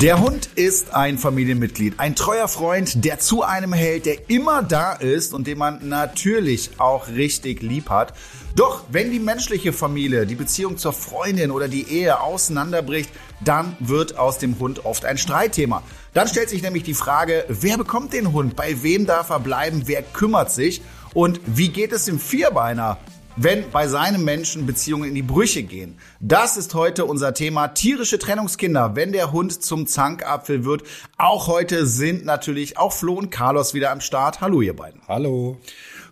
Der 0.00 0.18
Hund 0.18 0.48
ist 0.54 0.94
ein 0.94 1.18
Familienmitglied, 1.18 2.00
ein 2.00 2.14
treuer 2.14 2.48
Freund, 2.48 3.04
der 3.04 3.18
zu 3.18 3.42
einem 3.42 3.74
hält, 3.74 4.06
der 4.06 4.30
immer 4.30 4.62
da 4.62 4.94
ist 4.94 5.34
und 5.34 5.46
den 5.46 5.58
man 5.58 5.90
natürlich 5.90 6.70
auch 6.78 7.08
richtig 7.08 7.60
lieb 7.60 7.90
hat. 7.90 8.14
Doch 8.56 8.84
wenn 8.90 9.10
die 9.10 9.18
menschliche 9.18 9.74
Familie, 9.74 10.24
die 10.24 10.36
Beziehung 10.36 10.78
zur 10.78 10.94
Freundin 10.94 11.50
oder 11.50 11.68
die 11.68 11.86
Ehe 11.86 12.18
auseinanderbricht, 12.18 13.10
dann 13.44 13.76
wird 13.78 14.16
aus 14.16 14.38
dem 14.38 14.58
Hund 14.58 14.86
oft 14.86 15.04
ein 15.04 15.18
Streitthema. 15.18 15.82
Dann 16.14 16.28
stellt 16.28 16.48
sich 16.48 16.62
nämlich 16.62 16.84
die 16.84 16.94
Frage, 16.94 17.44
wer 17.48 17.76
bekommt 17.76 18.14
den 18.14 18.32
Hund, 18.32 18.56
bei 18.56 18.82
wem 18.82 19.04
darf 19.04 19.28
er 19.28 19.40
bleiben, 19.40 19.82
wer 19.84 20.02
kümmert 20.02 20.50
sich 20.50 20.80
und 21.12 21.42
wie 21.44 21.68
geht 21.68 21.92
es 21.92 22.06
dem 22.06 22.18
Vierbeiner? 22.18 22.96
Wenn 23.42 23.70
bei 23.70 23.88
seinem 23.88 24.22
Menschen 24.22 24.66
Beziehungen 24.66 25.08
in 25.08 25.14
die 25.14 25.22
Brüche 25.22 25.62
gehen. 25.62 25.96
Das 26.20 26.58
ist 26.58 26.74
heute 26.74 27.06
unser 27.06 27.32
Thema 27.32 27.68
tierische 27.68 28.18
Trennungskinder, 28.18 28.96
wenn 28.96 29.12
der 29.12 29.32
Hund 29.32 29.64
zum 29.64 29.86
Zankapfel 29.86 30.66
wird. 30.66 30.82
Auch 31.16 31.46
heute 31.46 31.86
sind 31.86 32.26
natürlich 32.26 32.76
auch 32.76 32.92
Flo 32.92 33.14
und 33.14 33.30
Carlos 33.30 33.72
wieder 33.72 33.92
am 33.92 34.02
Start. 34.02 34.42
Hallo 34.42 34.60
ihr 34.60 34.76
beiden. 34.76 35.00
Hallo. 35.08 35.56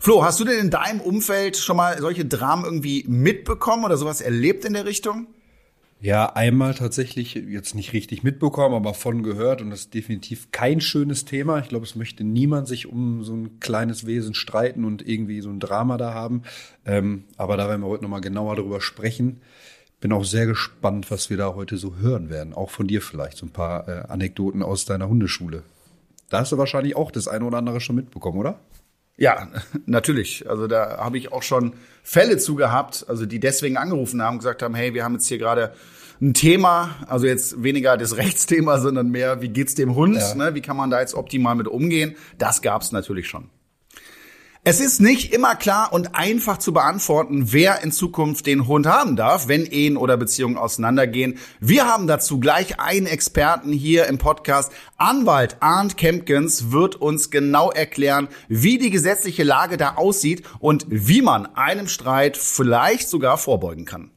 Flo, 0.00 0.24
hast 0.24 0.40
du 0.40 0.44
denn 0.44 0.58
in 0.58 0.70
deinem 0.70 1.00
Umfeld 1.00 1.58
schon 1.58 1.76
mal 1.76 1.98
solche 2.00 2.24
Dramen 2.24 2.64
irgendwie 2.64 3.04
mitbekommen 3.06 3.84
oder 3.84 3.98
sowas 3.98 4.22
erlebt 4.22 4.64
in 4.64 4.72
der 4.72 4.86
Richtung? 4.86 5.26
Ja, 6.00 6.26
einmal 6.26 6.74
tatsächlich 6.74 7.34
jetzt 7.34 7.74
nicht 7.74 7.92
richtig 7.92 8.22
mitbekommen, 8.22 8.76
aber 8.76 8.94
von 8.94 9.24
gehört 9.24 9.60
und 9.60 9.70
das 9.70 9.80
ist 9.80 9.94
definitiv 9.94 10.52
kein 10.52 10.80
schönes 10.80 11.24
Thema. 11.24 11.58
Ich 11.58 11.68
glaube, 11.68 11.86
es 11.86 11.96
möchte 11.96 12.22
niemand 12.22 12.68
sich 12.68 12.86
um 12.86 13.24
so 13.24 13.34
ein 13.34 13.58
kleines 13.58 14.06
Wesen 14.06 14.32
streiten 14.34 14.84
und 14.84 15.06
irgendwie 15.06 15.40
so 15.40 15.50
ein 15.50 15.58
Drama 15.58 15.96
da 15.96 16.14
haben. 16.14 16.42
Ähm, 16.86 17.24
aber 17.36 17.56
da 17.56 17.68
werden 17.68 17.80
wir 17.82 17.88
heute 17.88 18.04
nochmal 18.04 18.20
genauer 18.20 18.54
drüber 18.54 18.80
sprechen. 18.80 19.40
Bin 20.00 20.12
auch 20.12 20.24
sehr 20.24 20.46
gespannt, 20.46 21.10
was 21.10 21.30
wir 21.30 21.36
da 21.36 21.56
heute 21.56 21.76
so 21.76 21.96
hören 21.96 22.30
werden. 22.30 22.54
Auch 22.54 22.70
von 22.70 22.86
dir 22.86 23.02
vielleicht 23.02 23.36
so 23.36 23.46
ein 23.46 23.52
paar 23.52 23.88
äh, 23.88 24.06
Anekdoten 24.06 24.62
aus 24.62 24.84
deiner 24.84 25.08
Hundeschule. 25.08 25.64
Da 26.30 26.38
hast 26.38 26.52
du 26.52 26.58
wahrscheinlich 26.58 26.94
auch 26.94 27.10
das 27.10 27.26
eine 27.26 27.44
oder 27.44 27.58
andere 27.58 27.80
schon 27.80 27.96
mitbekommen, 27.96 28.38
oder? 28.38 28.60
Ja, 29.18 29.48
natürlich. 29.84 30.48
Also 30.48 30.68
da 30.68 30.98
habe 30.98 31.18
ich 31.18 31.32
auch 31.32 31.42
schon 31.42 31.74
Fälle 32.02 32.38
zu 32.38 32.54
gehabt, 32.54 33.04
also 33.08 33.26
die 33.26 33.40
deswegen 33.40 33.76
angerufen 33.76 34.22
haben, 34.22 34.38
gesagt 34.38 34.62
haben, 34.62 34.74
hey, 34.74 34.94
wir 34.94 35.04
haben 35.04 35.14
jetzt 35.14 35.26
hier 35.26 35.38
gerade 35.38 35.74
ein 36.20 36.34
Thema, 36.34 36.96
also 37.06 37.26
jetzt 37.26 37.62
weniger 37.62 37.96
das 37.96 38.16
Rechtsthema, 38.16 38.78
sondern 38.78 39.10
mehr, 39.10 39.42
wie 39.42 39.48
geht's 39.48 39.74
dem 39.74 39.94
Hund, 39.96 40.16
ja. 40.16 40.34
ne? 40.36 40.54
wie 40.54 40.62
kann 40.62 40.76
man 40.76 40.90
da 40.90 41.00
jetzt 41.00 41.14
optimal 41.14 41.56
mit 41.56 41.66
umgehen? 41.66 42.16
Das 42.38 42.62
gab's 42.62 42.92
natürlich 42.92 43.28
schon. 43.28 43.50
Es 44.70 44.80
ist 44.80 45.00
nicht 45.00 45.32
immer 45.32 45.56
klar 45.56 45.94
und 45.94 46.14
einfach 46.14 46.58
zu 46.58 46.74
beantworten, 46.74 47.54
wer 47.54 47.82
in 47.82 47.90
Zukunft 47.90 48.44
den 48.44 48.66
Hund 48.66 48.86
haben 48.86 49.16
darf, 49.16 49.48
wenn 49.48 49.64
Ehen 49.64 49.96
oder 49.96 50.18
Beziehungen 50.18 50.58
auseinandergehen. 50.58 51.38
Wir 51.58 51.86
haben 51.86 52.06
dazu 52.06 52.38
gleich 52.38 52.78
einen 52.78 53.06
Experten 53.06 53.72
hier 53.72 54.04
im 54.08 54.18
Podcast. 54.18 54.70
Anwalt 54.98 55.56
Arndt 55.60 55.96
Kempkens 55.96 56.70
wird 56.70 56.96
uns 56.96 57.30
genau 57.30 57.70
erklären, 57.70 58.28
wie 58.48 58.76
die 58.76 58.90
gesetzliche 58.90 59.42
Lage 59.42 59.78
da 59.78 59.94
aussieht 59.94 60.42
und 60.58 60.84
wie 60.90 61.22
man 61.22 61.46
einem 61.46 61.88
Streit 61.88 62.36
vielleicht 62.36 63.08
sogar 63.08 63.38
vorbeugen 63.38 63.86
kann. 63.86 64.10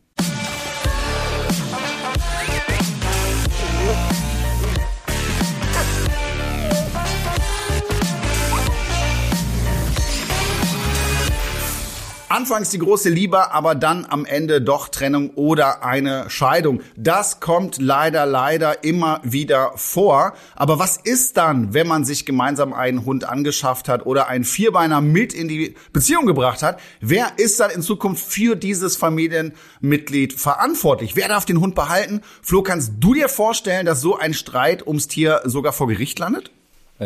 Anfangs 12.32 12.70
die 12.70 12.80
große 12.80 13.10
Liebe, 13.10 13.52
aber 13.52 13.76
dann 13.76 14.06
am 14.10 14.24
Ende 14.24 14.62
doch 14.62 14.88
Trennung 14.88 15.32
oder 15.32 15.84
eine 15.84 16.30
Scheidung. 16.30 16.80
Das 16.96 17.42
kommt 17.42 17.78
leider, 17.78 18.26
leider 18.26 18.86
immer 18.86 19.20
wieder 19.26 19.74
vor. 19.76 20.32
Aber 20.56 20.80
was 20.80 20.96
ist 20.96 21.36
dann, 21.36 21.74
wenn 21.74 21.88
man 21.88 22.06
sich 22.06 22.26
gemeinsam 22.26 22.72
einen 22.72 23.04
Hund 23.04 23.26
angeschafft 23.26 23.90
hat 23.90 24.06
oder 24.06 24.30
einen 24.30 24.46
Vierbeiner 24.46 25.02
mit 25.02 25.34
in 25.34 25.50
die 25.50 25.76
Beziehung 25.92 26.26
gebracht 26.26 26.64
hat? 26.64 26.80
Wer 27.02 27.34
ist 27.36 27.60
dann 27.60 27.70
in 27.70 27.82
Zukunft 27.82 28.26
für 28.26 28.56
dieses 28.56 28.96
Familienmitglied 28.96 30.32
verantwortlich? 30.32 31.18
Wer 31.18 31.28
darf 31.28 31.44
den 31.44 31.60
Hund 31.60 31.76
behalten? 31.76 32.22
Flo, 32.42 32.64
kannst 32.64 32.94
du 33.02 33.14
dir 33.14 33.28
vorstellen, 33.28 33.86
dass 33.86 34.00
so 34.00 34.18
ein 34.18 34.34
Streit 34.34 34.88
ums 34.88 35.10
Tier 35.10 35.42
sogar 35.44 35.74
vor 35.74 35.90
Gericht 35.90 36.18
landet? 36.18 36.50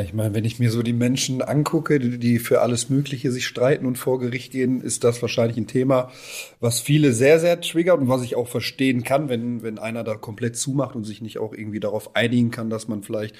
Ich 0.04 0.14
meine, 0.14 0.34
wenn 0.34 0.44
ich 0.44 0.60
mir 0.60 0.72
so 0.72 0.84
die 0.84 0.92
Menschen 0.92 1.42
angucke, 1.42 2.02
die 2.02 2.40
für 2.40 2.60
alles 2.60 2.90
Mögliche 2.90 3.32
sich 3.32 3.48
streiten 3.48 3.86
und 3.86 3.98
vor 3.98 4.20
Gericht 4.20 4.52
gehen, 4.52 4.82
ist 4.82 5.06
das 5.06 5.22
wahrscheinlich 5.22 5.56
ein 5.56 5.68
Thema, 5.68 6.12
was 6.60 6.82
viele 6.82 7.14
sehr, 7.14 7.40
sehr 7.40 7.62
triggert 7.62 8.02
und 8.02 8.10
was 8.10 8.22
ich 8.22 8.36
auch 8.36 8.50
verstehen 8.50 9.04
kann, 9.04 9.30
wenn, 9.30 9.64
wenn 9.64 9.80
einer 9.80 10.04
da 10.04 10.16
komplett 10.16 10.58
zumacht 10.58 10.98
und 10.98 11.06
sich 11.06 11.22
nicht 11.22 11.38
auch 11.38 11.54
irgendwie 11.54 11.80
darauf 11.80 12.14
einigen 12.14 12.52
kann, 12.52 12.70
dass 12.70 12.90
man 12.90 13.04
vielleicht 13.04 13.36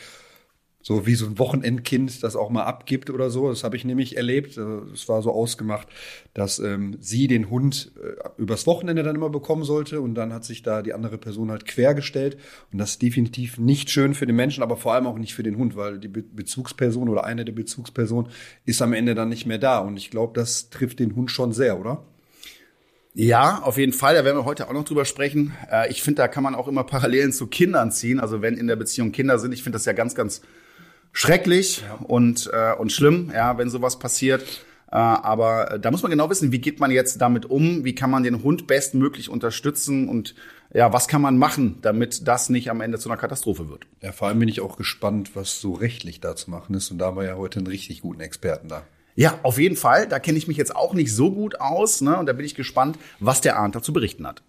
so 0.88 1.08
wie 1.08 1.16
so 1.16 1.26
ein 1.26 1.40
Wochenendkind 1.40 2.22
das 2.22 2.36
auch 2.36 2.52
mal 2.52 2.62
abgibt 2.62 3.10
oder 3.10 3.32
so. 3.32 3.50
Das 3.50 3.64
habe 3.64 3.76
ich 3.76 3.86
nämlich 3.86 4.18
erlebt. 4.18 4.56
Äh, 4.56 4.62
es 4.94 5.10
war 5.10 5.24
so 5.24 5.32
ausgemacht, 5.32 5.88
dass 6.36 6.60
ähm, 6.60 6.96
sie 7.00 7.28
den 7.28 7.50
Hund 7.50 7.92
äh, 8.00 8.40
übers 8.40 8.68
Wochenende 8.68 9.02
dann 9.02 9.16
immer 9.16 9.32
bekommen 9.32 9.64
sollte 9.64 10.00
und 10.00 10.14
dann 10.14 10.32
hat 10.32 10.46
sich 10.46 10.62
da 10.62 10.84
die 10.84 10.94
andere 10.94 11.18
Person 11.18 11.50
halt 11.50 11.66
quergestellt 11.66 12.38
und 12.72 12.78
das 12.78 12.92
ist 12.92 13.02
definitiv 13.02 13.58
nicht 13.58 13.90
schön 13.90 14.14
für 14.14 14.28
den 14.28 14.36
Menschen, 14.36 14.62
aber 14.62 14.78
vor 14.78 14.94
allem 14.94 15.08
auch 15.08 15.18
nicht 15.18 15.34
für 15.34 15.42
den 15.42 15.58
Hund, 15.58 15.76
weil 15.76 15.98
die 15.98 16.08
Be 16.08 16.22
Bezugsperson 16.22 17.10
oder 17.10 17.24
eine 17.24 17.46
der 17.46 17.54
Bezugspersonen 17.54 18.30
ist 18.66 18.84
am 18.84 18.94
Ende 18.94 19.16
dann 19.16 19.30
nicht 19.30 19.48
mehr 19.48 19.58
da 19.58 19.80
und 19.80 19.98
ich 19.98 20.12
glaube, 20.12 20.34
das 20.36 20.70
trifft 20.70 21.00
den 21.00 21.16
Hund 21.16 21.32
schon 21.32 21.52
sehr, 21.52 21.80
oder? 21.80 22.04
Ja, 23.16 23.62
auf 23.64 23.78
jeden 23.80 23.94
Fall. 23.94 24.14
Da 24.14 24.24
werden 24.24 24.38
wir 24.38 24.46
heute 24.46 24.68
auch 24.68 24.74
noch 24.74 24.84
drüber 24.84 25.06
sprechen. 25.06 25.54
Äh, 25.72 25.90
ich 25.90 26.04
finde, 26.04 26.18
da 26.22 26.28
kann 26.28 26.44
man 26.44 26.54
auch 26.54 26.68
immer 26.68 26.84
Parallelen 26.84 27.32
zu 27.32 27.48
Kindern 27.48 27.92
ziehen. 27.92 28.20
Also 28.20 28.42
wenn 28.42 28.56
in 28.56 28.68
der 28.68 28.76
Beziehung 28.76 29.14
Kinder 29.14 29.40
sind, 29.40 29.54
ich 29.54 29.64
finde 29.64 29.78
das 29.78 29.86
ja 29.86 29.94
ganz, 29.94 30.16
ganz 30.16 30.42
schrecklich 31.16 31.82
und, 32.04 32.52
äh, 32.54 32.74
und 32.74 32.92
schlimm, 32.92 33.32
ja, 33.34 33.58
wenn 33.58 33.70
sowas 33.70 33.98
passiert. 33.98 34.44
Äh, 34.92 34.98
aber 34.98 35.72
äh, 35.72 35.80
da 35.80 35.90
muss 35.90 36.04
man 36.04 36.12
genau 36.12 36.30
wissen, 36.30 36.52
wie 36.52 36.60
geht 36.60 36.80
man 36.80 36.92
jetzt 36.92 37.22
damit 37.22 37.46
um, 37.46 37.86
wie 37.86 37.96
kann 37.96 38.12
man 38.12 38.24
den 38.24 38.44
Hund 38.44 38.68
bestmöglich 38.68 39.30
unterstützen 39.30 40.10
und 40.10 40.36
ja, 40.74 40.92
was 40.92 41.08
kann 41.08 41.22
man 41.22 41.38
machen, 41.38 41.80
damit 41.82 42.28
das 42.28 42.50
nicht 42.50 42.70
am 42.70 42.82
Ende 42.82 43.00
zu 43.00 43.10
einer 43.10 43.18
Katastrophe 43.18 43.70
wird. 43.70 43.88
Ja, 44.02 44.12
vor 44.12 44.28
allem 44.28 44.40
bin 44.40 44.50
ich 44.50 44.60
auch 44.60 44.76
gespannt, 44.76 45.32
was 45.36 45.62
so 45.62 45.72
rechtlich 45.72 46.20
da 46.20 46.36
zu 46.36 46.52
machen 46.52 46.76
ist. 46.76 46.92
Und 46.92 46.98
da 46.98 47.06
haben 47.06 47.18
wir 47.18 47.24
ja 47.24 47.36
heute 47.36 47.60
einen 47.60 47.68
richtig 47.68 48.02
guten 48.02 48.20
Experten 48.20 48.68
da. 48.68 48.84
Ja, 49.16 49.40
auf 49.44 49.58
jeden 49.58 49.78
Fall. 49.78 50.10
Da 50.10 50.20
kenne 50.20 50.38
ich 50.38 50.50
mich 50.50 50.58
jetzt 50.58 50.76
auch 50.76 50.94
nicht 50.94 51.14
so 51.14 51.32
gut 51.32 51.62
aus. 51.62 52.02
Ne? 52.02 52.18
Und 52.18 52.26
da 52.26 52.34
bin 52.34 52.46
ich 52.46 52.56
gespannt, 52.56 53.00
was 53.22 53.40
der 53.40 53.56
Arndt 53.56 53.76
dazu 53.76 53.94
berichten 53.94 54.28
hat. 54.28 54.44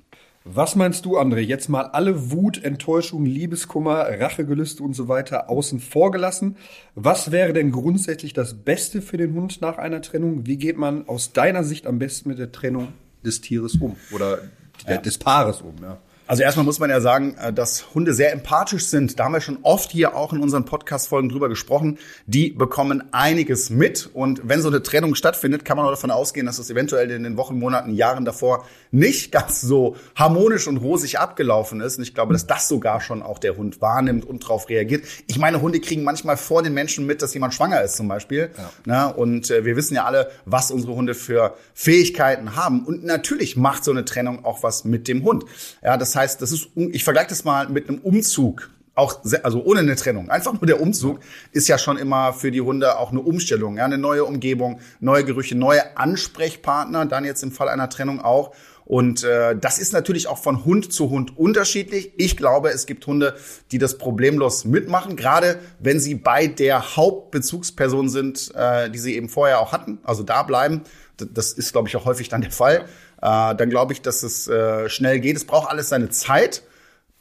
Was 0.48 0.76
meinst 0.76 1.04
du, 1.04 1.18
André? 1.18 1.40
Jetzt 1.40 1.68
mal 1.68 1.86
alle 1.86 2.30
Wut, 2.30 2.62
Enttäuschung, 2.62 3.24
Liebeskummer, 3.24 4.06
Rachegelüste 4.20 4.80
und 4.80 4.94
so 4.94 5.08
weiter 5.08 5.50
außen 5.50 5.80
vor 5.80 6.12
gelassen. 6.12 6.56
Was 6.94 7.32
wäre 7.32 7.52
denn 7.52 7.72
grundsätzlich 7.72 8.32
das 8.32 8.54
Beste 8.54 9.02
für 9.02 9.16
den 9.16 9.34
Hund 9.34 9.60
nach 9.60 9.78
einer 9.78 10.02
Trennung? 10.02 10.46
Wie 10.46 10.56
geht 10.56 10.76
man 10.76 11.08
aus 11.08 11.32
deiner 11.32 11.64
Sicht 11.64 11.84
am 11.88 11.98
besten 11.98 12.28
mit 12.28 12.38
der 12.38 12.52
Trennung 12.52 12.92
des 13.24 13.40
Tieres 13.40 13.74
um 13.74 13.96
oder 14.12 14.38
ja. 14.86 14.98
des 14.98 15.18
Paares 15.18 15.62
um? 15.62 15.74
Ja. 15.82 15.98
Also 16.28 16.42
erstmal 16.42 16.64
muss 16.64 16.80
man 16.80 16.90
ja 16.90 17.00
sagen, 17.00 17.36
äh, 17.40 17.52
dass 17.52 17.94
Hunde 17.94 18.12
sehr 18.12 18.32
empathisch 18.32 18.86
sind. 18.86 19.18
Da 19.18 19.24
haben 19.24 19.32
wir 19.32 19.40
schon 19.40 19.58
oft 19.62 19.92
hier 19.92 20.16
auch 20.16 20.32
in 20.32 20.40
unseren 20.40 20.64
Podcast-Folgen 20.64 21.28
drüber 21.28 21.48
gesprochen. 21.48 21.98
Die 22.26 22.50
bekommen 22.50 23.04
einiges 23.12 23.70
mit. 23.70 24.10
Und 24.12 24.40
wenn 24.42 24.60
so 24.60 24.68
eine 24.68 24.82
Trennung 24.82 25.14
stattfindet, 25.14 25.64
kann 25.64 25.76
man 25.76 25.86
auch 25.86 25.90
davon 25.90 26.10
ausgehen, 26.10 26.46
dass 26.46 26.58
es 26.58 26.68
eventuell 26.68 27.12
in 27.12 27.22
den 27.22 27.36
Wochen, 27.36 27.58
Monaten, 27.58 27.94
Jahren 27.94 28.24
davor 28.24 28.64
nicht 28.90 29.30
ganz 29.36 29.60
so 29.60 29.96
harmonisch 30.16 30.66
und 30.66 30.78
rosig 30.78 31.20
abgelaufen 31.20 31.80
ist. 31.80 31.98
Und 31.98 32.02
ich 32.02 32.14
glaube, 32.14 32.32
dass 32.32 32.46
das 32.48 32.66
sogar 32.66 33.00
schon 33.00 33.22
auch 33.22 33.38
der 33.38 33.56
Hund 33.56 33.80
wahrnimmt 33.80 34.24
und 34.24 34.42
darauf 34.42 34.68
reagiert. 34.68 35.04
Ich 35.28 35.38
meine, 35.38 35.60
Hunde 35.60 35.78
kriegen 35.78 36.02
manchmal 36.02 36.36
vor 36.36 36.64
den 36.64 36.74
Menschen 36.74 37.06
mit, 37.06 37.22
dass 37.22 37.34
jemand 37.34 37.54
schwanger 37.54 37.82
ist 37.82 37.96
zum 37.96 38.08
Beispiel. 38.08 38.50
Ja. 38.56 38.70
Na, 38.84 39.06
und 39.06 39.50
äh, 39.52 39.64
wir 39.64 39.76
wissen 39.76 39.94
ja 39.94 40.04
alle, 40.04 40.30
was 40.44 40.72
unsere 40.72 40.94
Hunde 40.94 41.14
für 41.14 41.54
Fähigkeiten 41.72 42.56
haben. 42.56 42.84
Und 42.84 43.04
natürlich 43.04 43.56
macht 43.56 43.84
so 43.84 43.92
eine 43.92 44.04
Trennung 44.04 44.44
auch 44.44 44.64
was 44.64 44.84
mit 44.84 45.06
dem 45.06 45.22
Hund. 45.22 45.44
Ja, 45.84 45.96
das 45.96 46.15
heißt, 46.16 46.42
das 46.42 46.52
ist, 46.52 46.68
ich 46.74 47.04
vergleiche 47.04 47.28
das 47.28 47.44
mal 47.44 47.68
mit 47.68 47.88
einem 47.88 48.00
Umzug. 48.00 48.70
Auch, 48.94 49.20
also 49.42 49.62
ohne 49.62 49.80
eine 49.80 49.94
Trennung. 49.94 50.30
Einfach 50.30 50.54
nur 50.54 50.66
der 50.66 50.80
Umzug 50.80 51.20
ist 51.52 51.68
ja 51.68 51.76
schon 51.76 51.98
immer 51.98 52.32
für 52.32 52.50
die 52.50 52.62
Hunde 52.62 52.98
auch 52.98 53.10
eine 53.10 53.20
Umstellung. 53.20 53.76
Ja, 53.76 53.84
eine 53.84 53.98
neue 53.98 54.24
Umgebung, 54.24 54.80
neue 55.00 55.22
Gerüche, 55.22 55.54
neue 55.54 55.98
Ansprechpartner, 55.98 57.04
dann 57.04 57.26
jetzt 57.26 57.42
im 57.42 57.52
Fall 57.52 57.68
einer 57.68 57.90
Trennung 57.90 58.22
auch. 58.22 58.54
Und 58.86 59.24
äh, 59.24 59.56
das 59.56 59.78
ist 59.78 59.92
natürlich 59.92 60.28
auch 60.28 60.38
von 60.38 60.64
Hund 60.64 60.92
zu 60.92 61.10
Hund 61.10 61.36
unterschiedlich. 61.36 62.12
Ich 62.16 62.36
glaube, 62.36 62.70
es 62.70 62.86
gibt 62.86 63.04
Hunde, 63.06 63.36
die 63.72 63.78
das 63.78 63.98
problemlos 63.98 64.64
mitmachen, 64.64 65.16
gerade 65.16 65.58
wenn 65.80 65.98
sie 65.98 66.14
bei 66.14 66.46
der 66.46 66.96
Hauptbezugsperson 66.96 68.08
sind, 68.08 68.54
äh, 68.54 68.88
die 68.88 68.98
sie 68.98 69.16
eben 69.16 69.28
vorher 69.28 69.60
auch 69.60 69.72
hatten, 69.72 69.98
also 70.04 70.22
da 70.22 70.44
bleiben. 70.44 70.82
Das 71.16 71.52
ist, 71.52 71.72
glaube 71.72 71.88
ich, 71.88 71.96
auch 71.96 72.04
häufig 72.04 72.28
dann 72.28 72.42
der 72.42 72.52
Fall 72.52 72.86
äh, 73.22 73.54
dann 73.54 73.70
glaube 73.70 73.92
ich, 73.92 74.02
dass 74.02 74.22
es 74.22 74.48
äh, 74.48 74.88
schnell 74.88 75.20
geht. 75.20 75.36
Es 75.36 75.44
braucht 75.44 75.70
alles 75.70 75.88
seine 75.88 76.10
Zeit. 76.10 76.62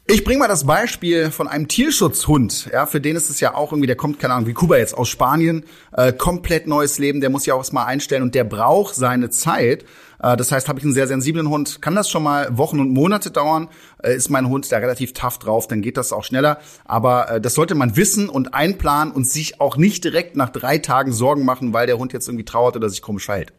Ich 0.07 0.23
bringe 0.23 0.37
mal 0.37 0.47
das 0.47 0.65
Beispiel 0.65 1.31
von 1.31 1.47
einem 1.47 1.67
Tierschutzhund. 1.67 2.69
Ja, 2.71 2.85
für 2.85 3.01
den 3.01 3.15
ist 3.15 3.31
es 3.31 3.39
ja 3.39 3.55
auch 3.55 3.71
irgendwie, 3.71 3.87
der 3.87 3.95
kommt, 3.95 4.19
keine 4.19 4.35
Ahnung, 4.35 4.47
wie 4.47 4.53
Kuba 4.53 4.77
jetzt 4.77 4.95
aus 4.95 5.09
Spanien, 5.09 5.65
äh, 5.93 6.13
komplett 6.13 6.67
neues 6.67 6.99
Leben, 6.99 7.21
der 7.21 7.31
muss 7.31 7.47
ja 7.47 7.55
auch 7.55 7.59
erstmal 7.59 7.87
einstellen 7.87 8.21
und 8.21 8.35
der 8.35 8.43
braucht 8.43 8.93
seine 8.93 9.31
Zeit. 9.31 9.83
Äh, 10.21 10.37
das 10.37 10.51
heißt, 10.51 10.69
habe 10.69 10.77
ich 10.77 10.85
einen 10.85 10.93
sehr 10.93 11.07
sensiblen 11.07 11.49
Hund, 11.49 11.81
kann 11.81 11.95
das 11.95 12.07
schon 12.07 12.21
mal 12.21 12.55
Wochen 12.55 12.79
und 12.79 12.91
Monate 12.93 13.31
dauern. 13.31 13.67
Äh, 14.03 14.15
ist 14.15 14.29
mein 14.29 14.47
Hund 14.47 14.71
da 14.71 14.77
relativ 14.77 15.13
tough 15.13 15.39
drauf, 15.39 15.67
dann 15.67 15.81
geht 15.81 15.97
das 15.97 16.13
auch 16.13 16.23
schneller. 16.23 16.59
Aber 16.83 17.31
äh, 17.31 17.41
das 17.41 17.55
sollte 17.55 17.73
man 17.73 17.95
wissen 17.95 18.29
und 18.29 18.53
einplanen 18.53 19.11
und 19.11 19.27
sich 19.27 19.59
auch 19.59 19.75
nicht 19.75 20.03
direkt 20.03 20.35
nach 20.35 20.49
drei 20.49 20.77
Tagen 20.77 21.13
Sorgen 21.13 21.45
machen, 21.45 21.73
weil 21.73 21.87
der 21.87 21.97
Hund 21.97 22.13
jetzt 22.13 22.27
irgendwie 22.27 22.45
trauert 22.45 22.75
oder 22.75 22.89
sich 22.89 23.01
komisch 23.01 23.25
verhält. 23.25 23.53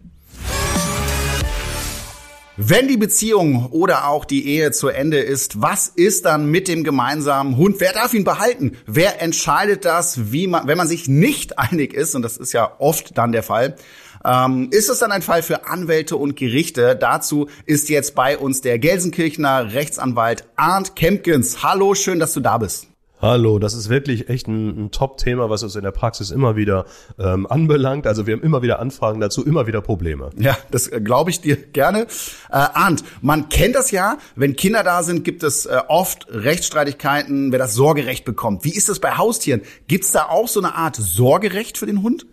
Wenn 2.58 2.88
die 2.88 2.96
Beziehung 2.96 3.66
oder 3.70 4.08
auch 4.08 4.24
die 4.24 4.46
Ehe 4.48 4.70
zu 4.72 4.88
Ende 4.88 5.18
ist, 5.18 5.60
was 5.60 5.88
ist 5.88 6.24
dann 6.24 6.50
mit 6.50 6.68
dem 6.68 6.84
gemeinsamen 6.84 7.58
Hund? 7.58 7.80
Wer 7.80 7.92
darf 7.92 8.14
ihn 8.14 8.24
behalten? 8.24 8.78
Wer 8.86 9.20
entscheidet 9.20 9.84
das, 9.84 10.32
wie 10.32 10.46
man, 10.46 10.66
wenn 10.66 10.78
man 10.78 10.88
sich 10.88 11.06
nicht 11.06 11.58
einig 11.58 11.92
ist? 11.92 12.14
Und 12.14 12.22
das 12.22 12.38
ist 12.38 12.54
ja 12.54 12.72
oft 12.78 13.18
dann 13.18 13.32
der 13.32 13.42
Fall. 13.42 13.76
Ähm, 14.24 14.68
ist 14.70 14.88
es 14.88 15.00
dann 15.00 15.12
ein 15.12 15.20
Fall 15.20 15.42
für 15.42 15.66
Anwälte 15.68 16.16
und 16.16 16.34
Gerichte? 16.34 16.96
Dazu 16.96 17.48
ist 17.66 17.90
jetzt 17.90 18.14
bei 18.14 18.38
uns 18.38 18.62
der 18.62 18.78
Gelsenkirchener 18.78 19.74
Rechtsanwalt 19.74 20.48
Arndt 20.56 20.96
Kempkins. 20.96 21.62
Hallo, 21.62 21.94
schön, 21.94 22.18
dass 22.18 22.32
du 22.32 22.40
da 22.40 22.56
bist. 22.56 22.88
Hallo, 23.18 23.58
das 23.58 23.72
ist 23.72 23.88
wirklich 23.88 24.28
echt 24.28 24.46
ein, 24.46 24.84
ein 24.84 24.90
Top-Thema, 24.90 25.48
was 25.48 25.62
uns 25.62 25.74
in 25.74 25.82
der 25.82 25.90
Praxis 25.90 26.30
immer 26.30 26.54
wieder 26.54 26.84
ähm, 27.18 27.46
anbelangt. 27.46 28.06
Also 28.06 28.26
wir 28.26 28.34
haben 28.34 28.42
immer 28.42 28.60
wieder 28.60 28.78
Anfragen 28.78 29.20
dazu, 29.20 29.42
immer 29.42 29.66
wieder 29.66 29.80
Probleme. 29.80 30.28
Ja, 30.36 30.54
das 30.70 30.88
äh, 30.88 31.00
glaube 31.00 31.30
ich 31.30 31.40
dir 31.40 31.56
gerne. 31.56 32.02
Äh, 32.02 32.06
Arndt, 32.50 33.04
man 33.22 33.48
kennt 33.48 33.74
das 33.74 33.90
ja, 33.90 34.18
wenn 34.34 34.54
Kinder 34.54 34.84
da 34.84 35.02
sind, 35.02 35.24
gibt 35.24 35.42
es 35.44 35.64
äh, 35.64 35.78
oft 35.88 36.26
Rechtsstreitigkeiten, 36.28 37.52
wer 37.52 37.58
das 37.58 37.74
Sorgerecht 37.74 38.26
bekommt. 38.26 38.64
Wie 38.64 38.74
ist 38.76 38.90
das 38.90 38.98
bei 38.98 39.12
Haustieren? 39.12 39.62
Gibt 39.88 40.04
es 40.04 40.12
da 40.12 40.26
auch 40.26 40.48
so 40.48 40.60
eine 40.60 40.74
Art 40.74 40.96
Sorgerecht 40.96 41.78
für 41.78 41.86
den 41.86 42.02
Hund? 42.02 42.26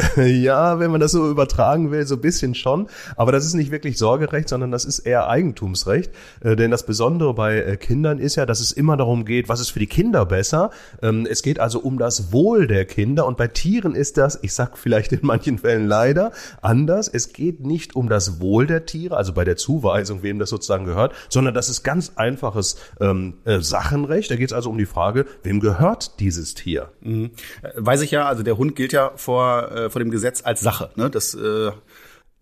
Ja, 0.16 0.78
wenn 0.78 0.90
man 0.90 1.00
das 1.00 1.12
so 1.12 1.30
übertragen 1.30 1.90
will, 1.90 2.06
so 2.06 2.16
ein 2.16 2.20
bisschen 2.20 2.54
schon. 2.54 2.88
Aber 3.16 3.32
das 3.32 3.44
ist 3.44 3.54
nicht 3.54 3.70
wirklich 3.70 3.98
Sorgerecht, 3.98 4.48
sondern 4.48 4.70
das 4.70 4.84
ist 4.84 5.00
eher 5.00 5.28
Eigentumsrecht. 5.28 6.10
Äh, 6.40 6.56
denn 6.56 6.70
das 6.70 6.86
Besondere 6.86 7.34
bei 7.34 7.58
äh, 7.58 7.76
Kindern 7.76 8.18
ist 8.18 8.36
ja, 8.36 8.46
dass 8.46 8.60
es 8.60 8.72
immer 8.72 8.96
darum 8.96 9.24
geht, 9.24 9.48
was 9.48 9.60
ist 9.60 9.70
für 9.70 9.78
die 9.78 9.86
Kinder 9.86 10.26
besser. 10.26 10.70
Ähm, 11.02 11.26
es 11.28 11.42
geht 11.42 11.60
also 11.60 11.80
um 11.80 11.98
das 11.98 12.32
Wohl 12.32 12.66
der 12.66 12.84
Kinder. 12.84 13.26
Und 13.26 13.36
bei 13.36 13.48
Tieren 13.48 13.94
ist 13.94 14.16
das, 14.16 14.38
ich 14.42 14.52
sag 14.54 14.78
vielleicht 14.78 15.12
in 15.12 15.20
manchen 15.22 15.58
Fällen 15.58 15.86
leider, 15.86 16.32
anders. 16.62 17.08
Es 17.08 17.32
geht 17.32 17.60
nicht 17.60 17.96
um 17.96 18.08
das 18.08 18.40
Wohl 18.40 18.66
der 18.66 18.86
Tiere, 18.86 19.16
also 19.16 19.32
bei 19.32 19.44
der 19.44 19.56
Zuweisung, 19.56 20.22
wem 20.22 20.38
das 20.38 20.50
sozusagen 20.50 20.84
gehört, 20.84 21.12
sondern 21.28 21.54
das 21.54 21.68
ist 21.68 21.82
ganz 21.82 22.12
einfaches 22.16 22.76
ähm, 23.00 23.34
äh, 23.44 23.60
Sachenrecht. 23.60 24.30
Da 24.30 24.36
geht 24.36 24.50
es 24.50 24.52
also 24.52 24.70
um 24.70 24.78
die 24.78 24.86
Frage, 24.86 25.26
wem 25.42 25.60
gehört 25.60 26.20
dieses 26.20 26.54
Tier? 26.54 26.88
Mhm. 27.00 27.30
Weiß 27.76 28.02
ich 28.02 28.10
ja, 28.10 28.26
also 28.26 28.42
der 28.42 28.56
Hund 28.56 28.76
gilt 28.76 28.92
ja 28.92 29.12
vor 29.16 29.70
vor 29.90 30.00
dem 30.00 30.10
Gesetz 30.10 30.42
als 30.44 30.60
Sache. 30.60 30.90
Ne? 30.96 31.10
Das 31.10 31.34
äh, 31.34 31.72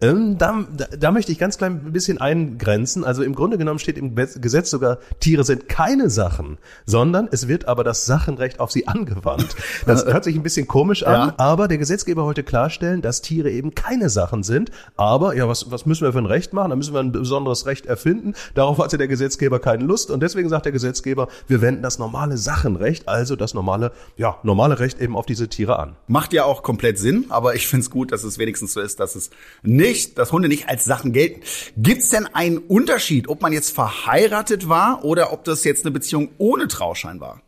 ähm, 0.01 0.39
da, 0.39 0.65
da, 0.97 1.11
möchte 1.11 1.33
ich 1.33 1.39
ganz 1.39 1.59
klein 1.59 1.83
ein 1.85 1.93
bisschen 1.93 2.19
eingrenzen. 2.19 3.03
Also 3.03 3.25
im 3.25 3.35
Grunde 3.35 3.59
genommen 3.59 3.81
steht 3.81 3.99
im 3.99 4.15
Gesetz 4.15 4.71
sogar, 4.71 4.99
Tiere 5.19 5.43
sind 5.43 5.69
keine 5.69 6.09
Sachen, 6.09 6.59
sondern 6.87 7.29
es 7.33 7.49
wird 7.49 7.67
aber 7.67 7.83
das 7.83 8.07
Sachenrecht 8.07 8.61
auf 8.61 8.71
sie 8.71 8.87
angewandt. 8.87 9.57
Das 9.87 10.05
hört 10.07 10.23
sich 10.23 10.37
ein 10.37 10.45
bisschen 10.45 10.69
komisch 10.69 11.03
an, 11.03 11.29
ja. 11.31 11.35
aber 11.39 11.67
der 11.67 11.79
Gesetzgeber 11.79 12.23
wollte 12.25 12.45
klarstellen, 12.45 13.03
dass 13.03 13.23
Tiere 13.23 13.51
eben 13.51 13.75
keine 13.75 14.09
Sachen 14.09 14.45
sind. 14.45 14.71
Aber 14.97 15.35
ja, 15.35 15.49
was, 15.49 15.73
was 15.73 15.85
müssen 15.85 16.05
wir 16.05 16.13
für 16.13 16.19
ein 16.19 16.27
Recht 16.27 16.53
machen? 16.53 16.71
Da 16.71 16.77
müssen 16.77 16.95
wir 16.95 17.01
ein 17.01 17.11
besonderes 17.11 17.67
Recht 17.67 17.87
erfinden. 17.87 18.35
Darauf 18.55 18.79
hatte 18.79 18.99
der 18.99 19.09
Gesetzgeber 19.09 19.59
keine 19.59 19.83
Lust 19.83 20.13
und 20.13 20.23
deswegen 20.23 20.49
sagt 20.49 20.65
der 20.67 20.73
Gesetzgeber, 20.73 21.27
wir 21.49 21.61
wenden 21.61 21.83
das 21.83 21.99
normale 21.99 22.37
Sachenrecht, 22.37 23.09
also 23.09 23.35
das 23.35 23.53
normale, 23.53 23.91
ja, 24.17 24.37
normale 24.45 24.79
Recht 24.79 25.01
eben 25.01 25.17
auf 25.17 25.27
diese 25.27 25.49
Tiere 25.49 25.81
an. 25.81 25.97
Macht 26.07 26.33
ja 26.33 26.45
auch 26.45 26.63
komplett 26.63 27.01
Sinn, 27.01 27.25
aber 27.31 27.57
ich 27.57 27.67
finde 27.67 27.83
es 27.83 27.91
gut, 27.91 28.13
dass 28.13 28.23
es 28.23 28.39
wenigstens 28.39 28.75
so 28.75 28.81
ist, 28.81 29.01
dass 29.01 29.17
es 29.17 29.31
nicht 29.63 29.88
nicht, 29.89 30.19
dass 30.19 30.33
Hunde 30.33 30.49
nicht 30.49 30.69
als 30.69 30.85
Sachen 30.85 31.13
gelten. 31.13 31.41
Gibt 31.77 32.03
es 32.03 32.11
denn 32.11 32.27
einen 32.27 32.59
Unterschied, 32.59 33.29
ob 33.29 33.43
man 33.43 33.53
jetzt 33.53 33.75
verheiratet 33.75 34.69
war 34.69 35.05
oder 35.05 35.33
ob 35.33 35.45
das 35.45 35.65
jetzt 35.65 35.85
eine 35.85 35.93
Beziehung 35.93 36.29
ohne 36.39 36.69
Trauschein 36.69 37.21
war? 37.21 37.43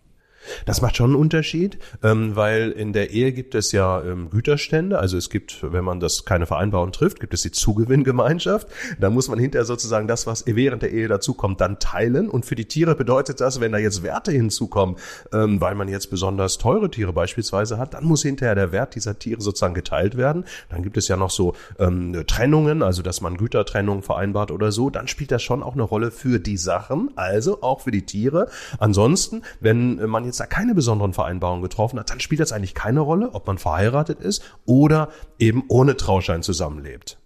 Das 0.67 0.81
macht 0.81 0.97
schon 0.97 1.11
einen 1.11 1.21
Unterschied, 1.21 1.79
ähm, 2.03 2.37
weil 2.37 2.71
in 2.71 2.93
der 2.93 3.11
Ehe 3.11 3.33
gibt 3.33 3.55
es 3.55 3.73
ja 3.73 4.03
ähm, 4.03 4.31
Güterstände. 4.31 4.99
Also 4.99 5.17
es 5.17 5.31
gibt, 5.31 5.59
wenn 5.63 5.85
man 5.85 6.01
das 6.01 6.25
keine 6.25 6.47
Vereinbarung 6.47 6.93
trifft, 6.93 7.21
gibt 7.21 7.35
es 7.35 7.43
die 7.43 7.51
Zugewinngemeinschaft. 7.51 8.69
Da 8.99 9.11
muss 9.11 9.29
man 9.29 9.39
hinterher 9.39 9.65
sozusagen 9.65 10.09
das, 10.09 10.27
was 10.27 10.45
während 10.47 10.83
der 10.83 10.93
Ehe 10.93 11.09
dazukommt, 11.09 11.61
dann 11.61 11.79
teilen. 11.79 12.29
Und 12.29 12.47
für 12.47 12.55
die 12.55 12.67
Tiere 12.67 12.95
bedeutet 12.95 13.41
das, 13.41 13.61
wenn 13.61 13.73
da 13.73 13.79
jetzt 13.79 14.03
Werte 14.03 14.33
hinzukommen, 14.33 14.97
ähm, 15.33 15.61
weil 15.61 15.75
man 15.75 15.89
jetzt 15.89 16.11
besonders 16.11 16.59
teure 16.59 16.91
Tiere 16.91 17.13
beispielsweise 17.13 17.79
hat, 17.79 17.95
dann 17.95 18.05
muss 18.05 18.23
hinterher 18.23 18.55
der 18.55 18.73
Wert 18.73 18.95
dieser 18.95 19.19
Tiere 19.19 19.41
sozusagen 19.41 19.75
geteilt 19.75 20.17
werden. 20.17 20.45
Dann 20.69 20.83
gibt 20.83 20.97
es 20.97 21.09
ja 21.09 21.17
noch 21.17 21.31
so 21.31 21.55
ähm, 21.79 22.25
Trennungen, 22.27 22.83
also 22.83 23.03
dass 23.03 23.21
man 23.21 23.37
Gütertrennungen 23.37 24.03
vereinbart 24.03 24.51
oder 24.51 24.73
so. 24.73 24.91
Dann 24.91 25.09
spielt 25.09 25.31
das 25.33 25.43
schon 25.43 25.63
auch 25.63 25.75
eine 25.75 25.83
Rolle 25.83 26.11
für 26.11 26.39
die 26.39 26.57
Sachen, 26.57 27.11
also 27.17 27.63
auch 27.63 27.81
für 27.81 27.91
die 27.91 28.07
Tiere. 28.07 28.49
Ansonsten, 28.79 29.43
wenn 29.61 29.97
man 30.09 30.25
jetzt 30.25 30.40
da 30.41 30.47
keine 30.47 30.75
besonderen 30.75 31.13
Vereinbarungen 31.13 31.63
getroffen 31.63 31.99
hat, 31.99 32.11
dann 32.11 32.21
spielt 32.21 32.41
das 32.41 32.53
eigentlich 32.53 32.75
keine 32.75 33.01
Rolle, 33.01 33.35
ob 33.35 33.47
man 33.47 33.59
verheiratet 33.59 34.21
ist 34.21 34.43
oder 34.65 35.11
eben 35.39 35.65
ohne 35.69 35.97
Trauschein 35.97 36.43
zusammenlebt. 36.43 37.19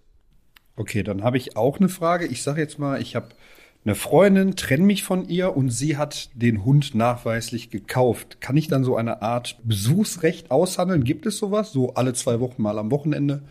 Okay, 0.75 1.03
dann 1.03 1.23
habe 1.23 1.37
ich 1.37 1.55
auch 1.55 1.79
eine 1.79 1.89
Frage. 1.89 2.25
Ich 2.25 2.43
sage 2.43 2.61
jetzt 2.61 2.79
mal, 2.79 3.01
ich 3.01 3.15
habe 3.15 3.29
eine 3.85 3.95
Freundin, 3.95 4.55
trenne 4.55 4.83
mich 4.83 5.03
von 5.03 5.29
ihr 5.29 5.55
und 5.55 5.69
sie 5.69 5.95
hat 5.95 6.29
den 6.33 6.65
Hund 6.65 6.95
nachweislich 6.95 7.69
gekauft. 7.69 8.41
Kann 8.41 8.57
ich 8.57 8.67
dann 8.67 8.83
so 8.83 8.97
eine 8.97 9.21
Art 9.21 9.57
Besuchsrecht 9.63 10.51
aushandeln? 10.51 11.03
Gibt 11.03 11.25
es 11.27 11.37
sowas? 11.37 11.71
So 11.71 11.93
alle 11.93 12.13
zwei 12.13 12.39
Wochen 12.39 12.61
mal 12.61 12.79
am 12.79 12.91
Wochenende? 12.91 13.43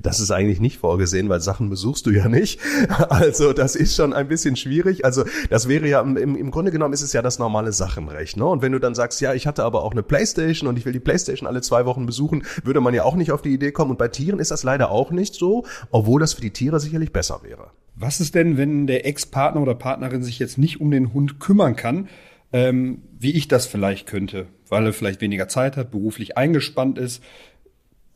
Das 0.00 0.20
ist 0.20 0.30
eigentlich 0.30 0.60
nicht 0.60 0.78
vorgesehen, 0.78 1.28
weil 1.28 1.40
Sachen 1.40 1.70
besuchst 1.70 2.06
du 2.06 2.10
ja 2.10 2.28
nicht. 2.28 2.60
Also 3.08 3.52
das 3.52 3.74
ist 3.74 3.94
schon 3.96 4.12
ein 4.12 4.28
bisschen 4.28 4.56
schwierig. 4.56 5.04
Also 5.04 5.24
das 5.50 5.68
wäre 5.68 5.88
ja 5.88 6.00
im, 6.00 6.16
im 6.16 6.50
Grunde 6.50 6.70
genommen 6.70 6.94
ist 6.94 7.02
es 7.02 7.12
ja 7.12 7.22
das 7.22 7.38
normale 7.38 7.72
Sachenrecht. 7.72 8.36
Ne? 8.36 8.44
Und 8.44 8.60
wenn 8.62 8.72
du 8.72 8.78
dann 8.78 8.94
sagst, 8.94 9.20
ja, 9.20 9.34
ich 9.34 9.46
hatte 9.46 9.64
aber 9.64 9.82
auch 9.82 9.92
eine 9.92 10.02
Playstation 10.02 10.68
und 10.68 10.78
ich 10.78 10.84
will 10.84 10.92
die 10.92 11.00
Playstation 11.00 11.46
alle 11.46 11.60
zwei 11.60 11.86
Wochen 11.86 12.06
besuchen, 12.06 12.44
würde 12.64 12.80
man 12.80 12.94
ja 12.94 13.04
auch 13.04 13.16
nicht 13.16 13.32
auf 13.32 13.42
die 13.42 13.52
Idee 13.52 13.72
kommen. 13.72 13.92
Und 13.92 13.98
bei 13.98 14.08
Tieren 14.08 14.40
ist 14.40 14.50
das 14.50 14.62
leider 14.62 14.90
auch 14.90 15.10
nicht 15.10 15.34
so, 15.34 15.64
obwohl 15.90 16.20
das 16.20 16.34
für 16.34 16.40
die 16.40 16.50
Tiere 16.50 16.80
sicherlich 16.80 17.12
besser 17.12 17.40
wäre. 17.42 17.70
Was 17.94 18.20
ist 18.20 18.34
denn, 18.34 18.56
wenn 18.56 18.86
der 18.86 19.06
Ex-Partner 19.06 19.60
oder 19.60 19.74
Partnerin 19.74 20.22
sich 20.22 20.38
jetzt 20.38 20.58
nicht 20.58 20.80
um 20.80 20.90
den 20.90 21.12
Hund 21.12 21.40
kümmern 21.40 21.74
kann, 21.74 22.08
ähm, 22.52 23.02
wie 23.18 23.32
ich 23.32 23.48
das 23.48 23.66
vielleicht 23.66 24.06
könnte, 24.06 24.46
weil 24.68 24.86
er 24.86 24.92
vielleicht 24.92 25.20
weniger 25.20 25.48
Zeit 25.48 25.76
hat, 25.76 25.90
beruflich 25.90 26.36
eingespannt 26.36 26.98
ist? 26.98 27.22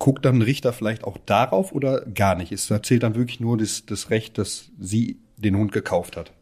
Guckt 0.02 0.24
dann 0.24 0.38
ein 0.38 0.42
Richter 0.42 0.72
vielleicht 0.72 1.04
auch 1.04 1.16
darauf 1.26 1.70
oder 1.70 2.00
gar 2.00 2.34
nicht? 2.34 2.50
Es 2.50 2.66
zählt 2.82 3.04
dann 3.04 3.14
wirklich 3.14 3.38
nur 3.38 3.56
das, 3.56 3.86
das 3.86 4.10
Recht, 4.10 4.36
dass 4.36 4.72
sie 4.80 5.20
den 5.36 5.56
Hund 5.56 5.70
gekauft 5.70 6.16
hat. 6.16 6.32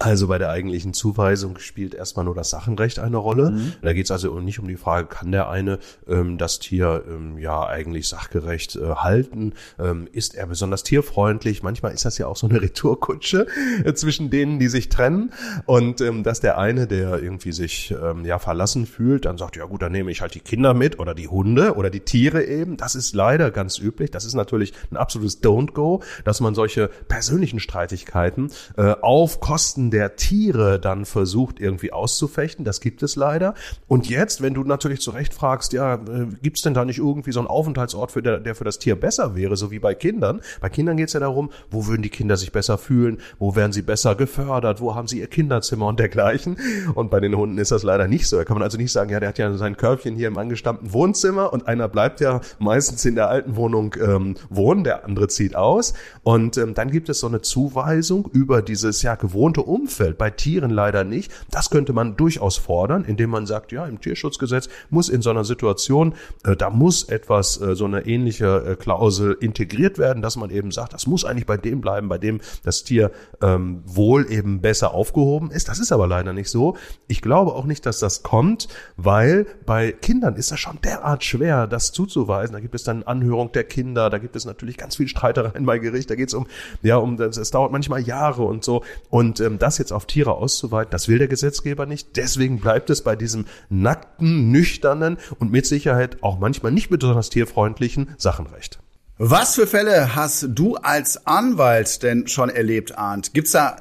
Also 0.00 0.28
bei 0.28 0.38
der 0.38 0.48
eigentlichen 0.48 0.94
Zuweisung 0.94 1.58
spielt 1.58 1.94
erstmal 1.94 2.24
nur 2.24 2.34
das 2.34 2.48
Sachenrecht 2.48 2.98
eine 2.98 3.18
Rolle. 3.18 3.50
Mhm. 3.50 3.72
Da 3.82 3.92
geht 3.92 4.06
es 4.06 4.10
also 4.10 4.40
nicht 4.40 4.58
um 4.58 4.66
die 4.66 4.78
Frage, 4.78 5.08
kann 5.08 5.30
der 5.30 5.50
eine 5.50 5.78
ähm, 6.08 6.38
das 6.38 6.58
Tier 6.58 7.04
ähm, 7.06 7.36
ja 7.36 7.66
eigentlich 7.66 8.08
sachgerecht 8.08 8.76
äh, 8.76 8.94
halten? 8.94 9.52
Ähm, 9.78 10.08
ist 10.10 10.34
er 10.34 10.46
besonders 10.46 10.84
tierfreundlich? 10.84 11.62
Manchmal 11.62 11.92
ist 11.92 12.06
das 12.06 12.16
ja 12.16 12.28
auch 12.28 12.36
so 12.36 12.48
eine 12.48 12.62
Retourkutsche 12.62 13.46
äh, 13.84 13.92
zwischen 13.92 14.30
denen, 14.30 14.58
die 14.58 14.68
sich 14.68 14.88
trennen. 14.88 15.34
Und 15.66 16.00
ähm, 16.00 16.22
dass 16.22 16.40
der 16.40 16.56
eine, 16.56 16.86
der 16.86 17.22
irgendwie 17.22 17.52
sich 17.52 17.94
ähm, 18.02 18.24
ja 18.24 18.38
verlassen 18.38 18.86
fühlt, 18.86 19.26
dann 19.26 19.36
sagt, 19.36 19.56
ja 19.56 19.66
gut, 19.66 19.82
dann 19.82 19.92
nehme 19.92 20.10
ich 20.10 20.22
halt 20.22 20.34
die 20.34 20.40
Kinder 20.40 20.72
mit 20.72 20.98
oder 20.98 21.14
die 21.14 21.28
Hunde 21.28 21.74
oder 21.74 21.90
die 21.90 22.00
Tiere 22.00 22.42
eben. 22.42 22.78
Das 22.78 22.94
ist 22.94 23.14
leider 23.14 23.50
ganz 23.50 23.78
üblich. 23.78 24.10
Das 24.10 24.24
ist 24.24 24.32
natürlich 24.32 24.72
ein 24.90 24.96
absolutes 24.96 25.42
Don't-Go, 25.42 26.02
dass 26.24 26.40
man 26.40 26.54
solche 26.54 26.88
persönlichen 27.08 27.60
Streitigkeiten 27.60 28.50
äh, 28.78 28.94
auf 29.02 29.40
Kosten 29.40 29.89
der 29.90 30.16
Tiere 30.16 30.78
dann 30.78 31.04
versucht 31.04 31.60
irgendwie 31.60 31.92
auszufechten. 31.92 32.64
Das 32.64 32.80
gibt 32.80 33.02
es 33.02 33.16
leider. 33.16 33.54
Und 33.88 34.08
jetzt, 34.08 34.42
wenn 34.42 34.54
du 34.54 34.64
natürlich 34.64 35.00
zu 35.00 35.10
Recht 35.10 35.34
fragst, 35.34 35.72
ja, 35.72 35.94
äh, 35.94 36.26
gibt 36.42 36.56
es 36.56 36.62
denn 36.62 36.74
da 36.74 36.84
nicht 36.84 36.98
irgendwie 36.98 37.32
so 37.32 37.40
einen 37.40 37.48
Aufenthaltsort, 37.48 38.12
für 38.12 38.22
der, 38.22 38.38
der 38.38 38.54
für 38.54 38.64
das 38.64 38.78
Tier 38.78 38.96
besser 38.96 39.34
wäre, 39.36 39.56
so 39.56 39.70
wie 39.70 39.78
bei 39.78 39.94
Kindern? 39.94 40.40
Bei 40.60 40.68
Kindern 40.68 40.96
geht 40.96 41.08
es 41.08 41.12
ja 41.12 41.20
darum, 41.20 41.50
wo 41.70 41.86
würden 41.86 42.02
die 42.02 42.08
Kinder 42.08 42.36
sich 42.36 42.52
besser 42.52 42.78
fühlen, 42.78 43.18
wo 43.38 43.56
werden 43.56 43.72
sie 43.72 43.82
besser 43.82 44.14
gefördert, 44.14 44.80
wo 44.80 44.94
haben 44.94 45.08
sie 45.08 45.20
ihr 45.20 45.26
Kinderzimmer 45.26 45.86
und 45.86 46.00
dergleichen. 46.00 46.56
Und 46.94 47.10
bei 47.10 47.20
den 47.20 47.36
Hunden 47.36 47.58
ist 47.58 47.70
das 47.70 47.82
leider 47.82 48.08
nicht 48.08 48.26
so. 48.28 48.36
Da 48.36 48.44
kann 48.44 48.54
man 48.54 48.62
also 48.62 48.78
nicht 48.78 48.92
sagen, 48.92 49.10
ja, 49.10 49.20
der 49.20 49.30
hat 49.30 49.38
ja 49.38 49.52
sein 49.54 49.76
Körbchen 49.76 50.16
hier 50.16 50.28
im 50.28 50.38
angestammten 50.38 50.92
Wohnzimmer 50.92 51.52
und 51.52 51.66
einer 51.68 51.88
bleibt 51.88 52.20
ja 52.20 52.40
meistens 52.58 53.04
in 53.04 53.14
der 53.14 53.28
alten 53.28 53.56
Wohnung 53.56 53.94
ähm, 54.00 54.36
wohnen, 54.48 54.84
der 54.84 55.04
andere 55.04 55.28
zieht 55.28 55.56
aus. 55.56 55.94
Und 56.22 56.56
ähm, 56.56 56.74
dann 56.74 56.90
gibt 56.90 57.08
es 57.08 57.20
so 57.20 57.26
eine 57.26 57.40
Zuweisung 57.40 58.28
über 58.32 58.62
dieses 58.62 59.02
ja 59.02 59.14
gewohnte 59.14 59.62
Umfeld 59.62 59.79
Umfeld, 59.80 60.18
bei 60.18 60.30
Tieren 60.30 60.70
leider 60.70 61.04
nicht. 61.04 61.32
Das 61.50 61.70
könnte 61.70 61.92
man 61.92 62.16
durchaus 62.16 62.58
fordern, 62.58 63.04
indem 63.04 63.30
man 63.30 63.46
sagt, 63.46 63.72
ja, 63.72 63.86
im 63.86 64.00
Tierschutzgesetz 64.00 64.68
muss 64.90 65.08
in 65.08 65.22
so 65.22 65.30
einer 65.30 65.44
Situation, 65.44 66.14
äh, 66.44 66.54
da 66.54 66.68
muss 66.68 67.04
etwas, 67.04 67.60
äh, 67.60 67.74
so 67.74 67.86
eine 67.86 68.06
ähnliche 68.06 68.64
äh, 68.66 68.76
Klausel 68.76 69.36
integriert 69.40 69.98
werden, 69.98 70.22
dass 70.22 70.36
man 70.36 70.50
eben 70.50 70.70
sagt, 70.70 70.92
das 70.92 71.06
muss 71.06 71.24
eigentlich 71.24 71.46
bei 71.46 71.56
dem 71.56 71.80
bleiben, 71.80 72.08
bei 72.08 72.18
dem 72.18 72.40
das 72.62 72.84
Tier 72.84 73.10
ähm, 73.40 73.82
wohl 73.86 74.30
eben 74.30 74.60
besser 74.60 74.92
aufgehoben 74.92 75.50
ist. 75.50 75.68
Das 75.68 75.78
ist 75.78 75.92
aber 75.92 76.06
leider 76.06 76.32
nicht 76.32 76.50
so. 76.50 76.76
Ich 77.08 77.22
glaube 77.22 77.54
auch 77.54 77.64
nicht, 77.64 77.86
dass 77.86 78.00
das 78.00 78.22
kommt, 78.22 78.68
weil 78.96 79.46
bei 79.64 79.92
Kindern 79.92 80.36
ist 80.36 80.52
das 80.52 80.60
schon 80.60 80.78
derart 80.84 81.24
schwer, 81.24 81.66
das 81.66 81.92
zuzuweisen. 81.92 82.52
Da 82.52 82.60
gibt 82.60 82.74
es 82.74 82.84
dann 82.84 83.02
Anhörung 83.04 83.52
der 83.52 83.64
Kinder, 83.64 84.10
da 84.10 84.18
gibt 84.18 84.36
es 84.36 84.44
natürlich 84.44 84.76
ganz 84.76 84.96
viel 84.96 85.08
Streitereien 85.08 85.64
bei 85.64 85.78
Gericht, 85.78 86.10
da 86.10 86.16
geht 86.16 86.28
es 86.28 86.34
um, 86.34 86.46
ja, 86.82 86.96
um 86.96 87.18
es 87.18 87.50
dauert 87.50 87.72
manchmal 87.72 88.02
Jahre 88.02 88.42
und 88.42 88.62
so. 88.62 88.82
Und 89.08 89.40
ähm, 89.40 89.58
das 89.58 89.69
jetzt 89.78 89.92
auf 89.92 90.06
Tiere 90.06 90.34
auszuweiten, 90.34 90.90
das 90.90 91.08
will 91.08 91.18
der 91.18 91.28
Gesetzgeber 91.28 91.86
nicht. 91.86 92.16
Deswegen 92.16 92.60
bleibt 92.60 92.90
es 92.90 93.02
bei 93.02 93.16
diesem 93.16 93.46
nackten, 93.68 94.50
nüchternen 94.50 95.18
und 95.38 95.50
mit 95.50 95.66
Sicherheit 95.66 96.22
auch 96.22 96.38
manchmal 96.38 96.72
nicht 96.72 96.90
besonders 96.90 97.30
tierfreundlichen 97.30 98.10
Sachenrecht. 98.18 98.78
Was 99.22 99.54
für 99.54 99.66
Fälle 99.66 100.14
hast 100.16 100.46
du 100.48 100.76
als 100.76 101.26
Anwalt 101.26 102.02
denn 102.02 102.26
schon 102.26 102.48
erlebt, 102.48 102.96
Arndt? 102.96 103.34
Gibt's 103.34 103.50
da 103.50 103.76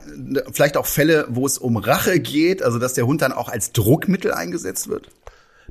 vielleicht 0.51 0.75
auch 0.75 0.85
Fälle, 0.85 1.27
wo 1.29 1.45
es 1.45 1.57
um 1.57 1.77
Rache 1.77 2.19
geht, 2.19 2.61
also 2.61 2.77
dass 2.77 2.93
der 2.93 3.07
Hund 3.07 3.21
dann 3.21 3.31
auch 3.31 3.47
als 3.47 3.71
Druckmittel 3.71 4.33
eingesetzt 4.33 4.89
wird? 4.89 5.09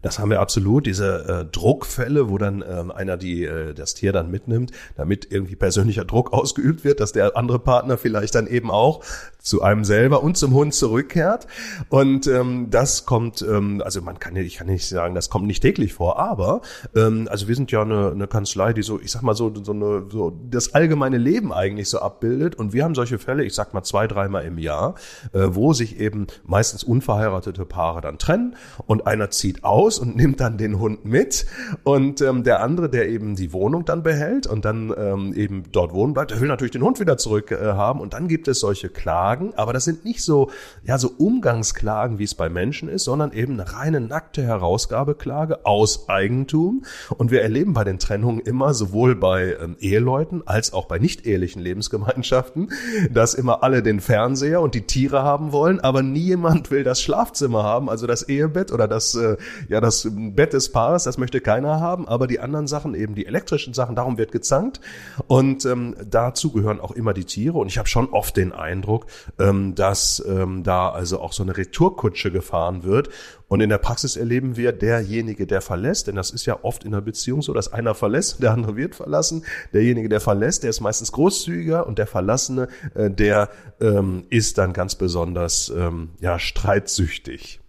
Das 0.03 0.19
haben 0.19 0.31
wir 0.31 0.41
absolut, 0.41 0.87
diese 0.87 1.47
äh, 1.47 1.51
Druckfälle, 1.51 2.29
wo 2.31 2.39
dann 2.39 2.65
ähm, 2.69 2.91
einer 2.91 3.17
die, 3.17 3.45
äh, 3.45 3.75
das 3.75 3.95
Tier 3.95 4.13
dann 4.13 4.31
mitnimmt, 4.31 4.73
damit 4.97 5.29
irgendwie 5.31 5.57
persönlicher 5.57 6.05
Druck 6.05 6.33
ausgeübt 6.33 6.85
wird, 6.85 7.01
dass 7.01 7.13
der 7.13 7.37
andere 7.37 7.59
Partner 7.59 7.99
vielleicht 7.99 8.35
dann 8.35 8.47
eben 8.47 8.71
auch 8.71 9.05
zu 9.39 9.63
einem 9.63 9.85
selber 9.85 10.23
und 10.23 10.37
zum 10.37 10.53
Hund 10.53 10.75
zurückkehrt. 10.75 11.47
Und 11.89 12.27
ähm, 12.27 12.69
das 12.71 13.07
kommt, 13.07 13.43
ähm, 13.43 13.83
also 13.85 14.03
man 14.03 14.19
kann 14.19 14.37
ich 14.37 14.57
kann 14.57 14.67
nicht 14.67 14.87
sagen, 14.87 15.15
das 15.15 15.31
kommt 15.31 15.47
nicht 15.47 15.63
täglich 15.63 15.95
vor, 15.95 16.19
aber 16.19 16.61
ähm, 16.95 17.29
also 17.31 17.49
wir 17.49 17.55
sind 17.55 17.71
ja 17.71 17.83
eine, 17.83 18.11
eine 18.11 18.27
Kanzlei, 18.27 18.73
die 18.73 18.83
so, 18.83 19.01
ich 19.01 19.11
sag 19.11 19.23
mal 19.23 19.35
so, 19.35 19.53
so 19.63 19.73
eine, 19.73 20.05
so 20.11 20.39
das 20.51 20.75
allgemeine 20.75 21.19
Leben 21.19 21.53
eigentlich 21.53 21.89
so 21.89 22.01
abbildet. 22.01 22.57
Und 22.57 22.73
wir 22.73 22.85
haben 22.85 22.95
solche 22.95 23.19
Fälle, 23.19 23.45
ich 23.45 23.55
sag 23.55 23.75
mal 23.75 23.83
zwei, 23.83 24.07
dreimal 24.07 24.45
im 24.45 24.59
Jahr, 24.59 24.95
äh, 25.33 25.49
wo 25.49 25.73
sich 25.73 25.99
eben 25.99 26.27
meistens 26.45 26.85
unverheiratete 26.85 27.65
Paare 27.65 28.01
dann 28.01 28.19
trennen 28.19 28.55
und 28.87 29.07
einer 29.07 29.31
zieht 29.31 29.65
aus 29.65 29.88
und 29.97 30.15
nimmt 30.15 30.41
dann 30.41 30.59
den 30.59 30.79
Hund 30.79 31.07
mit. 31.07 31.47
Und 31.85 32.21
ähm, 32.21 32.45
der 32.45 32.61
andere, 32.63 32.91
der 32.91 33.09
eben 33.09 33.35
die 33.35 33.55
Wohnung 33.55 33.87
dann 33.87 34.03
behält 34.03 34.47
und 34.47 34.67
dann 34.67 34.93
ähm, 34.95 35.33
eben 35.33 35.63
dort 35.73 35.95
wohnen 35.95 36.13
bleibt, 36.13 36.33
der 36.33 36.41
will 36.41 36.49
natürlich 36.49 36.73
den 36.73 36.83
Hund 36.83 37.01
wieder 37.01 37.17
zurück 37.17 37.51
äh, 37.51 37.57
haben. 37.57 38.01
Und 38.01 38.13
dann 38.13 38.29
gibt 38.29 38.47
es 38.49 38.61
solche 38.61 38.91
Klagen. 38.91 39.55
Aber 39.55 39.73
das 39.73 39.85
sind 39.85 40.05
nicht 40.05 40.23
so, 40.23 40.51
ja, 40.85 40.99
so 40.99 41.11
Umgangsklagen, 41.17 42.19
wie 42.19 42.25
es 42.25 42.35
bei 42.35 42.51
Menschen 42.51 42.91
ist, 42.91 43.05
sondern 43.05 43.33
eben 43.33 43.55
eine 43.55 43.73
reine 43.73 44.01
nackte 44.01 44.43
Herausgabeklage 44.43 45.65
aus 45.65 46.11
Eigentum. 46.11 46.85
Und 47.17 47.31
wir 47.31 47.41
erleben 47.41 47.73
bei 47.73 47.85
den 47.85 47.99
Trennungen 47.99 48.41
immer 48.41 48.75
sowohl 48.75 49.15
bei 49.15 49.57
ähm, 49.63 49.77
Eheleuten 49.81 50.43
als 50.47 50.73
auch 50.73 50.87
bei 50.87 50.99
nicht 50.99 51.25
ehelichen 51.25 51.63
Lebensgemeinschaften, 51.63 52.71
dass 53.11 53.35
immer 53.35 53.63
alle 53.63 53.83
den 53.83 54.01
Fernseher 54.01 54.61
und 54.61 54.75
die 54.75 54.87
Tiere 54.87 55.23
haben 55.23 55.53
wollen, 55.53 55.81
aber 55.81 56.03
nie 56.03 56.21
jemand 56.21 56.71
will 56.71 56.83
das 56.83 57.01
Schlafzimmer 57.01 57.63
haben, 57.63 57.89
also 57.89 58.07
das 58.07 58.23
Ehebett 58.29 58.73
oder 58.73 58.89
das, 58.89 59.15
äh, 59.15 59.37
ja, 59.69 59.78
das 59.81 60.09
Bett 60.11 60.53
des 60.53 60.73
Paares, 60.73 61.05
das 61.05 61.19
möchte 61.19 61.41
keiner 61.41 61.81
haben, 61.81 62.09
aber 62.09 62.27
die 62.27 62.41
anderen 62.41 62.67
Sachen, 62.67 62.95
eben 62.95 63.15
die 63.15 63.27
elektrischen 63.27 63.75
Sachen, 63.75 63.97
darum 63.97 64.19
wird 64.19 64.33
gezankt. 64.33 64.81
Und 65.27 65.65
ähm, 65.65 65.97
dazu 66.09 66.53
gehören 66.53 66.81
auch 66.81 66.93
immer 66.93 67.15
die 67.15 67.25
Tiere. 67.25 67.59
Und 67.59 67.69
ich 67.69 67.79
habe 67.79 67.89
schon 67.89 68.09
oft 68.11 68.37
den 68.37 68.53
Eindruck, 68.53 69.07
ähm, 69.39 69.75
dass 69.75 70.25
ähm, 70.27 70.63
da 70.63 70.91
also 70.91 71.21
auch 71.21 71.33
so 71.33 71.43
eine 71.43 71.57
Retourkutsche 71.57 72.31
gefahren 72.31 72.83
wird. 72.83 73.09
Und 73.49 73.61
in 73.63 73.71
der 73.71 73.79
Praxis 73.79 74.17
erleben 74.17 74.57
wir, 74.57 74.73
derjenige, 74.73 75.47
der 75.47 75.63
verlässt, 75.63 76.07
denn 76.07 76.17
das 76.17 76.31
ist 76.31 76.45
ja 76.45 76.59
oft 76.63 76.85
in 76.85 76.93
einer 76.93 77.01
Beziehung 77.01 77.41
so, 77.41 77.55
dass 77.55 77.73
einer 77.73 77.95
verlässt, 77.95 78.43
der 78.43 78.53
andere 78.53 78.77
wird 78.77 78.95
verlassen. 78.95 79.45
Derjenige, 79.73 80.09
der 80.09 80.21
verlässt, 80.21 80.63
der 80.63 80.71
ist 80.71 80.81
meistens 80.81 81.13
großzügiger 81.13 81.87
und 81.87 81.99
der 81.99 82.07
Verlassene, 82.07 82.69
äh, 82.95 83.11
der 83.11 83.49
ähm, 83.81 84.25
ist 84.29 84.59
dann 84.59 84.75
ganz 84.75 84.97
besonders 84.97 85.73
ähm, 85.75 86.11
ja 86.21 86.39
streitsüchtig. 86.39 87.61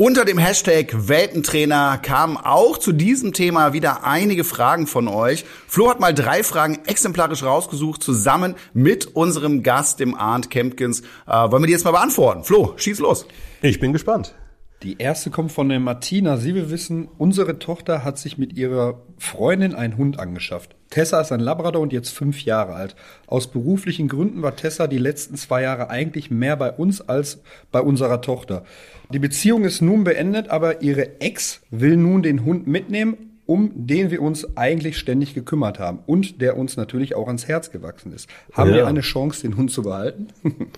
Unter 0.00 0.24
dem 0.24 0.38
Hashtag 0.38 1.08
Weltentrainer 1.08 1.98
kamen 1.98 2.38
auch 2.38 2.78
zu 2.78 2.92
diesem 2.92 3.34
Thema 3.34 3.74
wieder 3.74 4.02
einige 4.02 4.44
Fragen 4.44 4.86
von 4.86 5.08
euch. 5.08 5.44
Flo 5.68 5.90
hat 5.90 6.00
mal 6.00 6.14
drei 6.14 6.42
Fragen 6.42 6.78
exemplarisch 6.86 7.42
rausgesucht, 7.42 8.02
zusammen 8.02 8.54
mit 8.72 9.14
unserem 9.14 9.62
Gast, 9.62 10.00
dem 10.00 10.14
Arndt 10.14 10.48
Kempkins. 10.48 11.02
Äh, 11.26 11.32
wollen 11.50 11.64
wir 11.64 11.66
die 11.66 11.74
jetzt 11.74 11.84
mal 11.84 11.90
beantworten? 11.90 12.44
Flo, 12.44 12.72
schieß 12.78 13.00
los. 13.00 13.26
Ich 13.60 13.78
bin 13.78 13.92
gespannt. 13.92 14.34
Die 14.82 14.96
erste 14.98 15.28
kommt 15.28 15.52
von 15.52 15.68
der 15.68 15.78
Martina. 15.78 16.38
Sie 16.38 16.54
will 16.54 16.70
wissen, 16.70 17.08
unsere 17.18 17.58
Tochter 17.58 18.02
hat 18.02 18.18
sich 18.18 18.38
mit 18.38 18.56
ihrer 18.56 19.02
Freundin 19.18 19.74
einen 19.74 19.98
Hund 19.98 20.18
angeschafft. 20.18 20.74
Tessa 20.88 21.20
ist 21.20 21.32
ein 21.32 21.40
Labrador 21.40 21.82
und 21.82 21.92
jetzt 21.92 22.10
fünf 22.10 22.42
Jahre 22.44 22.72
alt. 22.72 22.96
Aus 23.26 23.48
beruflichen 23.48 24.08
Gründen 24.08 24.40
war 24.40 24.56
Tessa 24.56 24.86
die 24.86 24.96
letzten 24.96 25.36
zwei 25.36 25.62
Jahre 25.62 25.90
eigentlich 25.90 26.30
mehr 26.30 26.56
bei 26.56 26.72
uns 26.72 27.02
als 27.02 27.42
bei 27.70 27.80
unserer 27.80 28.22
Tochter. 28.22 28.64
Die 29.12 29.18
Beziehung 29.18 29.64
ist 29.64 29.82
nun 29.82 30.02
beendet, 30.02 30.48
aber 30.48 30.80
ihre 30.80 31.20
Ex 31.20 31.60
will 31.70 31.98
nun 31.98 32.22
den 32.22 32.46
Hund 32.46 32.66
mitnehmen, 32.66 33.36
um 33.44 33.72
den 33.74 34.10
wir 34.10 34.22
uns 34.22 34.56
eigentlich 34.56 34.96
ständig 34.96 35.34
gekümmert 35.34 35.78
haben 35.78 35.98
und 36.06 36.40
der 36.40 36.56
uns 36.56 36.78
natürlich 36.78 37.14
auch 37.14 37.26
ans 37.26 37.48
Herz 37.48 37.70
gewachsen 37.70 38.14
ist. 38.14 38.30
Haben 38.54 38.70
ja. 38.70 38.76
wir 38.76 38.86
eine 38.86 39.02
Chance, 39.02 39.42
den 39.42 39.58
Hund 39.58 39.70
zu 39.70 39.82
behalten? 39.82 40.28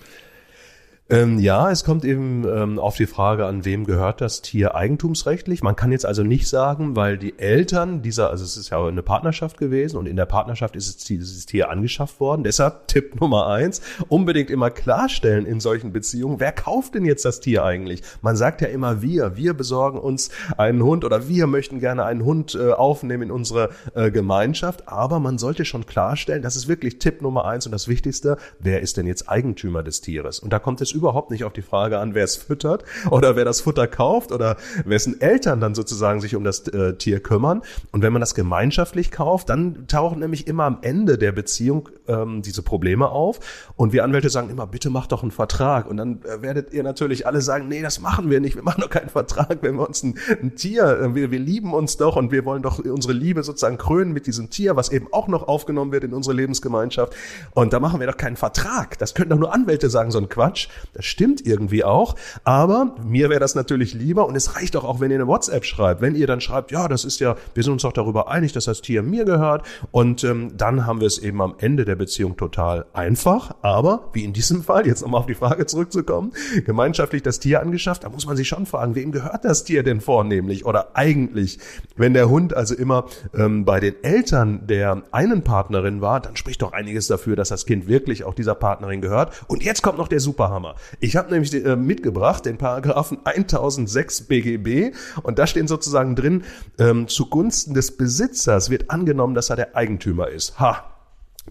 Ähm, 1.13 1.37
ja, 1.37 1.69
es 1.69 1.83
kommt 1.83 2.05
eben 2.05 2.43
ähm, 2.43 2.79
auf 2.79 2.95
die 2.95 3.05
Frage 3.05 3.45
an, 3.45 3.65
wem 3.65 3.85
gehört 3.85 4.19
das 4.19 4.41
Tier 4.41 4.73
eigentumsrechtlich. 4.73 5.61
Man 5.61 5.75
kann 5.75 5.91
jetzt 5.91 6.07
also 6.07 6.23
nicht 6.23 6.49
sagen, 6.49 6.95
weil 6.95 7.19
die 7.19 7.37
Eltern 7.37 8.01
dieser, 8.01 8.31
also 8.31 8.43
es 8.43 8.57
ist 8.57 8.71
ja 8.71 8.83
eine 8.83 9.03
Partnerschaft 9.03 9.59
gewesen 9.59 9.97
und 9.97 10.07
in 10.07 10.15
der 10.15 10.25
Partnerschaft 10.25 10.75
ist 10.75 10.87
es, 10.87 10.97
dieses 11.05 11.45
Tier 11.45 11.69
angeschafft 11.69 12.19
worden. 12.19 12.43
Deshalb 12.43 12.87
Tipp 12.87 13.21
Nummer 13.21 13.45
eins, 13.45 13.83
unbedingt 14.07 14.49
immer 14.49 14.71
klarstellen 14.71 15.45
in 15.45 15.59
solchen 15.59 15.93
Beziehungen, 15.93 16.39
wer 16.39 16.51
kauft 16.51 16.95
denn 16.95 17.05
jetzt 17.05 17.25
das 17.25 17.41
Tier 17.41 17.63
eigentlich? 17.63 18.01
Man 18.23 18.35
sagt 18.35 18.61
ja 18.61 18.67
immer 18.69 19.03
wir, 19.03 19.37
wir 19.37 19.53
besorgen 19.53 19.99
uns 19.99 20.31
einen 20.57 20.81
Hund 20.81 21.05
oder 21.05 21.27
wir 21.27 21.45
möchten 21.45 21.79
gerne 21.79 22.05
einen 22.05 22.25
Hund 22.25 22.55
äh, 22.55 22.71
aufnehmen 22.71 23.21
in 23.21 23.31
unsere 23.31 23.69
äh, 23.93 24.09
Gemeinschaft, 24.09 24.87
aber 24.87 25.19
man 25.19 25.37
sollte 25.37 25.63
schon 25.63 25.85
klarstellen, 25.85 26.41
das 26.41 26.55
ist 26.55 26.67
wirklich 26.67 26.97
Tipp 26.97 27.21
Nummer 27.21 27.45
eins 27.45 27.67
und 27.67 27.71
das 27.71 27.87
Wichtigste, 27.87 28.37
wer 28.57 28.81
ist 28.81 28.97
denn 28.97 29.05
jetzt 29.05 29.29
Eigentümer 29.29 29.83
des 29.83 30.01
Tieres? 30.01 30.39
Und 30.39 30.51
da 30.51 30.57
kommt 30.57 30.81
es 30.81 30.91
überhaupt 31.03 31.31
nicht 31.31 31.43
auf 31.43 31.53
die 31.53 31.61
Frage 31.61 31.99
an, 31.99 32.15
wer 32.15 32.23
es 32.23 32.37
füttert 32.37 32.85
oder 33.11 33.35
wer 33.35 33.45
das 33.45 33.61
Futter 33.61 33.87
kauft 33.87 34.31
oder 34.31 34.57
wessen 34.85 35.19
Eltern 35.19 35.59
dann 35.59 35.75
sozusagen 35.75 36.21
sich 36.21 36.35
um 36.35 36.43
das 36.43 36.67
äh, 36.69 36.95
Tier 36.95 37.19
kümmern. 37.19 37.61
Und 37.91 38.01
wenn 38.01 38.13
man 38.13 38.21
das 38.21 38.35
gemeinschaftlich 38.35 39.11
kauft, 39.11 39.49
dann 39.49 39.87
tauchen 39.87 40.19
nämlich 40.19 40.47
immer 40.47 40.63
am 40.63 40.79
Ende 40.81 41.17
der 41.17 41.33
Beziehung 41.33 41.89
ähm, 42.07 42.41
diese 42.41 42.61
Probleme 42.61 43.09
auf. 43.09 43.39
Und 43.75 43.93
wir 43.93 44.03
Anwälte 44.03 44.29
sagen 44.29 44.49
immer, 44.49 44.67
bitte 44.67 44.89
macht 44.89 45.11
doch 45.11 45.21
einen 45.21 45.31
Vertrag. 45.31 45.89
Und 45.89 45.97
dann 45.97 46.21
äh, 46.23 46.41
werdet 46.41 46.73
ihr 46.73 46.83
natürlich 46.83 47.27
alle 47.27 47.41
sagen, 47.41 47.67
nee, 47.67 47.81
das 47.81 47.99
machen 47.99 48.29
wir 48.29 48.39
nicht. 48.39 48.55
Wir 48.55 48.63
machen 48.63 48.81
doch 48.81 48.89
keinen 48.89 49.09
Vertrag, 49.09 49.59
wenn 49.61 49.75
wir 49.75 49.87
uns 49.87 50.03
ein, 50.03 50.17
ein 50.41 50.55
Tier, 50.55 50.99
äh, 50.99 51.15
wir, 51.15 51.31
wir 51.31 51.39
lieben 51.39 51.73
uns 51.73 51.97
doch 51.97 52.15
und 52.15 52.31
wir 52.31 52.45
wollen 52.45 52.61
doch 52.61 52.79
unsere 52.79 53.13
Liebe 53.13 53.43
sozusagen 53.43 53.77
krönen 53.77 54.13
mit 54.13 54.27
diesem 54.27 54.49
Tier, 54.49 54.75
was 54.75 54.89
eben 54.89 55.07
auch 55.11 55.27
noch 55.27 55.47
aufgenommen 55.47 55.91
wird 55.91 56.03
in 56.03 56.13
unsere 56.13 56.35
Lebensgemeinschaft. 56.35 57.13
Und 57.53 57.73
da 57.73 57.79
machen 57.79 57.99
wir 57.99 58.07
doch 58.07 58.17
keinen 58.17 58.35
Vertrag. 58.35 58.97
Das 58.99 59.13
könnten 59.13 59.31
doch 59.31 59.39
nur 59.39 59.53
Anwälte 59.53 59.89
sagen, 59.89 60.11
so 60.11 60.19
ein 60.19 60.29
Quatsch. 60.29 60.67
Das 60.93 61.05
stimmt 61.05 61.45
irgendwie 61.45 61.83
auch. 61.83 62.15
Aber 62.43 62.95
mir 63.03 63.29
wäre 63.29 63.39
das 63.39 63.55
natürlich 63.55 63.93
lieber 63.93 64.27
und 64.27 64.35
es 64.35 64.55
reicht 64.55 64.75
doch 64.75 64.83
auch, 64.83 64.99
wenn 64.99 65.11
ihr 65.11 65.17
eine 65.17 65.27
WhatsApp 65.27 65.65
schreibt. 65.65 66.01
Wenn 66.01 66.15
ihr 66.15 66.27
dann 66.27 66.41
schreibt, 66.41 66.71
ja, 66.71 66.87
das 66.87 67.05
ist 67.05 67.19
ja, 67.19 67.35
wir 67.53 67.63
sind 67.63 67.73
uns 67.73 67.83
doch 67.83 67.93
darüber 67.93 68.29
einig, 68.29 68.53
dass 68.53 68.65
das 68.65 68.81
Tier 68.81 69.03
mir 69.03 69.25
gehört. 69.25 69.65
Und 69.91 70.23
ähm, 70.23 70.57
dann 70.57 70.85
haben 70.85 70.99
wir 70.99 71.07
es 71.07 71.17
eben 71.17 71.41
am 71.41 71.55
Ende 71.59 71.85
der 71.85 71.92
Beziehung 71.95 72.37
total 72.37 72.85
einfach. 72.93 73.55
Aber 73.61 74.09
wie 74.13 74.23
in 74.23 74.33
diesem 74.33 74.63
Fall, 74.63 74.87
jetzt 74.87 75.01
nochmal 75.01 75.21
auf 75.21 75.27
die 75.27 75.35
Frage 75.35 75.65
zurückzukommen, 75.65 76.33
gemeinschaftlich 76.65 77.23
das 77.23 77.39
Tier 77.39 77.61
angeschafft, 77.61 78.03
da 78.03 78.09
muss 78.09 78.25
man 78.25 78.37
sich 78.37 78.47
schon 78.47 78.65
fragen, 78.65 78.95
wem 78.95 79.11
gehört 79.11 79.45
das 79.45 79.63
Tier 79.63 79.83
denn 79.83 80.01
vornehmlich 80.01 80.65
oder 80.65 80.95
eigentlich? 80.95 81.59
Wenn 81.95 82.13
der 82.13 82.29
Hund 82.29 82.55
also 82.55 82.75
immer 82.75 83.05
ähm, 83.33 83.65
bei 83.65 83.79
den 83.79 83.95
Eltern 84.03 84.67
der 84.67 85.03
einen 85.11 85.43
Partnerin 85.43 86.01
war, 86.01 86.19
dann 86.19 86.35
spricht 86.35 86.61
doch 86.61 86.73
einiges 86.73 87.07
dafür, 87.07 87.35
dass 87.35 87.49
das 87.49 87.65
Kind 87.65 87.87
wirklich 87.87 88.23
auch 88.23 88.33
dieser 88.33 88.55
Partnerin 88.55 89.01
gehört. 89.01 89.43
Und 89.47 89.63
jetzt 89.63 89.81
kommt 89.81 89.97
noch 89.97 90.07
der 90.07 90.19
Superhammer. 90.19 90.75
Ich 90.99 91.15
habe 91.15 91.31
nämlich 91.31 91.53
äh, 91.53 91.75
mitgebracht 91.75 92.45
den 92.45 92.57
Paragraphen 92.57 93.19
1006 93.23 94.21
BGB 94.23 94.95
und 95.23 95.39
da 95.39 95.47
stehen 95.47 95.67
sozusagen 95.67 96.15
drin, 96.15 96.43
ähm, 96.79 97.07
zugunsten 97.07 97.73
des 97.73 97.97
Besitzers 97.97 98.69
wird 98.69 98.89
angenommen, 98.89 99.35
dass 99.35 99.49
er 99.49 99.55
der 99.55 99.75
Eigentümer 99.75 100.29
ist. 100.29 100.59
Ha, 100.59 100.92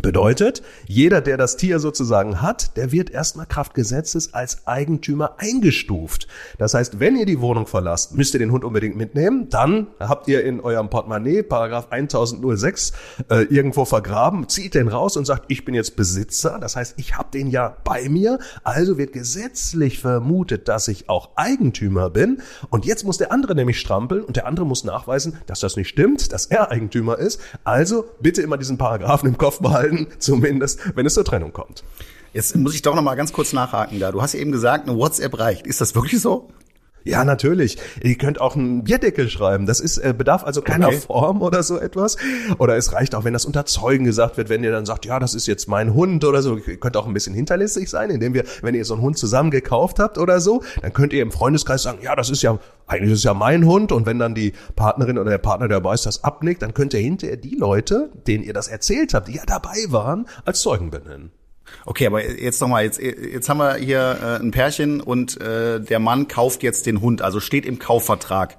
Bedeutet, 0.01 0.63
jeder, 0.87 1.21
der 1.21 1.37
das 1.37 1.59
Tier 1.59 1.79
sozusagen 1.79 2.41
hat, 2.41 2.79
der 2.79 2.93
wird 2.93 3.11
erstmal 3.11 3.45
Kraft 3.45 3.75
Gesetzes 3.75 4.33
als 4.33 4.67
Eigentümer 4.67 5.35
eingestuft. 5.37 6.29
Das 6.57 6.73
heißt, 6.73 6.99
wenn 6.99 7.15
ihr 7.15 7.27
die 7.27 7.43
Wohnung 7.43 7.67
verlasst, 7.67 8.17
müsst 8.17 8.33
ihr 8.33 8.41
den 8.41 8.53
Hund 8.53 8.65
unbedingt 8.65 8.97
mitnehmen. 8.97 9.51
Dann 9.51 9.89
habt 10.01 10.29
ihr 10.29 10.45
in 10.45 10.61
eurem 10.61 10.89
Portemonnaie 10.89 11.43
Paragraph 11.43 11.89
1006 11.91 12.93
äh, 13.29 13.43
irgendwo 13.43 13.85
vergraben, 13.85 14.49
zieht 14.49 14.75
den 14.75 14.89
raus 14.89 15.19
und 15.19 15.27
sagt, 15.27 15.45
ich 15.49 15.67
bin 15.67 15.75
jetzt 15.75 15.95
Besitzer. 15.95 16.59
Das 16.59 16.75
heißt, 16.75 16.95
ich 16.97 17.19
habe 17.19 17.29
den 17.31 17.49
ja 17.49 17.77
bei 17.85 18.09
mir. 18.09 18.39
Also 18.65 18.97
wird 18.97 19.13
gesetzlich 19.13 19.99
vermutet, 19.99 20.69
dass 20.69 20.89
ich 20.89 21.11
auch 21.11 21.37
Eigentümer 21.37 22.09
bin. 22.09 22.41
Und 22.71 22.87
jetzt 22.87 23.05
muss 23.05 23.19
der 23.19 23.31
andere 23.31 23.55
nämlich 23.55 23.79
strampeln 23.79 24.25
und 24.25 24.37
der 24.37 24.47
andere 24.47 24.65
muss 24.65 24.85
nachweisen, 24.85 25.37
dass 25.47 25.61
das 25.61 25.77
nicht 25.77 25.89
stimmt, 25.89 26.33
dass 26.33 26.47
er 26.47 26.71
Eigentümer 26.71 27.19
ist. 27.19 27.41
Also 27.63 28.07
bitte 28.21 28.41
immer 28.41 28.57
diesen 28.57 28.79
Paragraphen 28.79 29.29
im 29.29 29.37
Kopf 29.37 29.61
behalten 29.61 29.82
halten, 29.83 30.07
zumindest 30.19 30.81
wenn 30.95 31.05
es 31.07 31.15
zur 31.15 31.25
Trennung 31.25 31.53
kommt. 31.53 31.85
Jetzt 32.33 32.57
muss 32.57 32.75
ich 32.75 32.81
doch 32.81 32.95
noch 32.95 33.03
mal 33.03 33.15
ganz 33.15 33.33
kurz 33.33 33.53
nachhaken 33.53 34.01
da. 34.01 34.11
Du 34.11 34.23
hast 34.23 34.35
eben 34.35 34.53
gesagt, 34.53 34.89
eine 34.89 34.97
WhatsApp 34.97 35.39
reicht. 35.39 35.67
Ist 35.67 35.83
das 35.83 35.95
wirklich 35.95 36.21
so? 36.23 36.49
Ja, 37.05 37.25
natürlich. 37.25 37.79
Ihr 38.03 38.17
könnt 38.17 38.41
auch 38.41 38.57
einen 38.57 38.85
Bierdeckel 38.85 39.29
schreiben. 39.29 39.67
Das 39.67 39.81
ist 39.81 39.99
äh, 39.99 40.15
bedarf 40.17 40.45
also 40.45 40.63
keiner 40.63 40.89
okay. 40.89 40.99
Form 40.99 41.43
oder 41.43 41.63
so 41.63 41.79
etwas. 41.79 42.17
Oder 42.59 42.77
es 42.77 42.93
reicht 42.93 43.15
auch, 43.15 43.25
wenn 43.25 43.33
das 43.33 43.45
unter 43.45 43.67
Zeugen 43.67 44.05
gesagt 44.05 44.37
wird, 44.37 44.49
wenn 44.49 44.63
ihr 44.63 44.73
dann 44.73 44.87
sagt, 44.87 45.05
ja, 45.05 45.19
das 45.19 45.35
ist 45.35 45.47
jetzt 45.47 45.69
mein 45.69 45.95
Hund 45.95 46.25
oder 46.25 46.43
so. 46.43 46.57
Ihr 46.57 46.77
könnt 46.77 46.97
auch 46.97 47.07
ein 47.07 47.15
bisschen 47.15 47.35
hinterlistig 47.35 47.91
sein, 47.91 48.11
indem 48.11 48.35
wir, 48.35 48.45
wenn 48.63 48.75
ihr 48.75 48.85
so 48.85 48.95
einen 48.95 49.03
Hund 49.03 49.19
zusammen 49.19 49.51
gekauft 49.51 49.99
habt 49.99 50.19
oder 50.19 50.41
so, 50.41 50.63
dann 50.81 50.93
könnt 50.93 51.13
ihr 51.13 51.23
im 51.23 51.33
Freundeskreis 51.33 51.83
sagen, 51.83 51.99
ja, 52.03 52.15
das 52.15 52.31
ist 52.31 52.43
ja 52.43 52.59
eigentlich 52.87 53.13
ist 53.13 53.19
es 53.19 53.25
ja 53.25 53.35
mein 53.35 53.65
Hund. 53.65 53.93
Und 53.93 54.07
wenn 54.07 54.19
dann 54.19 54.35
die 54.35 54.53
Partnerin 54.77 55.19
oder 55.19 55.31
der 55.31 55.39
Partner, 55.39 55.69
der 55.69 55.81
dabei 55.81 55.95
ist, 55.95 56.07
das 56.07 56.25
abnickt, 56.25 56.63
dann 56.63 56.75
könnt 56.75 56.95
ihr 56.95 57.01
hinterher 57.01 57.37
die 57.37 57.55
Leute, 57.55 58.11
denen 58.27 58.45
ihr 58.45 58.53
das 58.53 58.69
erzählt 58.69 59.15
habt, 59.15 59.29
die 59.29 59.37
ja 59.37 59.45
dabei 59.47 59.77
waren, 59.89 60.27
als 60.45 60.61
Zeugen 60.61 60.91
benennen. 60.91 61.33
Okay, 61.85 62.07
aber 62.07 62.25
jetzt 62.25 62.61
noch 62.61 62.69
mal, 62.69 62.85
jetzt, 62.85 63.01
jetzt 63.01 63.49
haben 63.49 63.59
wir 63.59 63.75
hier 63.77 64.19
äh, 64.23 64.43
ein 64.43 64.51
Pärchen 64.51 65.01
und 65.01 65.41
äh, 65.41 65.81
der 65.81 65.99
Mann 65.99 66.29
kauft 66.29 66.63
jetzt 66.63 66.87
den 66.87 67.01
Hund, 67.01 67.23
also 67.23 67.41
steht 67.41 67.67
im 67.67 67.79
Kaufvertrag. 67.79 68.59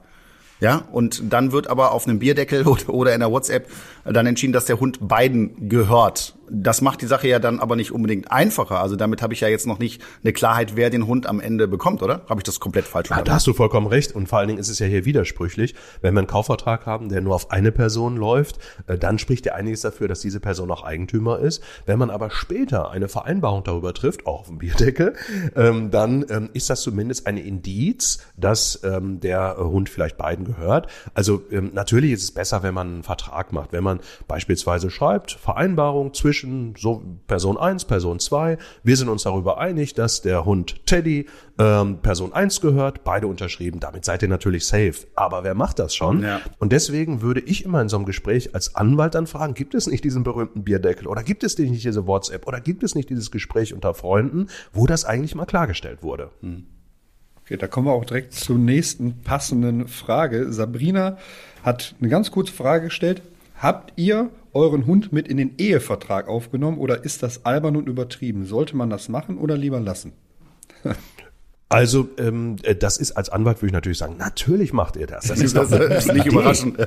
Ja, 0.63 0.87
und 0.93 1.33
dann 1.33 1.51
wird 1.51 1.67
aber 1.67 1.91
auf 1.91 2.07
einem 2.07 2.19
Bierdeckel 2.19 2.65
oder, 2.87 3.13
in 3.13 3.19
der 3.19 3.31
WhatsApp 3.31 3.67
dann 4.05 4.25
entschieden, 4.25 4.53
dass 4.53 4.65
der 4.65 4.79
Hund 4.79 5.05
beiden 5.07 5.69
gehört 5.69 6.35
das 6.53 6.81
macht 6.81 7.01
die 7.01 7.07
Sache 7.07 7.27
ja 7.27 7.39
dann 7.39 7.59
aber 7.59 7.75
nicht 7.75 7.91
unbedingt 7.91 8.31
einfacher. 8.31 8.79
Also 8.79 8.95
damit 8.95 9.21
habe 9.21 9.33
ich 9.33 9.41
ja 9.41 9.47
jetzt 9.47 9.65
noch 9.65 9.79
nicht 9.79 10.01
eine 10.23 10.33
Klarheit, 10.33 10.75
wer 10.75 10.89
den 10.89 11.07
Hund 11.07 11.25
am 11.25 11.39
Ende 11.39 11.67
bekommt, 11.67 12.03
oder? 12.03 12.21
Habe 12.29 12.39
ich 12.39 12.43
das 12.43 12.59
komplett 12.59 12.85
falsch 12.85 13.07
verstanden? 13.07 13.27
Ja, 13.27 13.31
da 13.31 13.35
hast 13.35 13.47
du 13.47 13.53
vollkommen 13.53 13.87
recht. 13.87 14.13
Und 14.13 14.27
vor 14.27 14.39
allen 14.39 14.47
Dingen 14.47 14.59
ist 14.59 14.69
es 14.69 14.79
ja 14.79 14.85
hier 14.85 15.05
widersprüchlich. 15.05 15.73
Wenn 16.01 16.13
wir 16.13 16.19
einen 16.19 16.27
Kaufvertrag 16.27 16.85
haben, 16.85 17.09
der 17.09 17.21
nur 17.21 17.35
auf 17.35 17.51
eine 17.51 17.71
Person 17.71 18.17
läuft, 18.17 18.59
äh, 18.87 18.97
dann 18.97 19.19
spricht 19.19 19.45
ja 19.45 19.55
einiges 19.55 19.81
dafür, 19.81 20.07
dass 20.07 20.19
diese 20.19 20.39
Person 20.39 20.69
auch 20.71 20.83
Eigentümer 20.83 21.39
ist. 21.39 21.63
Wenn 21.85 21.97
man 21.97 22.09
aber 22.09 22.29
später 22.29 22.91
eine 22.91 23.07
Vereinbarung 23.07 23.63
darüber 23.63 23.93
trifft, 23.93 24.27
auch 24.27 24.41
auf 24.41 24.47
dem 24.47 24.59
Bierdeckel, 24.59 25.13
ähm, 25.55 25.91
dann 25.91 26.25
ähm, 26.29 26.49
ist 26.53 26.69
das 26.69 26.81
zumindest 26.81 27.25
eine 27.25 27.41
Indiz, 27.41 28.19
dass 28.37 28.79
ähm, 28.83 29.19
der 29.19 29.57
Hund 29.57 29.89
vielleicht 29.89 30.17
beiden 30.17 30.45
gehört. 30.45 30.52
Also 31.13 31.43
natürlich 31.49 32.11
ist 32.11 32.23
es 32.23 32.31
besser, 32.31 32.63
wenn 32.63 32.73
man 32.73 32.87
einen 32.87 33.03
Vertrag 33.03 33.53
macht. 33.53 33.71
Wenn 33.71 33.83
man 33.83 33.99
beispielsweise 34.27 34.89
schreibt, 34.89 35.31
Vereinbarung 35.31 36.13
zwischen 36.13 36.33
zwischen 36.33 36.73
so 36.77 37.03
Person 37.27 37.57
1, 37.57 37.85
Person 37.85 38.19
2. 38.19 38.57
Wir 38.83 38.97
sind 38.97 39.09
uns 39.09 39.23
darüber 39.23 39.57
einig, 39.59 39.93
dass 39.93 40.21
der 40.21 40.45
Hund 40.45 40.85
Teddy 40.85 41.27
ähm, 41.59 41.99
Person 41.99 42.33
1 42.33 42.61
gehört, 42.61 43.03
beide 43.03 43.27
unterschrieben. 43.27 43.79
Damit 43.79 44.05
seid 44.05 44.21
ihr 44.21 44.27
natürlich 44.27 44.65
safe. 44.65 44.93
Aber 45.15 45.43
wer 45.43 45.53
macht 45.53 45.79
das 45.79 45.95
schon? 45.95 46.23
Ja. 46.23 46.41
Und 46.59 46.71
deswegen 46.71 47.21
würde 47.21 47.39
ich 47.41 47.65
immer 47.65 47.81
in 47.81 47.89
so 47.89 47.97
einem 47.97 48.05
Gespräch 48.05 48.55
als 48.55 48.75
Anwalt 48.75 49.15
dann 49.15 49.27
fragen, 49.27 49.53
gibt 49.53 49.75
es 49.75 49.87
nicht 49.87 50.03
diesen 50.03 50.23
berühmten 50.23 50.63
Bierdeckel 50.63 51.07
oder 51.07 51.23
gibt 51.23 51.43
es 51.43 51.57
nicht 51.57 51.83
diese 51.83 52.07
WhatsApp 52.07 52.47
oder 52.47 52.59
gibt 52.59 52.83
es 52.83 52.95
nicht 52.95 53.09
dieses 53.09 53.31
Gespräch 53.31 53.73
unter 53.73 53.93
Freunden, 53.93 54.47
wo 54.71 54.85
das 54.87 55.05
eigentlich 55.05 55.35
mal 55.35 55.45
klargestellt 55.45 56.03
wurde? 56.03 56.31
Hm. 56.41 56.65
Okay, 57.45 57.57
da 57.57 57.67
kommen 57.67 57.87
wir 57.87 57.91
auch 57.91 58.05
direkt 58.05 58.33
zur 58.33 58.57
nächsten 58.57 59.21
passenden 59.21 59.89
Frage. 59.89 60.53
Sabrina 60.53 61.17
hat 61.61 61.93
eine 61.99 62.09
ganz 62.09 62.31
kurze 62.31 62.53
Frage 62.53 62.85
gestellt. 62.85 63.21
Habt 63.57 63.91
ihr 63.97 64.29
euren 64.53 64.85
Hund 64.85 65.11
mit 65.11 65.27
in 65.27 65.35
den 65.35 65.57
Ehevertrag 65.57 66.29
aufgenommen 66.29 66.77
oder 66.77 67.03
ist 67.03 67.21
das 67.21 67.45
albern 67.45 67.75
und 67.75 67.89
übertrieben? 67.89 68.45
Sollte 68.45 68.77
man 68.77 68.89
das 68.89 69.09
machen 69.09 69.37
oder 69.37 69.57
lieber 69.57 69.81
lassen? 69.81 70.13
Also 71.73 72.07
ähm, 72.17 72.57
äh, 72.63 72.75
das 72.75 72.97
ist 72.97 73.13
als 73.13 73.29
Anwalt 73.29 73.57
würde 73.57 73.67
ich 73.67 73.73
natürlich 73.73 73.97
sagen, 73.97 74.17
natürlich 74.17 74.73
macht 74.73 74.95
ihr 74.95 75.07
das. 75.07 75.25
Das 75.25 75.39
ist, 75.39 75.57
doch, 75.57 75.69
das 75.69 76.05
ist 76.05 76.13
nicht 76.13 76.27
überraschend. 76.27 76.77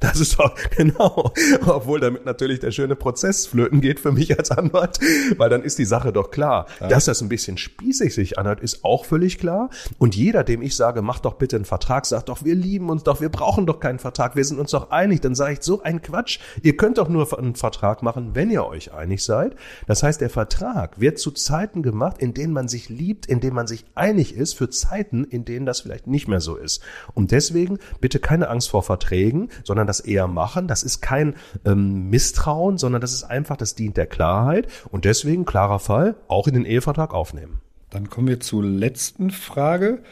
Das 0.00 0.20
ist 0.20 0.38
doch 0.38 0.54
genau, 0.76 1.32
obwohl 1.66 2.00
damit 2.00 2.24
natürlich 2.24 2.60
der 2.60 2.70
schöne 2.70 2.96
Prozess 2.96 3.46
flöten 3.46 3.80
geht 3.80 4.00
für 4.00 4.12
mich 4.12 4.36
als 4.38 4.50
Anwalt, 4.50 4.98
weil 5.36 5.50
dann 5.50 5.62
ist 5.62 5.78
die 5.78 5.84
Sache 5.84 6.12
doch 6.12 6.30
klar. 6.30 6.66
Ja. 6.80 6.88
Dass 6.88 7.04
das 7.04 7.20
ein 7.20 7.28
bisschen 7.28 7.58
spießig 7.58 8.14
sich 8.14 8.38
anhört, 8.38 8.60
ist 8.60 8.84
auch 8.84 9.04
völlig 9.04 9.38
klar. 9.38 9.68
Und 9.98 10.16
jeder, 10.16 10.42
dem 10.42 10.62
ich 10.62 10.74
sage, 10.74 11.02
mach 11.02 11.18
doch 11.18 11.34
bitte 11.34 11.56
einen 11.56 11.64
Vertrag, 11.64 12.06
sagt 12.06 12.30
doch, 12.30 12.44
wir 12.44 12.54
lieben 12.54 12.88
uns 12.88 13.02
doch, 13.02 13.20
wir 13.20 13.28
brauchen 13.28 13.66
doch 13.66 13.78
keinen 13.78 13.98
Vertrag, 13.98 14.36
wir 14.36 14.44
sind 14.44 14.58
uns 14.58 14.70
doch 14.70 14.90
einig. 14.90 15.20
Dann 15.20 15.34
sage 15.34 15.54
ich 15.54 15.62
so 15.62 15.82
ein 15.82 16.00
Quatsch. 16.00 16.38
Ihr 16.62 16.76
könnt 16.76 16.98
doch 16.98 17.08
nur 17.08 17.38
einen 17.38 17.56
Vertrag 17.56 18.02
machen, 18.02 18.30
wenn 18.34 18.50
ihr 18.50 18.64
euch 18.64 18.92
einig 18.92 19.22
seid. 19.22 19.54
Das 19.86 20.02
heißt, 20.02 20.20
der 20.20 20.30
Vertrag 20.30 20.98
wird 20.98 21.18
zu 21.18 21.30
Zeiten 21.30 21.82
gemacht, 21.82 22.18
in 22.18 22.32
denen 22.32 22.52
man 22.52 22.68
sich 22.68 22.88
liebt, 22.88 23.26
in 23.26 23.40
denen 23.40 23.54
man 23.54 23.66
sich 23.66 23.84
einig 23.94 24.13
einig 24.14 24.36
ist 24.36 24.54
für 24.54 24.70
Zeiten, 24.70 25.24
in 25.24 25.44
denen 25.44 25.66
das 25.66 25.80
vielleicht 25.80 26.06
nicht 26.06 26.28
mehr 26.28 26.40
so 26.40 26.54
ist. 26.56 26.82
Und 27.14 27.32
deswegen 27.32 27.78
bitte 28.00 28.20
keine 28.20 28.48
Angst 28.48 28.70
vor 28.70 28.84
Verträgen, 28.84 29.48
sondern 29.64 29.88
das 29.88 29.98
eher 29.98 30.28
machen. 30.28 30.68
Das 30.68 30.84
ist 30.84 31.00
kein 31.00 31.34
ähm, 31.64 32.10
Misstrauen, 32.10 32.78
sondern 32.78 33.00
das 33.00 33.12
ist 33.12 33.24
einfach, 33.24 33.56
das 33.56 33.74
dient 33.74 33.96
der 33.96 34.06
Klarheit. 34.06 34.68
Und 34.92 35.04
deswegen, 35.04 35.44
klarer 35.44 35.80
Fall, 35.80 36.14
auch 36.28 36.46
in 36.46 36.54
den 36.54 36.64
Ehevertrag 36.64 37.12
aufnehmen. 37.12 37.60
Dann 37.90 38.08
kommen 38.08 38.28
wir 38.28 38.38
zur 38.38 38.62
letzten 38.62 39.30
Frage. 39.30 40.02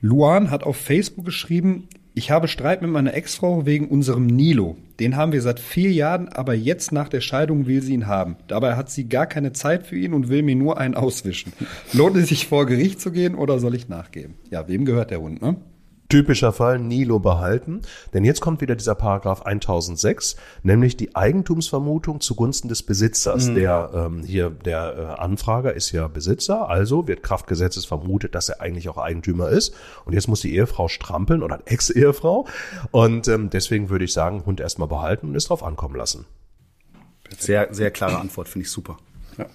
Luan 0.00 0.50
hat 0.50 0.64
auf 0.64 0.76
Facebook 0.76 1.24
geschrieben, 1.24 1.88
ich 2.18 2.32
habe 2.32 2.48
Streit 2.48 2.82
mit 2.82 2.90
meiner 2.90 3.14
Ex-Frau 3.14 3.64
wegen 3.64 3.86
unserem 3.86 4.26
Nilo. 4.26 4.76
Den 4.98 5.14
haben 5.14 5.30
wir 5.30 5.40
seit 5.40 5.60
vier 5.60 5.92
Jahren, 5.92 6.28
aber 6.28 6.52
jetzt 6.52 6.90
nach 6.90 7.08
der 7.08 7.20
Scheidung 7.20 7.68
will 7.68 7.80
sie 7.80 7.94
ihn 7.94 8.08
haben. 8.08 8.34
Dabei 8.48 8.74
hat 8.74 8.90
sie 8.90 9.08
gar 9.08 9.26
keine 9.26 9.52
Zeit 9.52 9.86
für 9.86 9.96
ihn 9.96 10.12
und 10.12 10.28
will 10.28 10.42
mir 10.42 10.56
nur 10.56 10.78
einen 10.78 10.96
auswischen. 10.96 11.52
Lohnt 11.92 12.16
es 12.16 12.30
sich 12.30 12.48
vor 12.48 12.66
Gericht 12.66 13.00
zu 13.00 13.12
gehen 13.12 13.36
oder 13.36 13.60
soll 13.60 13.76
ich 13.76 13.88
nachgeben? 13.88 14.34
Ja, 14.50 14.66
wem 14.66 14.84
gehört 14.84 15.12
der 15.12 15.20
Hund, 15.20 15.40
ne? 15.40 15.58
Typischer 16.08 16.52
Fall 16.52 16.78
Nilo 16.78 17.18
behalten, 17.18 17.82
denn 18.14 18.24
jetzt 18.24 18.40
kommt 18.40 18.60
wieder 18.60 18.76
dieser 18.76 18.94
Paragraph 18.94 19.42
1006, 19.42 20.36
nämlich 20.62 20.96
die 20.96 21.14
Eigentumsvermutung 21.14 22.20
zugunsten 22.20 22.68
des 22.68 22.82
Besitzers. 22.82 23.48
Mhm. 23.48 23.54
Der 23.54 23.90
ähm, 23.94 24.22
hier 24.22 24.50
der 24.50 24.96
äh, 24.96 25.20
Anfrager 25.20 25.74
ist 25.74 25.92
ja 25.92 26.08
Besitzer, 26.08 26.68
also 26.68 27.06
wird 27.06 27.22
Kraftgesetzes 27.22 27.84
vermutet, 27.84 28.34
dass 28.34 28.48
er 28.48 28.60
eigentlich 28.60 28.88
auch 28.88 28.96
Eigentümer 28.96 29.50
ist. 29.50 29.74
Und 30.04 30.14
jetzt 30.14 30.28
muss 30.28 30.40
die 30.40 30.54
Ehefrau 30.54 30.88
strampeln 30.88 31.42
oder 31.42 31.60
Ex-Ehefrau. 31.66 32.46
Und 32.90 33.28
ähm, 33.28 33.50
deswegen 33.50 33.90
würde 33.90 34.06
ich 34.06 34.12
sagen, 34.12 34.46
Hund 34.46 34.60
erstmal 34.60 34.88
behalten 34.88 35.28
und 35.28 35.36
es 35.36 35.44
drauf 35.44 35.62
ankommen 35.62 35.94
lassen. 35.94 36.24
Sehr, 37.38 37.68
sehr 37.74 37.90
klare 37.90 38.18
Antwort, 38.18 38.48
finde 38.48 38.64
ich 38.64 38.70
super. 38.70 38.96
Ja. 39.36 39.46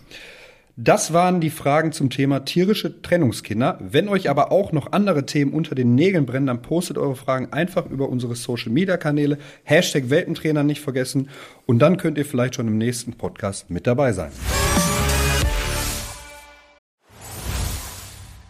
Das 0.75 1.13
waren 1.13 1.39
die 1.39 1.51
Fragen 1.51 1.91
zum 1.91 2.09
Thema 2.09 2.45
tierische 2.45 2.99
Trennungskinder. 3.03 3.77
Wenn 3.79 4.09
euch 4.09 4.27
aber 4.27 4.51
auch 4.51 4.71
noch 4.71 4.91
andere 4.91 5.23
Themen 5.27 5.53
unter 5.53 5.75
den 5.75 5.93
Nägeln 5.93 6.25
brennen, 6.25 6.47
dann 6.47 6.63
postet 6.63 6.97
eure 6.97 7.15
Fragen 7.15 7.53
einfach 7.53 7.85
über 7.85 8.09
unsere 8.09 8.35
Social 8.35 8.71
Media 8.71 8.97
Kanäle. 8.97 9.37
Hashtag 9.65 10.09
Weltentrainer 10.09 10.63
nicht 10.63 10.81
vergessen. 10.81 11.29
Und 11.67 11.77
dann 11.77 11.97
könnt 11.97 12.17
ihr 12.17 12.25
vielleicht 12.25 12.55
schon 12.55 12.67
im 12.67 12.79
nächsten 12.79 13.13
Podcast 13.13 13.69
mit 13.69 13.85
dabei 13.85 14.13
sein. 14.13 14.31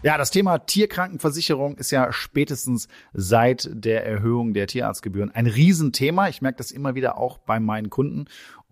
Ja, 0.04 0.18
das 0.18 0.32
Thema 0.32 0.58
Tierkrankenversicherung 0.60 1.78
ist 1.78 1.90
ja 1.92 2.12
spätestens 2.12 2.90
seit 3.14 3.70
der 3.72 4.06
Erhöhung 4.06 4.54
der 4.54 4.68
Tierarztgebühren 4.68 5.32
ein 5.32 5.48
Riesenthema. 5.48 6.28
Ich 6.28 6.42
merke 6.42 6.58
das 6.58 6.72
immer 6.72 6.94
wieder 6.94 7.18
auch 7.18 7.38
bei 7.38 7.62
meinen 7.62 7.90
Kunden. 7.90 8.26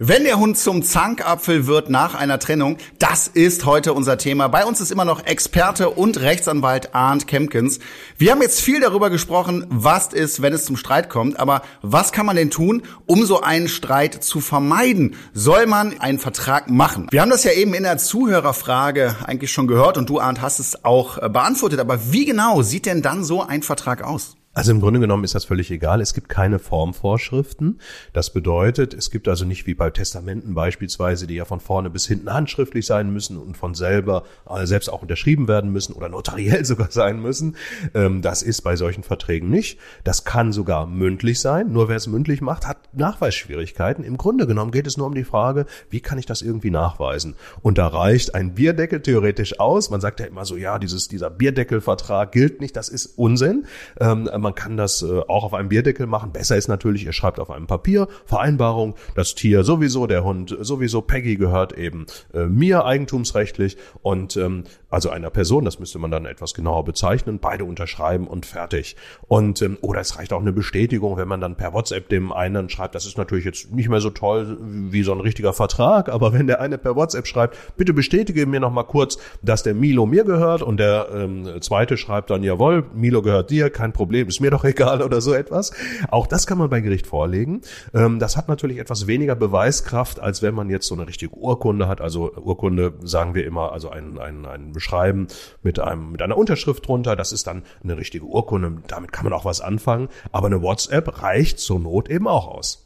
Wenn 0.00 0.24
der 0.24 0.40
Hund 0.40 0.58
zum 0.58 0.82
Zankapfel 0.82 1.68
wird 1.68 1.88
nach 1.88 2.16
einer 2.16 2.40
Trennung, 2.40 2.78
das 2.98 3.28
ist 3.28 3.64
heute 3.64 3.92
unser 3.92 4.18
Thema. 4.18 4.48
Bei 4.48 4.66
uns 4.66 4.80
ist 4.80 4.90
immer 4.90 5.04
noch 5.04 5.24
Experte 5.24 5.90
und 5.90 6.18
Rechtsanwalt 6.20 6.96
Arndt 6.96 7.28
Kempkins. 7.28 7.78
Wir 8.18 8.32
haben 8.32 8.42
jetzt 8.42 8.60
viel 8.60 8.80
darüber 8.80 9.08
gesprochen, 9.08 9.64
was 9.68 10.12
ist, 10.12 10.42
wenn 10.42 10.52
es 10.52 10.64
zum 10.64 10.76
Streit 10.76 11.08
kommt, 11.08 11.38
aber 11.38 11.62
was 11.80 12.10
kann 12.10 12.26
man 12.26 12.34
denn 12.34 12.50
tun, 12.50 12.82
um 13.06 13.24
so 13.24 13.42
einen 13.42 13.68
Streit 13.68 14.24
zu 14.24 14.40
vermeiden? 14.40 15.14
Soll 15.32 15.66
man 15.66 16.00
einen 16.00 16.18
Vertrag 16.18 16.68
machen? 16.68 17.06
Wir 17.12 17.20
haben 17.22 17.30
das 17.30 17.44
ja 17.44 17.52
eben 17.52 17.72
in 17.72 17.84
der 17.84 17.98
Zuhörerfrage 17.98 19.14
eigentlich 19.24 19.52
schon 19.52 19.68
gehört 19.68 19.96
und 19.96 20.10
du 20.10 20.18
Arndt 20.18 20.42
hast 20.42 20.58
es 20.58 20.84
auch 20.84 21.18
äh, 21.18 21.28
beantwortet, 21.28 21.78
aber 21.78 22.10
wie 22.10 22.24
genau 22.24 22.62
sieht 22.62 22.86
denn 22.86 23.00
dann 23.00 23.22
so 23.22 23.42
ein 23.42 23.62
Vertrag 23.62 24.02
aus? 24.02 24.34
Also 24.54 24.70
im 24.70 24.80
Grunde 24.80 25.00
genommen 25.00 25.24
ist 25.24 25.34
das 25.34 25.44
völlig 25.44 25.72
egal. 25.72 26.00
Es 26.00 26.14
gibt 26.14 26.28
keine 26.28 26.60
Formvorschriften. 26.60 27.80
Das 28.12 28.32
bedeutet, 28.32 28.94
es 28.94 29.10
gibt 29.10 29.26
also 29.26 29.44
nicht 29.44 29.66
wie 29.66 29.74
bei 29.74 29.90
Testamenten 29.90 30.54
beispielsweise, 30.54 31.26
die 31.26 31.34
ja 31.34 31.44
von 31.44 31.58
vorne 31.58 31.90
bis 31.90 32.06
hinten 32.06 32.32
handschriftlich 32.32 32.86
sein 32.86 33.12
müssen 33.12 33.36
und 33.36 33.56
von 33.56 33.74
selber 33.74 34.22
äh, 34.48 34.64
selbst 34.64 34.88
auch 34.90 35.02
unterschrieben 35.02 35.48
werden 35.48 35.72
müssen 35.72 35.92
oder 35.92 36.08
notariell 36.08 36.64
sogar 36.64 36.92
sein 36.92 37.20
müssen. 37.20 37.56
Ähm, 37.94 38.22
das 38.22 38.42
ist 38.42 38.62
bei 38.62 38.76
solchen 38.76 39.02
Verträgen 39.02 39.50
nicht. 39.50 39.80
Das 40.04 40.24
kann 40.24 40.52
sogar 40.52 40.86
mündlich 40.86 41.40
sein. 41.40 41.72
Nur 41.72 41.88
wer 41.88 41.96
es 41.96 42.06
mündlich 42.06 42.40
macht, 42.40 42.68
hat 42.68 42.78
Nachweisschwierigkeiten. 42.92 44.04
Im 44.04 44.16
Grunde 44.16 44.46
genommen 44.46 44.70
geht 44.70 44.86
es 44.86 44.96
nur 44.96 45.08
um 45.08 45.16
die 45.16 45.24
Frage, 45.24 45.66
wie 45.90 46.00
kann 46.00 46.18
ich 46.18 46.26
das 46.26 46.42
irgendwie 46.42 46.70
nachweisen? 46.70 47.34
Und 47.62 47.76
da 47.76 47.88
reicht 47.88 48.36
ein 48.36 48.54
Bierdeckel 48.54 49.02
theoretisch 49.02 49.58
aus. 49.58 49.90
Man 49.90 50.00
sagt 50.00 50.20
ja 50.20 50.26
immer 50.26 50.44
so, 50.44 50.56
ja, 50.56 50.78
dieses, 50.78 51.08
dieser 51.08 51.28
Bierdeckelvertrag 51.28 52.30
gilt 52.30 52.60
nicht. 52.60 52.76
Das 52.76 52.88
ist 52.88 53.06
Unsinn 53.18 53.66
ähm, 54.00 54.28
man 54.44 54.54
kann 54.54 54.76
das 54.76 55.02
äh, 55.02 55.20
auch 55.26 55.42
auf 55.42 55.54
einem 55.54 55.70
Bierdeckel 55.70 56.06
machen. 56.06 56.30
Besser 56.30 56.56
ist 56.56 56.68
natürlich, 56.68 57.04
ihr 57.04 57.12
schreibt 57.12 57.40
auf 57.40 57.50
einem 57.50 57.66
Papier 57.66 58.06
Vereinbarung, 58.26 58.94
das 59.16 59.34
Tier 59.34 59.64
sowieso, 59.64 60.06
der 60.06 60.22
Hund 60.22 60.56
sowieso, 60.60 61.00
Peggy 61.00 61.36
gehört 61.36 61.72
eben 61.72 62.06
äh, 62.32 62.44
mir 62.44 62.84
eigentumsrechtlich 62.84 63.76
und 64.02 64.36
ähm, 64.36 64.64
also 64.90 65.10
einer 65.10 65.30
Person, 65.30 65.64
das 65.64 65.80
müsste 65.80 65.98
man 65.98 66.12
dann 66.12 66.24
etwas 66.24 66.54
genauer 66.54 66.84
bezeichnen, 66.84 67.40
beide 67.40 67.64
unterschreiben 67.64 68.28
und 68.28 68.46
fertig. 68.46 68.94
Und 69.26 69.60
ähm, 69.62 69.78
oder 69.80 70.00
es 70.00 70.16
reicht 70.16 70.32
auch 70.32 70.40
eine 70.40 70.52
Bestätigung, 70.52 71.16
wenn 71.16 71.26
man 71.26 71.40
dann 71.40 71.56
per 71.56 71.72
WhatsApp 71.72 72.08
dem 72.10 72.32
einen 72.32 72.68
schreibt, 72.68 72.94
das 72.94 73.06
ist 73.06 73.18
natürlich 73.18 73.44
jetzt 73.44 73.72
nicht 73.72 73.88
mehr 73.88 74.00
so 74.00 74.10
toll 74.10 74.56
wie 74.60 75.02
so 75.02 75.12
ein 75.12 75.20
richtiger 75.20 75.52
Vertrag, 75.52 76.10
aber 76.10 76.32
wenn 76.32 76.46
der 76.46 76.60
eine 76.60 76.78
per 76.78 76.94
WhatsApp 76.94 77.26
schreibt, 77.26 77.56
bitte 77.76 77.92
bestätige 77.92 78.46
mir 78.46 78.60
noch 78.60 78.72
mal 78.72 78.84
kurz, 78.84 79.18
dass 79.42 79.62
der 79.62 79.74
Milo 79.74 80.06
mir 80.06 80.24
gehört 80.24 80.62
und 80.62 80.78
der 80.78 81.08
ähm, 81.12 81.60
zweite 81.60 81.96
schreibt 81.96 82.30
dann, 82.30 82.42
jawohl, 82.42 82.84
Milo 82.94 83.22
gehört 83.22 83.50
dir, 83.50 83.70
kein 83.70 83.92
Problem, 83.92 84.28
ist 84.34 84.40
mir 84.40 84.50
doch 84.52 84.64
egal 84.64 85.02
oder 85.02 85.20
so 85.20 85.32
etwas. 85.32 85.72
Auch 86.08 86.26
das 86.26 86.46
kann 86.46 86.58
man 86.58 86.70
bei 86.70 86.80
Gericht 86.80 87.06
vorlegen. 87.06 87.62
Ähm, 87.94 88.18
das 88.18 88.36
hat 88.36 88.48
natürlich 88.48 88.78
etwas 88.78 89.06
weniger 89.06 89.34
Beweiskraft, 89.34 90.20
als 90.20 90.42
wenn 90.42 90.54
man 90.54 90.70
jetzt 90.70 90.86
so 90.86 90.94
eine 90.94 91.06
richtige 91.06 91.34
Urkunde 91.34 91.88
hat. 91.88 92.00
Also 92.00 92.32
Urkunde 92.34 92.94
sagen 93.02 93.34
wir 93.34 93.46
immer, 93.46 93.72
also 93.72 93.90
ein, 93.90 94.18
ein, 94.18 94.46
ein 94.46 94.72
Beschreiben 94.72 95.28
mit 95.62 95.78
einem, 95.78 96.12
mit 96.12 96.22
einer 96.22 96.36
Unterschrift 96.36 96.86
drunter. 96.86 97.16
Das 97.16 97.32
ist 97.32 97.46
dann 97.46 97.62
eine 97.82 97.96
richtige 97.96 98.24
Urkunde. 98.24 98.82
Damit 98.86 99.12
kann 99.12 99.24
man 99.24 99.32
auch 99.32 99.44
was 99.44 99.60
anfangen. 99.60 100.08
Aber 100.32 100.46
eine 100.46 100.62
WhatsApp 100.62 101.22
reicht 101.22 101.58
zur 101.58 101.80
Not 101.80 102.08
eben 102.10 102.28
auch 102.28 102.48
aus. 102.48 102.83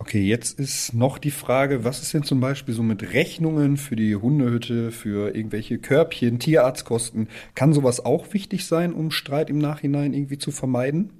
Okay, 0.00 0.22
jetzt 0.22 0.58
ist 0.60 0.94
noch 0.94 1.18
die 1.18 1.32
Frage, 1.32 1.84
was 1.84 2.00
ist 2.00 2.14
denn 2.14 2.22
zum 2.22 2.40
Beispiel 2.40 2.72
so 2.72 2.82
mit 2.82 3.12
Rechnungen 3.12 3.76
für 3.76 3.96
die 3.96 4.14
Hundehütte, 4.14 4.92
für 4.92 5.34
irgendwelche 5.34 5.78
Körbchen, 5.78 6.38
Tierarztkosten? 6.38 7.28
Kann 7.56 7.72
sowas 7.72 8.04
auch 8.04 8.32
wichtig 8.32 8.66
sein, 8.66 8.92
um 8.92 9.10
Streit 9.10 9.50
im 9.50 9.58
Nachhinein 9.58 10.14
irgendwie 10.14 10.38
zu 10.38 10.52
vermeiden? 10.52 11.10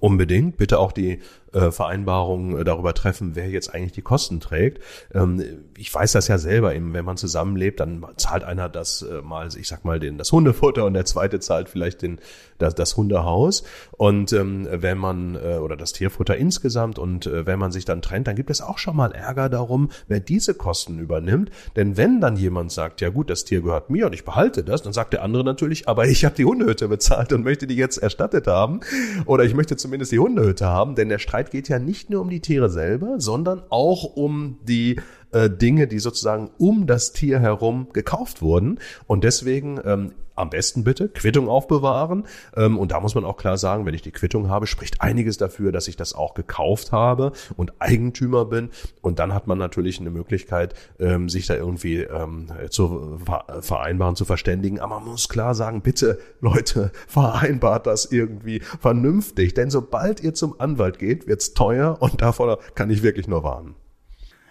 Unbedingt. 0.00 0.56
Bitte 0.56 0.78
auch 0.78 0.92
die 0.92 1.18
äh, 1.52 1.70
Vereinbarungen 1.70 2.58
äh, 2.58 2.64
darüber 2.64 2.94
treffen, 2.94 3.32
wer 3.34 3.48
jetzt 3.48 3.74
eigentlich 3.74 3.92
die 3.92 4.02
Kosten 4.02 4.40
trägt. 4.40 4.82
Ähm, 5.14 5.42
ich 5.76 5.92
weiß 5.92 6.12
das 6.12 6.28
ja 6.28 6.38
selber 6.38 6.74
eben, 6.74 6.92
wenn 6.92 7.04
man 7.04 7.16
zusammenlebt, 7.16 7.80
dann 7.80 8.04
zahlt 8.16 8.44
einer 8.44 8.68
das 8.68 9.02
äh, 9.02 9.22
mal, 9.22 9.48
ich 9.56 9.68
sag 9.68 9.84
mal, 9.84 9.98
den, 10.00 10.18
das 10.18 10.32
Hundefutter 10.32 10.84
und 10.84 10.94
der 10.94 11.04
zweite 11.04 11.40
zahlt 11.40 11.68
vielleicht 11.68 12.02
den, 12.02 12.18
das, 12.58 12.74
das 12.74 12.96
Hundehaus. 12.96 13.62
Und 13.92 14.32
ähm, 14.32 14.68
wenn 14.70 14.98
man, 14.98 15.36
äh, 15.36 15.56
oder 15.56 15.76
das 15.76 15.92
Tierfutter 15.92 16.36
insgesamt 16.36 16.98
und 16.98 17.26
äh, 17.26 17.46
wenn 17.46 17.58
man 17.58 17.72
sich 17.72 17.84
dann 17.84 18.02
trennt, 18.02 18.26
dann 18.26 18.36
gibt 18.36 18.50
es 18.50 18.60
auch 18.60 18.78
schon 18.78 18.96
mal 18.96 19.12
Ärger 19.12 19.48
darum, 19.48 19.90
wer 20.06 20.20
diese 20.20 20.54
Kosten 20.54 20.98
übernimmt. 20.98 21.50
Denn 21.76 21.96
wenn 21.96 22.20
dann 22.20 22.36
jemand 22.36 22.72
sagt, 22.72 23.00
ja 23.00 23.08
gut, 23.08 23.30
das 23.30 23.44
Tier 23.44 23.62
gehört 23.62 23.90
mir 23.90 24.06
und 24.06 24.12
ich 24.12 24.24
behalte 24.24 24.64
das, 24.64 24.82
dann 24.82 24.92
sagt 24.92 25.12
der 25.12 25.22
andere 25.22 25.44
natürlich, 25.44 25.88
aber 25.88 26.06
ich 26.06 26.24
habe 26.24 26.34
die 26.34 26.44
Hundehütte 26.44 26.88
bezahlt 26.88 27.32
und 27.32 27.44
möchte 27.44 27.66
die 27.66 27.76
jetzt 27.76 27.98
erstattet 27.98 28.46
haben. 28.46 28.80
Oder 29.24 29.44
ich 29.44 29.54
möchte 29.54 29.76
zumindest 29.76 30.12
die 30.12 30.18
Hundehütte 30.18 30.66
haben, 30.66 30.94
denn 30.94 31.08
der 31.08 31.18
Streit 31.18 31.37
geht 31.44 31.68
ja 31.68 31.78
nicht 31.78 32.10
nur 32.10 32.20
um 32.20 32.30
die 32.30 32.40
Tiere 32.40 32.70
selber, 32.70 33.20
sondern 33.20 33.62
auch 33.70 34.04
um 34.04 34.58
die 34.62 35.00
äh, 35.32 35.50
Dinge, 35.50 35.86
die 35.86 35.98
sozusagen 35.98 36.50
um 36.58 36.86
das 36.86 37.12
Tier 37.12 37.40
herum 37.40 37.88
gekauft 37.92 38.42
wurden. 38.42 38.78
Und 39.06 39.24
deswegen 39.24 39.80
ähm, 39.84 40.12
am 40.38 40.50
besten 40.50 40.84
bitte 40.84 41.08
Quittung 41.08 41.48
aufbewahren. 41.48 42.24
Ähm, 42.56 42.78
und 42.78 42.92
da 42.92 43.00
muss 43.00 43.14
man 43.14 43.24
auch 43.24 43.36
klar 43.36 43.58
sagen, 43.58 43.84
wenn 43.84 43.94
ich 43.94 44.02
die 44.02 44.12
Quittung 44.12 44.48
habe, 44.48 44.66
spricht 44.66 45.00
einiges 45.00 45.36
dafür, 45.36 45.72
dass 45.72 45.88
ich 45.88 45.96
das 45.96 46.14
auch 46.14 46.34
gekauft 46.34 46.92
habe 46.92 47.32
und 47.56 47.72
Eigentümer 47.80 48.44
bin. 48.44 48.70
Und 49.02 49.18
dann 49.18 49.34
hat 49.34 49.46
man 49.46 49.58
natürlich 49.58 50.00
eine 50.00 50.10
Möglichkeit, 50.10 50.74
ähm, 50.98 51.28
sich 51.28 51.46
da 51.46 51.54
irgendwie 51.54 52.02
ähm, 52.02 52.46
zu 52.70 53.18
vereinbaren, 53.60 54.16
zu 54.16 54.24
verständigen. 54.24 54.80
Aber 54.80 55.00
man 55.00 55.10
muss 55.10 55.28
klar 55.28 55.54
sagen, 55.54 55.82
bitte 55.82 56.18
Leute, 56.40 56.92
vereinbart 57.08 57.86
das 57.86 58.06
irgendwie 58.06 58.60
vernünftig. 58.80 59.54
Denn 59.54 59.70
sobald 59.70 60.22
ihr 60.22 60.34
zum 60.34 60.58
Anwalt 60.60 60.98
geht, 60.98 61.26
wird's 61.26 61.52
teuer 61.54 61.96
und 62.00 62.22
davor 62.22 62.58
kann 62.74 62.90
ich 62.90 63.02
wirklich 63.02 63.26
nur 63.28 63.42
warnen. 63.42 63.74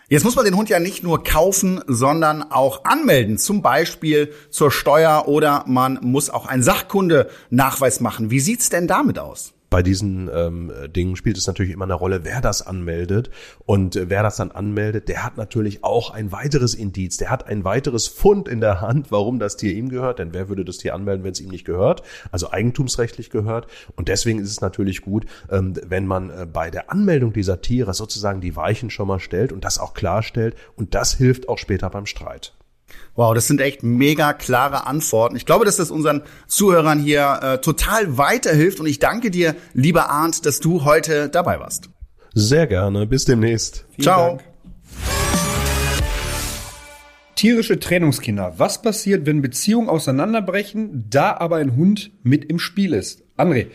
Jetzt 0.09 0.23
muss 0.23 0.37
man 0.37 0.45
den 0.45 0.55
Hund 0.55 0.69
ja 0.69 0.79
nicht 0.79 1.03
nur 1.03 1.21
kaufen, 1.21 1.81
sondern 1.85 2.41
auch 2.41 2.85
anmelden, 2.85 3.37
zum 3.37 3.61
Beispiel 3.61 4.31
zur 4.49 4.71
Steuer 4.71 5.27
oder 5.27 5.65
man 5.67 5.99
muss 6.01 6.29
auch 6.29 6.45
einen 6.45 6.63
Sachkunde-Nachweis 6.63 7.99
machen. 7.99 8.31
Wie 8.31 8.39
sieht's 8.39 8.69
denn 8.69 8.87
damit 8.87 9.19
aus? 9.19 9.53
Bei 9.69 9.83
diesen 9.83 10.29
ähm, 10.33 10.71
Dingen 10.95 11.15
spielt 11.15 11.37
es 11.37 11.47
natürlich 11.47 11.73
immer 11.73 11.85
eine 11.85 11.93
Rolle, 11.93 12.23
wer 12.23 12.41
das 12.41 12.61
anmeldet. 12.61 13.29
Und 13.65 13.95
äh, 13.95 14.09
wer 14.09 14.23
das 14.23 14.37
dann 14.37 14.51
anmeldet, 14.51 15.09
der 15.09 15.23
hat 15.23 15.37
natürlich 15.37 15.83
auch 15.83 16.11
ein 16.11 16.31
weiteres 16.31 16.73
Indiz, 16.73 17.17
der 17.17 17.29
hat 17.29 17.47
ein 17.47 17.63
weiteres 17.63 18.07
Fund 18.07 18.47
in 18.47 18.61
der 18.61 18.81
Hand, 18.81 19.11
warum 19.11 19.39
das 19.39 19.57
Tier 19.57 19.73
ihm 19.73 19.89
gehört. 19.89 20.19
Denn 20.19 20.33
wer 20.33 20.49
würde 20.49 20.63
das 20.63 20.77
Tier 20.77 20.95
anmelden, 20.95 21.23
wenn 21.23 21.33
es 21.33 21.41
ihm 21.41 21.49
nicht 21.49 21.65
gehört? 21.65 22.03
Also 22.31 22.51
eigentumsrechtlich 22.51 23.29
gehört. 23.29 23.67
Und 23.95 24.07
deswegen 24.07 24.39
ist 24.39 24.51
es 24.51 24.61
natürlich 24.61 25.01
gut, 25.01 25.25
ähm, 25.51 25.73
wenn 25.85 26.07
man 26.07 26.29
äh, 26.29 26.47
bei 26.51 26.69
der 26.71 26.91
Anmeldung 26.91 27.33
dieser 27.33 27.61
Tiere 27.61 27.93
sozusagen 27.93 28.41
die 28.41 28.55
Weichen 28.55 28.89
schon 28.89 29.07
mal 29.07 29.19
stellt 29.19 29.51
und 29.51 29.65
das 29.65 29.79
auch 29.79 29.93
klarstellt. 29.93 30.55
Und 30.75 30.95
das 30.95 31.13
hilft 31.13 31.49
auch 31.49 31.57
später 31.57 31.89
beim 31.89 32.05
Streit. 32.05 32.56
Wow, 33.15 33.33
das 33.33 33.47
sind 33.47 33.61
echt 33.61 33.83
mega 33.83 34.33
klare 34.33 34.85
Antworten. 34.85 35.35
Ich 35.35 35.45
glaube, 35.45 35.65
dass 35.65 35.77
das 35.77 35.91
unseren 35.91 36.21
Zuhörern 36.47 36.99
hier 36.99 37.39
äh, 37.41 37.57
total 37.59 38.17
weiterhilft 38.17 38.79
und 38.79 38.85
ich 38.85 38.99
danke 38.99 39.31
dir, 39.31 39.55
lieber 39.73 40.09
Arndt, 40.09 40.45
dass 40.45 40.59
du 40.59 40.85
heute 40.85 41.29
dabei 41.29 41.59
warst. 41.59 41.89
Sehr 42.33 42.67
gerne. 42.67 43.07
Bis 43.07 43.25
demnächst. 43.25 43.85
Vielen 43.95 44.03
Ciao. 44.03 44.27
Dank. 44.27 44.43
Tierische 47.35 47.79
Trennungskinder. 47.79 48.53
Was 48.57 48.81
passiert, 48.81 49.25
wenn 49.25 49.41
Beziehungen 49.41 49.89
auseinanderbrechen, 49.89 51.05
da 51.09 51.37
aber 51.37 51.57
ein 51.57 51.75
Hund 51.75 52.11
mit 52.23 52.45
im 52.45 52.57
Spiel 52.57 52.93
ist? 52.93 53.23
André, 53.37 53.67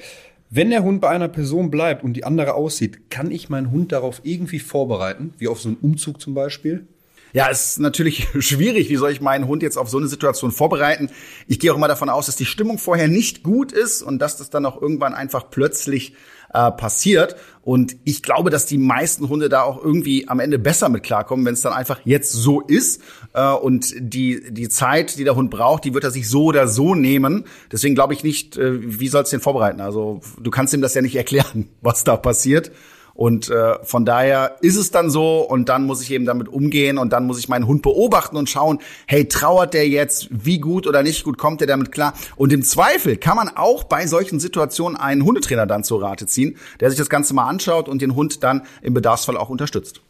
wenn 0.51 0.70
der 0.70 0.83
Hund 0.83 1.01
bei 1.01 1.09
einer 1.09 1.29
Person 1.29 1.70
bleibt 1.70 2.05
und 2.05 2.14
die 2.14 2.25
andere 2.25 2.55
aussieht, 2.55 3.09
kann 3.09 3.31
ich 3.31 3.48
meinen 3.48 3.70
Hund 3.70 3.92
darauf 3.92 4.20
irgendwie 4.25 4.59
vorbereiten, 4.59 5.33
wie 5.38 5.48
auf 5.48 5.61
so 5.61 5.68
einen 5.68 5.79
Umzug 5.79 6.20
zum 6.20 6.35
Beispiel? 6.35 6.88
Ja, 7.33 7.49
es 7.51 7.73
ist 7.73 7.79
natürlich 7.81 8.29
schwierig. 8.38 8.88
Wie 8.88 8.97
soll 8.97 9.11
ich 9.11 9.21
meinen 9.21 9.47
Hund 9.47 9.62
jetzt 9.62 9.79
auf 9.79 9.88
so 9.88 9.99
eine 9.99 10.09
Situation 10.09 10.53
vorbereiten? 10.53 11.11
Ich 11.47 11.59
gehe 11.59 11.73
auch 11.73 11.77
immer 11.77 11.88
davon 11.88 12.11
aus, 12.11 12.27
dass 12.27 12.37
die 12.37 12.45
Stimmung 12.45 12.79
vorher 12.79 13.09
nicht 13.09 13.42
gut 13.42 13.73
ist 13.73 14.03
und 14.03 14.18
dass 14.18 14.37
das 14.37 14.51
dann 14.51 14.66
auch 14.66 14.81
irgendwann 14.81 15.14
einfach 15.14 15.51
plötzlich 15.51 16.14
äh, 16.53 16.71
passiert. 16.71 17.37
Und 17.62 17.97
ich 18.05 18.23
glaube, 18.23 18.51
dass 18.51 18.66
die 18.66 18.77
meisten 18.77 19.29
Hunde 19.29 19.49
da 19.49 19.62
auch 19.62 19.83
irgendwie 19.83 20.29
am 20.29 20.40
Ende 20.40 20.59
besser 20.59 20.88
mit 20.88 21.03
klarkommen, 21.03 21.47
wenn 21.47 21.55
es 21.55 21.62
dann 21.62 21.73
einfach 21.73 22.01
jetzt 22.05 22.33
so 22.33 22.61
ist. 22.61 23.01
Äh, 23.33 23.53
und 23.53 23.95
die, 23.97 24.53
die 24.53 24.68
Zeit, 24.68 25.16
die 25.16 25.25
der 25.25 25.37
Hund 25.37 25.51
braucht, 25.51 25.85
die 25.85 25.95
wird 25.95 26.05
er 26.05 26.11
sich 26.11 26.29
so 26.29 26.45
oder 26.45 26.68
so 26.68 26.95
nehmen. 26.95 27.45
Deswegen 27.71 27.95
glaube 27.95 28.14
ich 28.14 28.25
nicht, 28.25 28.59
äh, 28.59 29.01
wie 29.01 29.09
sollst 29.09 29.33
du 29.33 29.37
den 29.37 29.42
vorbereiten? 29.42 29.81
Also 29.81 30.21
du 30.38 30.51
kannst 30.51 30.75
ihm 30.75 30.83
das 30.83 30.95
ja 30.95 31.03
nicht 31.03 31.16
erklären, 31.16 31.68
was 31.81 32.05
da 32.05 32.16
passiert. 32.16 32.73
Und 33.14 33.51
äh, 33.51 33.83
von 33.85 34.05
daher 34.05 34.57
ist 34.61 34.77
es 34.77 34.90
dann 34.90 35.11
so 35.11 35.40
und 35.40 35.68
dann 35.68 35.85
muss 35.85 36.03
ich 36.03 36.11
eben 36.11 36.25
damit 36.25 36.48
umgehen 36.48 36.98
und 36.98 37.12
dann 37.12 37.27
muss 37.27 37.38
ich 37.38 37.48
meinen 37.48 37.66
Hund 37.66 37.83
beobachten 37.83 38.37
und 38.37 38.48
schauen, 38.48 38.79
hey, 39.07 39.27
trauert 39.29 39.75
der 39.75 39.88
jetzt, 39.88 40.29
wie 40.31 40.59
gut 40.59 40.87
oder 40.87 41.03
nicht 41.03 41.25
gut 41.25 41.38
kommt 41.38 41.61
der 41.61 41.68
damit 41.68 41.92
klar? 41.92 42.14
Und 42.37 42.53
im 42.53 42.62
Zweifel 42.62 43.16
kann 43.16 43.37
man 43.37 43.48
auch 43.48 43.85
bei 43.85 44.07
solchen 44.07 44.40
Situationen 44.40 44.96
einen 44.96 45.25
Hundetrainer 45.25 45.66
dann 45.66 45.85
zur 45.85 46.03
Rate 46.03 46.27
ziehen, 46.27 46.57
der 46.81 46.90
sich 46.90 46.98
das 46.98 47.11
Ganze 47.11 47.35
mal 47.35 47.48
anschaut 47.48 47.88
und 47.88 48.03
den 48.03 48.14
Hund 48.14 48.42
dann 48.42 48.62
im 48.81 48.94
Bedarfsfall 48.94 49.37
auch 49.37 49.51
unterstützt. 49.51 50.01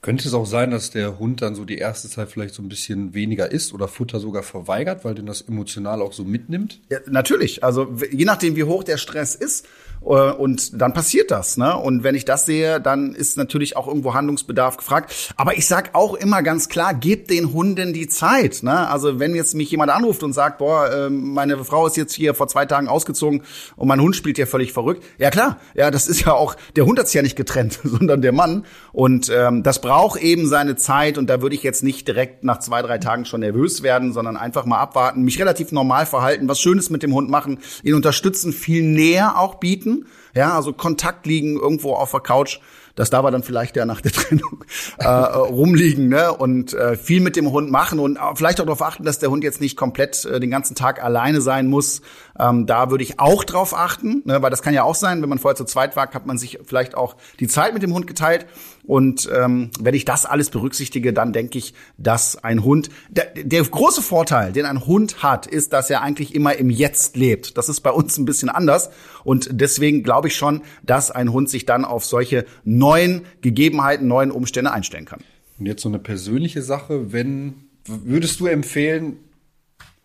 Könnte 0.00 0.28
es 0.28 0.34
auch 0.34 0.46
sein, 0.46 0.70
dass 0.70 0.92
der 0.92 1.18
Hund 1.18 1.42
dann 1.42 1.56
so 1.56 1.64
die 1.64 1.78
erste 1.78 2.08
Zeit 2.08 2.30
vielleicht 2.30 2.54
so 2.54 2.62
ein 2.62 2.68
bisschen 2.68 3.14
weniger 3.14 3.50
isst 3.50 3.74
oder 3.74 3.88
Futter 3.88 4.20
sogar 4.20 4.44
verweigert, 4.44 5.04
weil 5.04 5.16
den 5.16 5.26
das 5.26 5.42
emotional 5.42 6.02
auch 6.02 6.12
so 6.12 6.22
mitnimmt? 6.22 6.80
Ja, 6.88 6.98
natürlich. 7.10 7.64
Also 7.64 7.96
je 8.12 8.24
nachdem, 8.24 8.54
wie 8.54 8.62
hoch 8.62 8.84
der 8.84 8.96
Stress 8.96 9.34
ist, 9.34 9.66
und 10.00 10.80
dann 10.80 10.92
passiert 10.92 11.30
das. 11.30 11.56
Ne? 11.56 11.76
Und 11.76 12.02
wenn 12.04 12.14
ich 12.14 12.24
das 12.24 12.46
sehe, 12.46 12.80
dann 12.80 13.14
ist 13.14 13.36
natürlich 13.36 13.76
auch 13.76 13.88
irgendwo 13.88 14.14
Handlungsbedarf 14.14 14.76
gefragt. 14.76 15.34
Aber 15.36 15.56
ich 15.56 15.66
sag 15.66 15.94
auch 15.94 16.14
immer 16.14 16.42
ganz 16.42 16.68
klar, 16.68 16.94
gebt 16.94 17.30
den 17.30 17.52
Hunden 17.52 17.92
die 17.92 18.08
Zeit. 18.08 18.62
Ne? 18.62 18.88
Also 18.88 19.18
wenn 19.18 19.34
jetzt 19.34 19.54
mich 19.54 19.70
jemand 19.70 19.90
anruft 19.90 20.22
und 20.22 20.32
sagt, 20.32 20.58
boah, 20.58 20.90
ähm, 20.92 21.32
meine 21.34 21.62
Frau 21.64 21.86
ist 21.86 21.96
jetzt 21.96 22.14
hier 22.14 22.34
vor 22.34 22.48
zwei 22.48 22.64
Tagen 22.64 22.88
ausgezogen 22.88 23.42
und 23.76 23.88
mein 23.88 24.00
Hund 24.00 24.16
spielt 24.16 24.36
hier 24.36 24.46
völlig 24.46 24.72
verrückt. 24.72 25.04
Ja 25.18 25.30
klar, 25.30 25.58
ja, 25.74 25.90
das 25.90 26.06
ist 26.06 26.24
ja 26.24 26.32
auch, 26.32 26.56
der 26.76 26.86
Hund 26.86 26.98
hat's 26.98 27.12
ja 27.12 27.22
nicht 27.22 27.36
getrennt, 27.36 27.80
sondern 27.84 28.22
der 28.22 28.32
Mann. 28.32 28.64
Und 28.92 29.30
ähm, 29.34 29.62
das 29.62 29.80
braucht 29.80 30.20
eben 30.20 30.46
seine 30.46 30.76
Zeit. 30.76 31.18
Und 31.18 31.28
da 31.28 31.42
würde 31.42 31.54
ich 31.54 31.62
jetzt 31.62 31.82
nicht 31.82 32.06
direkt 32.06 32.44
nach 32.44 32.60
zwei, 32.60 32.82
drei 32.82 32.98
Tagen 32.98 33.24
schon 33.24 33.40
nervös 33.40 33.82
werden, 33.82 34.12
sondern 34.12 34.36
einfach 34.36 34.64
mal 34.64 34.78
abwarten, 34.78 35.22
mich 35.22 35.40
relativ 35.40 35.72
normal 35.72 36.06
verhalten, 36.06 36.48
was 36.48 36.60
Schönes 36.60 36.88
mit 36.88 37.02
dem 37.02 37.12
Hund 37.14 37.30
machen, 37.30 37.58
ihn 37.82 37.94
unterstützen, 37.94 38.52
viel 38.52 38.82
näher 38.82 39.38
auch 39.38 39.56
bieten 39.56 39.87
Kontakten, 39.88 40.06
ja, 40.34 40.54
also 40.54 40.72
Kontakt 40.72 41.26
liegen 41.26 41.58
irgendwo 41.58 41.94
auf 41.94 42.10
der 42.10 42.20
Couch, 42.20 42.60
das 42.94 43.10
darf 43.10 43.24
er 43.24 43.30
dann 43.30 43.44
vielleicht 43.44 43.76
ja 43.76 43.84
nach 43.84 44.00
der 44.00 44.10
Trennung 44.10 44.64
äh, 44.98 45.06
rumliegen 45.06 46.08
ne? 46.08 46.32
und 46.32 46.74
äh, 46.74 46.96
viel 46.96 47.20
mit 47.20 47.36
dem 47.36 47.52
Hund 47.52 47.70
machen 47.70 48.00
und 48.00 48.18
vielleicht 48.34 48.60
auch 48.60 48.64
darauf 48.64 48.82
achten, 48.82 49.04
dass 49.04 49.20
der 49.20 49.30
Hund 49.30 49.44
jetzt 49.44 49.60
nicht 49.60 49.76
komplett 49.76 50.24
äh, 50.24 50.40
den 50.40 50.50
ganzen 50.50 50.74
Tag 50.74 51.02
alleine 51.02 51.40
sein 51.40 51.68
muss. 51.68 52.02
Ähm, 52.38 52.66
da 52.66 52.90
würde 52.90 53.04
ich 53.04 53.20
auch 53.20 53.44
drauf 53.44 53.72
achten, 53.72 54.22
ne? 54.24 54.42
weil 54.42 54.50
das 54.50 54.62
kann 54.62 54.74
ja 54.74 54.82
auch 54.82 54.96
sein, 54.96 55.22
wenn 55.22 55.28
man 55.28 55.38
vorher 55.38 55.56
zu 55.56 55.64
zweit 55.64 55.94
war, 55.94 56.12
hat 56.12 56.26
man 56.26 56.38
sich 56.38 56.58
vielleicht 56.64 56.96
auch 56.96 57.14
die 57.38 57.46
Zeit 57.46 57.72
mit 57.72 57.84
dem 57.84 57.94
Hund 57.94 58.08
geteilt. 58.08 58.46
Und 58.88 59.28
ähm, 59.36 59.70
wenn 59.78 59.94
ich 59.94 60.06
das 60.06 60.24
alles 60.24 60.48
berücksichtige, 60.48 61.12
dann 61.12 61.34
denke 61.34 61.58
ich, 61.58 61.74
dass 61.98 62.42
ein 62.42 62.64
Hund, 62.64 62.88
der, 63.10 63.26
der 63.34 63.62
große 63.62 64.00
Vorteil, 64.00 64.50
den 64.50 64.64
ein 64.64 64.86
Hund 64.86 65.22
hat, 65.22 65.46
ist, 65.46 65.74
dass 65.74 65.90
er 65.90 66.00
eigentlich 66.00 66.34
immer 66.34 66.56
im 66.56 66.70
Jetzt 66.70 67.14
lebt. 67.14 67.58
Das 67.58 67.68
ist 67.68 67.82
bei 67.82 67.90
uns 67.90 68.16
ein 68.16 68.24
bisschen 68.24 68.48
anders. 68.48 68.88
Und 69.24 69.50
deswegen 69.52 70.02
glaube 70.02 70.28
ich 70.28 70.36
schon, 70.36 70.62
dass 70.82 71.10
ein 71.10 71.30
Hund 71.32 71.50
sich 71.50 71.66
dann 71.66 71.84
auf 71.84 72.06
solche 72.06 72.46
neuen 72.64 73.26
Gegebenheiten, 73.42 74.08
neuen 74.08 74.30
Umstände 74.30 74.72
einstellen 74.72 75.04
kann. 75.04 75.20
Und 75.58 75.66
jetzt 75.66 75.82
so 75.82 75.90
eine 75.90 75.98
persönliche 75.98 76.62
Sache, 76.62 77.12
wenn 77.12 77.68
würdest 77.84 78.40
du 78.40 78.46
empfehlen, 78.46 79.18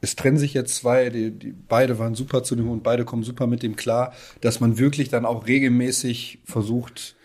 es 0.02 0.18
trennen 0.18 0.38
sich 0.38 0.54
jetzt 0.54 0.76
zwei, 0.76 1.10
die, 1.10 1.32
die 1.32 1.54
beide 1.54 2.00
waren 2.00 2.16
super 2.16 2.44
zu 2.44 2.58
dem 2.58 2.68
Hund, 2.68 2.84
beide 2.84 3.06
kommen 3.06 3.24
super 3.24 3.48
mit 3.48 3.64
dem 3.64 3.78
klar, 3.78 4.14
dass 4.42 4.60
man 4.60 4.78
wirklich 4.78 5.08
dann 5.08 5.26
auch 5.26 5.48
regelmäßig 5.48 6.40
versucht, 6.44 7.16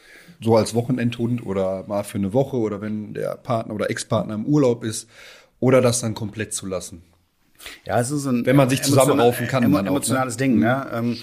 so 0.40 0.57
als 0.57 0.74
Wochenendhund 0.74 1.44
oder 1.44 1.85
mal 1.87 2.05
für 2.05 2.18
eine 2.18 2.33
Woche 2.33 2.57
oder 2.57 2.81
wenn 2.81 3.14
der 3.14 3.37
Partner 3.37 3.74
oder 3.74 3.90
Ex-Partner 3.90 4.35
im 4.35 4.46
Urlaub 4.46 4.85
ist 4.85 5.09
oder 5.61 5.81
das 5.81 6.01
dann 6.01 6.14
komplett 6.14 6.55
zu 6.55 6.66
lassen. 6.66 7.03
Ja, 7.85 7.98
es 7.98 8.11
ist 8.11 8.27
ein 8.27 8.46
wenn 8.46 8.57
man 8.57 8.70
sich 8.70 8.83
zusammenraufen 8.83 9.48
kann, 9.48 9.64
emo 9.64 9.79
emotionales 9.79 10.37
auch, 10.37 10.40
ne? 10.40 10.46
Ding. 10.46 10.59
Ne? 10.61 10.87
Ähm, 10.92 11.18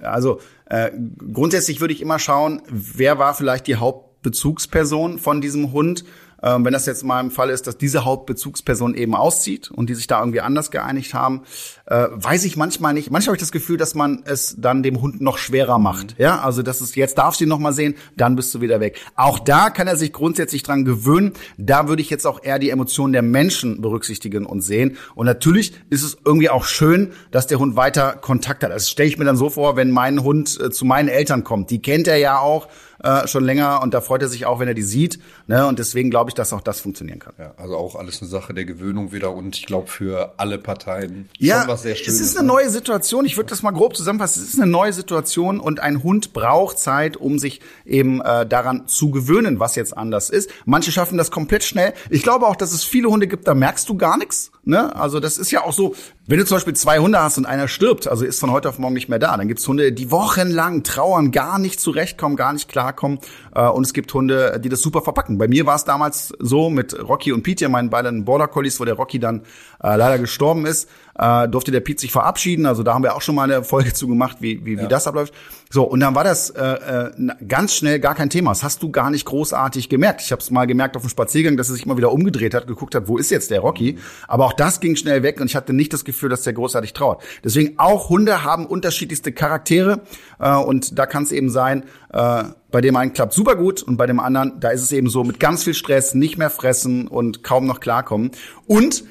also 0.00 0.40
äh, 0.66 0.90
grundsätzlich 1.32 1.80
würde 1.80 1.92
ich 1.92 2.00
immer 2.00 2.18
schauen, 2.18 2.62
wer 2.70 3.18
war 3.18 3.34
vielleicht 3.34 3.66
die 3.66 3.76
Hauptbezugsperson 3.76 5.18
von 5.18 5.40
diesem 5.40 5.72
Hund 5.72 6.04
ähm, 6.44 6.64
wenn 6.64 6.74
das 6.74 6.84
jetzt 6.84 7.04
mal 7.04 7.20
im 7.20 7.30
Fall 7.30 7.48
ist, 7.48 7.66
dass 7.66 7.78
diese 7.78 8.04
Hauptbezugsperson 8.04 8.94
eben 8.94 9.14
auszieht 9.14 9.70
und 9.70 9.88
die 9.88 9.94
sich 9.94 10.06
da 10.06 10.20
irgendwie 10.20 10.42
anders 10.42 10.70
geeinigt 10.70 11.14
haben, 11.14 11.42
äh, 11.86 12.06
weiß 12.10 12.44
ich 12.44 12.56
manchmal 12.56 12.92
nicht. 12.92 13.10
Manchmal 13.10 13.32
habe 13.32 13.36
ich 13.36 13.42
das 13.42 13.52
Gefühl, 13.52 13.78
dass 13.78 13.94
man 13.94 14.22
es 14.26 14.54
dann 14.58 14.82
dem 14.82 15.00
Hund 15.00 15.22
noch 15.22 15.38
schwerer 15.38 15.78
macht. 15.78 16.16
Ja, 16.18 16.40
also 16.40 16.62
das 16.62 16.82
ist 16.82 16.96
jetzt 16.96 17.16
darfst 17.16 17.40
du 17.40 17.44
ihn 17.44 17.48
noch 17.48 17.58
mal 17.58 17.72
sehen, 17.72 17.94
dann 18.16 18.36
bist 18.36 18.54
du 18.54 18.60
wieder 18.60 18.80
weg. 18.80 19.00
Auch 19.16 19.38
da 19.38 19.70
kann 19.70 19.86
er 19.86 19.96
sich 19.96 20.12
grundsätzlich 20.12 20.62
dran 20.62 20.84
gewöhnen. 20.84 21.32
Da 21.56 21.88
würde 21.88 22.02
ich 22.02 22.10
jetzt 22.10 22.26
auch 22.26 22.42
eher 22.42 22.58
die 22.58 22.70
Emotionen 22.70 23.14
der 23.14 23.22
Menschen 23.22 23.80
berücksichtigen 23.80 24.44
und 24.44 24.60
sehen. 24.60 24.98
Und 25.14 25.24
natürlich 25.24 25.72
ist 25.88 26.02
es 26.02 26.18
irgendwie 26.24 26.50
auch 26.50 26.64
schön, 26.64 27.12
dass 27.30 27.46
der 27.46 27.58
Hund 27.58 27.76
weiter 27.76 28.16
Kontakt 28.20 28.62
hat. 28.62 28.70
Das 28.70 28.82
also 28.82 28.90
stelle 28.90 29.08
ich 29.08 29.18
mir 29.18 29.24
dann 29.24 29.36
so 29.36 29.48
vor, 29.48 29.76
wenn 29.76 29.90
mein 29.90 30.22
Hund 30.22 30.60
äh, 30.60 30.70
zu 30.70 30.84
meinen 30.84 31.08
Eltern 31.08 31.42
kommt. 31.42 31.70
Die 31.70 31.80
kennt 31.80 32.06
er 32.06 32.16
ja 32.16 32.38
auch 32.38 32.68
äh, 33.04 33.28
schon 33.28 33.44
länger 33.44 33.82
und 33.82 33.94
da 33.94 34.00
freut 34.00 34.22
er 34.22 34.28
sich 34.28 34.46
auch, 34.46 34.60
wenn 34.60 34.68
er 34.68 34.74
die 34.74 34.82
sieht. 34.82 35.20
Ne? 35.46 35.66
Und 35.66 35.78
deswegen 35.78 36.10
glaube 36.10 36.30
ich, 36.30 36.34
dass 36.34 36.52
auch 36.52 36.60
das 36.60 36.80
funktionieren 36.80 37.18
kann. 37.18 37.34
Ja, 37.38 37.54
also 37.56 37.76
auch 37.76 37.96
alles 37.96 38.20
eine 38.20 38.30
Sache 38.30 38.54
der 38.54 38.64
Gewöhnung 38.64 39.12
wieder 39.12 39.32
und 39.32 39.56
ich 39.56 39.66
glaube 39.66 39.88
für 39.88 40.34
alle 40.38 40.58
Parteien 40.58 41.28
ja, 41.38 41.60
schon 41.60 41.68
was 41.68 41.82
sehr 41.82 41.94
Schönes. 41.94 42.20
Es 42.20 42.26
ist 42.26 42.36
eine 42.36 42.46
ne? 42.46 42.54
neue 42.54 42.70
Situation. 42.70 43.24
Ich 43.26 43.36
würde 43.36 43.50
das 43.50 43.62
mal 43.62 43.72
grob 43.72 43.96
zusammenfassen. 43.96 44.42
Es 44.42 44.54
ist 44.54 44.60
eine 44.60 44.70
neue 44.70 44.92
Situation 44.92 45.60
und 45.60 45.80
ein 45.80 46.02
Hund 46.02 46.32
braucht 46.32 46.78
Zeit, 46.78 47.16
um 47.16 47.38
sich 47.38 47.60
eben 47.84 48.20
äh, 48.22 48.46
daran 48.46 48.86
zu 48.86 49.10
gewöhnen, 49.10 49.60
was 49.60 49.76
jetzt 49.76 49.96
anders 49.96 50.30
ist. 50.30 50.50
Manche 50.64 50.90
schaffen 50.90 51.18
das 51.18 51.30
komplett 51.30 51.64
schnell. 51.64 51.92
Ich 52.10 52.22
glaube 52.22 52.46
auch, 52.46 52.56
dass 52.56 52.72
es 52.72 52.84
viele 52.84 53.08
Hunde 53.08 53.28
gibt, 53.28 53.46
da 53.46 53.54
merkst 53.54 53.88
du 53.88 53.96
gar 53.96 54.16
nichts. 54.16 54.50
Ne? 54.66 54.94
Also 54.96 55.20
das 55.20 55.38
ist 55.38 55.50
ja 55.50 55.62
auch 55.62 55.72
so, 55.72 55.94
wenn 56.26 56.38
du 56.38 56.44
zum 56.46 56.56
Beispiel 56.56 56.74
zwei 56.74 56.98
Hunde 56.98 57.22
hast 57.22 57.36
und 57.36 57.44
einer 57.44 57.68
stirbt, 57.68 58.08
also 58.08 58.24
ist 58.24 58.40
von 58.40 58.50
heute 58.50 58.68
auf 58.68 58.78
morgen 58.78 58.94
nicht 58.94 59.08
mehr 59.08 59.18
da, 59.18 59.36
dann 59.36 59.46
gibt's 59.46 59.66
Hunde, 59.68 59.92
die 59.92 60.10
wochenlang 60.10 60.82
trauern, 60.82 61.32
gar 61.32 61.58
nicht 61.58 61.80
zurechtkommen, 61.80 62.36
gar 62.36 62.52
nicht 62.52 62.68
klarkommen. 62.68 63.18
Äh, 63.54 63.66
und 63.68 63.84
es 63.84 63.92
gibt 63.92 64.12
Hunde, 64.14 64.60
die 64.62 64.68
das 64.68 64.80
super 64.80 65.02
verpacken. 65.02 65.36
Bei 65.36 65.48
mir 65.48 65.66
war 65.66 65.76
es 65.76 65.84
damals 65.84 66.32
so 66.38 66.70
mit 66.70 66.98
Rocky 66.98 67.32
und 67.32 67.42
Pete, 67.42 67.68
meinen 67.68 67.90
beiden 67.90 68.24
Border 68.24 68.48
Collies, 68.48 68.80
wo 68.80 68.84
der 68.84 68.94
Rocky 68.94 69.18
dann 69.18 69.42
äh, 69.84 69.96
leider 69.96 70.18
gestorben 70.18 70.66
ist 70.66 70.88
äh, 71.18 71.48
durfte 71.48 71.70
der 71.70 71.80
Pete 71.80 72.00
sich 72.00 72.12
verabschieden. 72.12 72.66
Also 72.66 72.82
da 72.82 72.94
haben 72.94 73.02
wir 73.02 73.14
auch 73.14 73.22
schon 73.22 73.34
mal 73.34 73.50
eine 73.50 73.64
Folge 73.64 73.92
zu 73.92 74.08
gemacht, 74.08 74.38
wie, 74.40 74.64
wie, 74.64 74.74
ja. 74.74 74.82
wie 74.82 74.88
das 74.88 75.06
abläuft. 75.06 75.34
So, 75.70 75.84
und 75.84 76.00
dann 76.00 76.14
war 76.14 76.24
das 76.24 76.50
äh, 76.50 76.62
äh, 76.62 77.10
ganz 77.48 77.74
schnell 77.74 77.98
gar 77.98 78.14
kein 78.14 78.30
Thema. 78.30 78.50
Das 78.50 78.62
hast 78.62 78.82
du 78.82 78.90
gar 78.90 79.10
nicht 79.10 79.24
großartig 79.24 79.88
gemerkt. 79.88 80.20
Ich 80.22 80.30
habe 80.32 80.40
es 80.40 80.50
mal 80.50 80.66
gemerkt 80.66 80.96
auf 80.96 81.02
dem 81.02 81.08
Spaziergang, 81.08 81.56
dass 81.56 81.68
er 81.68 81.74
sich 81.74 81.84
immer 81.84 81.96
wieder 81.96 82.12
umgedreht 82.12 82.54
hat, 82.54 82.66
geguckt 82.66 82.94
hat, 82.94 83.08
wo 83.08 83.18
ist 83.18 83.30
jetzt 83.30 83.50
der 83.50 83.60
Rocky. 83.60 83.98
Aber 84.28 84.46
auch 84.46 84.52
das 84.52 84.80
ging 84.80 84.96
schnell 84.96 85.22
weg 85.22 85.40
und 85.40 85.46
ich 85.46 85.56
hatte 85.56 85.72
nicht 85.72 85.92
das 85.92 86.04
Gefühl, 86.04 86.28
dass 86.28 86.42
der 86.42 86.52
großartig 86.52 86.92
trauert. 86.92 87.22
Deswegen 87.42 87.78
auch 87.78 88.08
Hunde 88.08 88.44
haben 88.44 88.66
unterschiedlichste 88.66 89.32
Charaktere 89.32 90.02
äh, 90.38 90.54
und 90.54 90.98
da 90.98 91.06
kann 91.06 91.24
es 91.24 91.32
eben 91.32 91.50
sein, 91.50 91.84
äh, 92.12 92.44
bei 92.70 92.80
dem 92.80 92.96
einen 92.96 93.12
klappt 93.12 93.32
super 93.32 93.54
gut 93.54 93.82
und 93.82 93.96
bei 93.96 94.06
dem 94.06 94.18
anderen, 94.18 94.58
da 94.58 94.70
ist 94.70 94.82
es 94.82 94.90
eben 94.90 95.08
so 95.08 95.22
mit 95.22 95.38
ganz 95.38 95.62
viel 95.62 95.74
Stress, 95.74 96.14
nicht 96.14 96.38
mehr 96.38 96.50
fressen 96.50 97.06
und 97.06 97.44
kaum 97.44 97.66
noch 97.66 97.78
klarkommen. 97.78 98.32
Und 98.66 99.04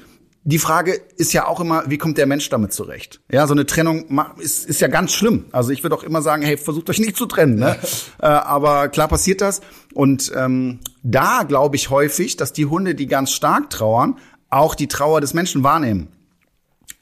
die 0.46 0.58
Frage 0.58 0.92
ist 1.16 1.32
ja 1.32 1.46
auch 1.46 1.58
immer, 1.58 1.84
wie 1.86 1.96
kommt 1.96 2.18
der 2.18 2.26
Mensch 2.26 2.50
damit 2.50 2.72
zurecht? 2.74 3.20
Ja, 3.32 3.46
so 3.46 3.54
eine 3.54 3.64
Trennung 3.64 4.04
ist, 4.38 4.66
ist 4.66 4.80
ja 4.80 4.88
ganz 4.88 5.12
schlimm. 5.12 5.46
Also 5.52 5.70
ich 5.70 5.82
würde 5.82 5.96
auch 5.96 6.02
immer 6.02 6.20
sagen, 6.20 6.42
hey, 6.42 6.58
versucht 6.58 6.90
euch 6.90 7.00
nicht 7.00 7.16
zu 7.16 7.24
trennen. 7.24 7.56
Ne? 7.56 7.76
äh, 8.20 8.26
aber 8.26 8.88
klar 8.88 9.08
passiert 9.08 9.40
das. 9.40 9.62
Und 9.94 10.30
ähm, 10.36 10.80
da 11.02 11.44
glaube 11.44 11.76
ich 11.76 11.88
häufig, 11.88 12.36
dass 12.36 12.52
die 12.52 12.66
Hunde, 12.66 12.94
die 12.94 13.06
ganz 13.06 13.32
stark 13.32 13.70
trauern, 13.70 14.18
auch 14.50 14.74
die 14.74 14.86
Trauer 14.86 15.22
des 15.22 15.32
Menschen 15.32 15.64
wahrnehmen. 15.64 16.08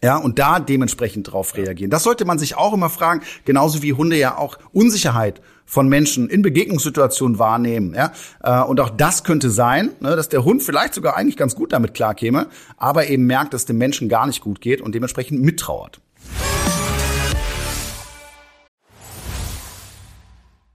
Ja, 0.02 0.16
und 0.16 0.40
da 0.40 0.58
dementsprechend 0.58 1.30
drauf 1.30 1.56
reagieren. 1.56 1.90
Das 1.90 2.02
sollte 2.02 2.24
man 2.24 2.38
sich 2.38 2.56
auch 2.56 2.72
immer 2.72 2.90
fragen, 2.90 3.22
genauso 3.44 3.82
wie 3.82 3.92
Hunde 3.92 4.16
ja 4.16 4.36
auch 4.36 4.58
Unsicherheit 4.72 5.40
von 5.64 5.88
Menschen 5.88 6.28
in 6.28 6.42
Begegnungssituationen 6.42 7.38
wahrnehmen. 7.38 7.94
Ja? 7.94 8.12
Äh, 8.42 8.64
und 8.64 8.80
auch 8.80 8.90
das 8.90 9.22
könnte 9.22 9.48
sein, 9.48 9.92
ne, 10.00 10.16
dass 10.16 10.28
der 10.28 10.44
Hund 10.44 10.62
vielleicht 10.62 10.94
sogar 10.94 11.16
eigentlich 11.16 11.36
ganz 11.36 11.54
gut 11.54 11.72
damit 11.72 11.94
klarkäme, 11.94 12.48
aber 12.76 13.06
eben 13.06 13.26
merkt, 13.26 13.54
dass 13.54 13.64
dem 13.64 13.78
Menschen 13.78 14.08
gar 14.08 14.26
nicht 14.26 14.40
gut 14.40 14.60
geht 14.60 14.80
und 14.80 14.94
dementsprechend 14.94 15.40
mittrauert. 15.40 16.00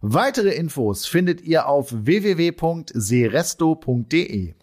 Weitere 0.00 0.54
Infos 0.54 1.06
findet 1.06 1.40
ihr 1.40 1.66
auf 1.66 1.88
www.seresto.de. 1.90 4.54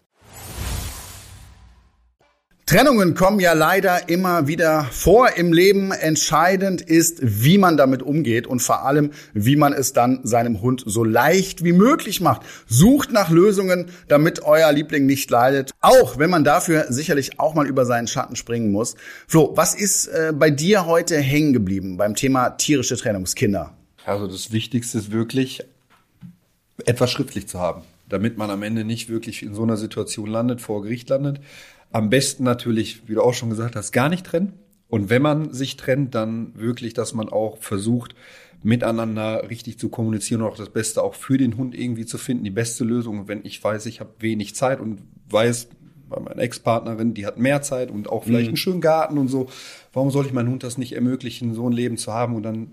Trennungen 2.66 3.14
kommen 3.14 3.40
ja 3.40 3.52
leider 3.52 4.08
immer 4.08 4.46
wieder 4.46 4.86
vor 4.90 5.36
im 5.36 5.52
Leben. 5.52 5.92
Entscheidend 5.92 6.80
ist, 6.80 7.18
wie 7.20 7.58
man 7.58 7.76
damit 7.76 8.02
umgeht 8.02 8.46
und 8.46 8.60
vor 8.60 8.86
allem, 8.86 9.10
wie 9.34 9.56
man 9.56 9.74
es 9.74 9.92
dann 9.92 10.20
seinem 10.22 10.62
Hund 10.62 10.82
so 10.86 11.04
leicht 11.04 11.62
wie 11.62 11.74
möglich 11.74 12.22
macht. 12.22 12.40
Sucht 12.66 13.12
nach 13.12 13.28
Lösungen, 13.28 13.90
damit 14.08 14.44
euer 14.44 14.72
Liebling 14.72 15.04
nicht 15.04 15.30
leidet, 15.30 15.72
auch 15.82 16.18
wenn 16.18 16.30
man 16.30 16.42
dafür 16.42 16.86
sicherlich 16.88 17.38
auch 17.38 17.54
mal 17.54 17.66
über 17.66 17.84
seinen 17.84 18.06
Schatten 18.06 18.34
springen 18.34 18.72
muss. 18.72 18.94
Flo, 19.28 19.52
was 19.54 19.74
ist 19.74 20.06
äh, 20.06 20.32
bei 20.34 20.50
dir 20.50 20.86
heute 20.86 21.18
hängen 21.18 21.52
geblieben 21.52 21.98
beim 21.98 22.14
Thema 22.14 22.50
tierische 22.50 22.96
Trennungskinder? 22.96 23.76
Also 24.04 24.26
das 24.26 24.52
Wichtigste 24.52 24.98
ist 24.98 25.10
wirklich, 25.10 25.62
etwas 26.84 27.10
schriftlich 27.10 27.46
zu 27.46 27.58
haben, 27.58 27.82
damit 28.08 28.36
man 28.36 28.50
am 28.50 28.62
Ende 28.62 28.84
nicht 28.84 29.08
wirklich 29.08 29.42
in 29.42 29.54
so 29.54 29.62
einer 29.62 29.76
Situation 29.76 30.28
landet, 30.28 30.60
vor 30.60 30.82
Gericht 30.82 31.08
landet. 31.08 31.40
Am 31.92 32.10
besten 32.10 32.44
natürlich, 32.44 33.08
wie 33.08 33.14
du 33.14 33.22
auch 33.22 33.34
schon 33.34 33.50
gesagt 33.50 33.76
hast, 33.76 33.92
gar 33.92 34.08
nicht 34.08 34.26
trennen. 34.26 34.52
Und 34.88 35.10
wenn 35.10 35.22
man 35.22 35.52
sich 35.52 35.76
trennt, 35.76 36.14
dann 36.14 36.52
wirklich, 36.54 36.94
dass 36.94 37.14
man 37.14 37.28
auch 37.28 37.58
versucht, 37.58 38.14
miteinander 38.62 39.48
richtig 39.48 39.78
zu 39.78 39.88
kommunizieren 39.88 40.42
und 40.42 40.48
auch 40.48 40.56
das 40.56 40.70
Beste 40.70 41.02
auch 41.02 41.14
für 41.14 41.38
den 41.38 41.56
Hund 41.56 41.74
irgendwie 41.74 42.06
zu 42.06 42.18
finden, 42.18 42.44
die 42.44 42.50
beste 42.50 42.84
Lösung. 42.84 43.28
wenn 43.28 43.44
ich 43.44 43.62
weiß, 43.62 43.86
ich 43.86 44.00
habe 44.00 44.10
wenig 44.20 44.54
Zeit 44.54 44.80
und 44.80 45.02
weiß, 45.30 45.68
bei 46.08 46.20
meiner 46.20 46.42
Ex-Partnerin, 46.42 47.14
die 47.14 47.26
hat 47.26 47.38
mehr 47.38 47.62
Zeit 47.62 47.90
und 47.90 48.08
auch 48.08 48.24
vielleicht 48.24 48.46
mhm. 48.46 48.50
einen 48.50 48.56
schönen 48.56 48.80
Garten 48.80 49.18
und 49.18 49.28
so, 49.28 49.48
warum 49.92 50.10
soll 50.10 50.26
ich 50.26 50.32
meinem 50.32 50.50
Hund 50.50 50.62
das 50.62 50.78
nicht 50.78 50.92
ermöglichen, 50.92 51.54
so 51.54 51.68
ein 51.68 51.72
Leben 51.72 51.96
zu 51.96 52.12
haben 52.12 52.34
und 52.36 52.42
dann 52.42 52.72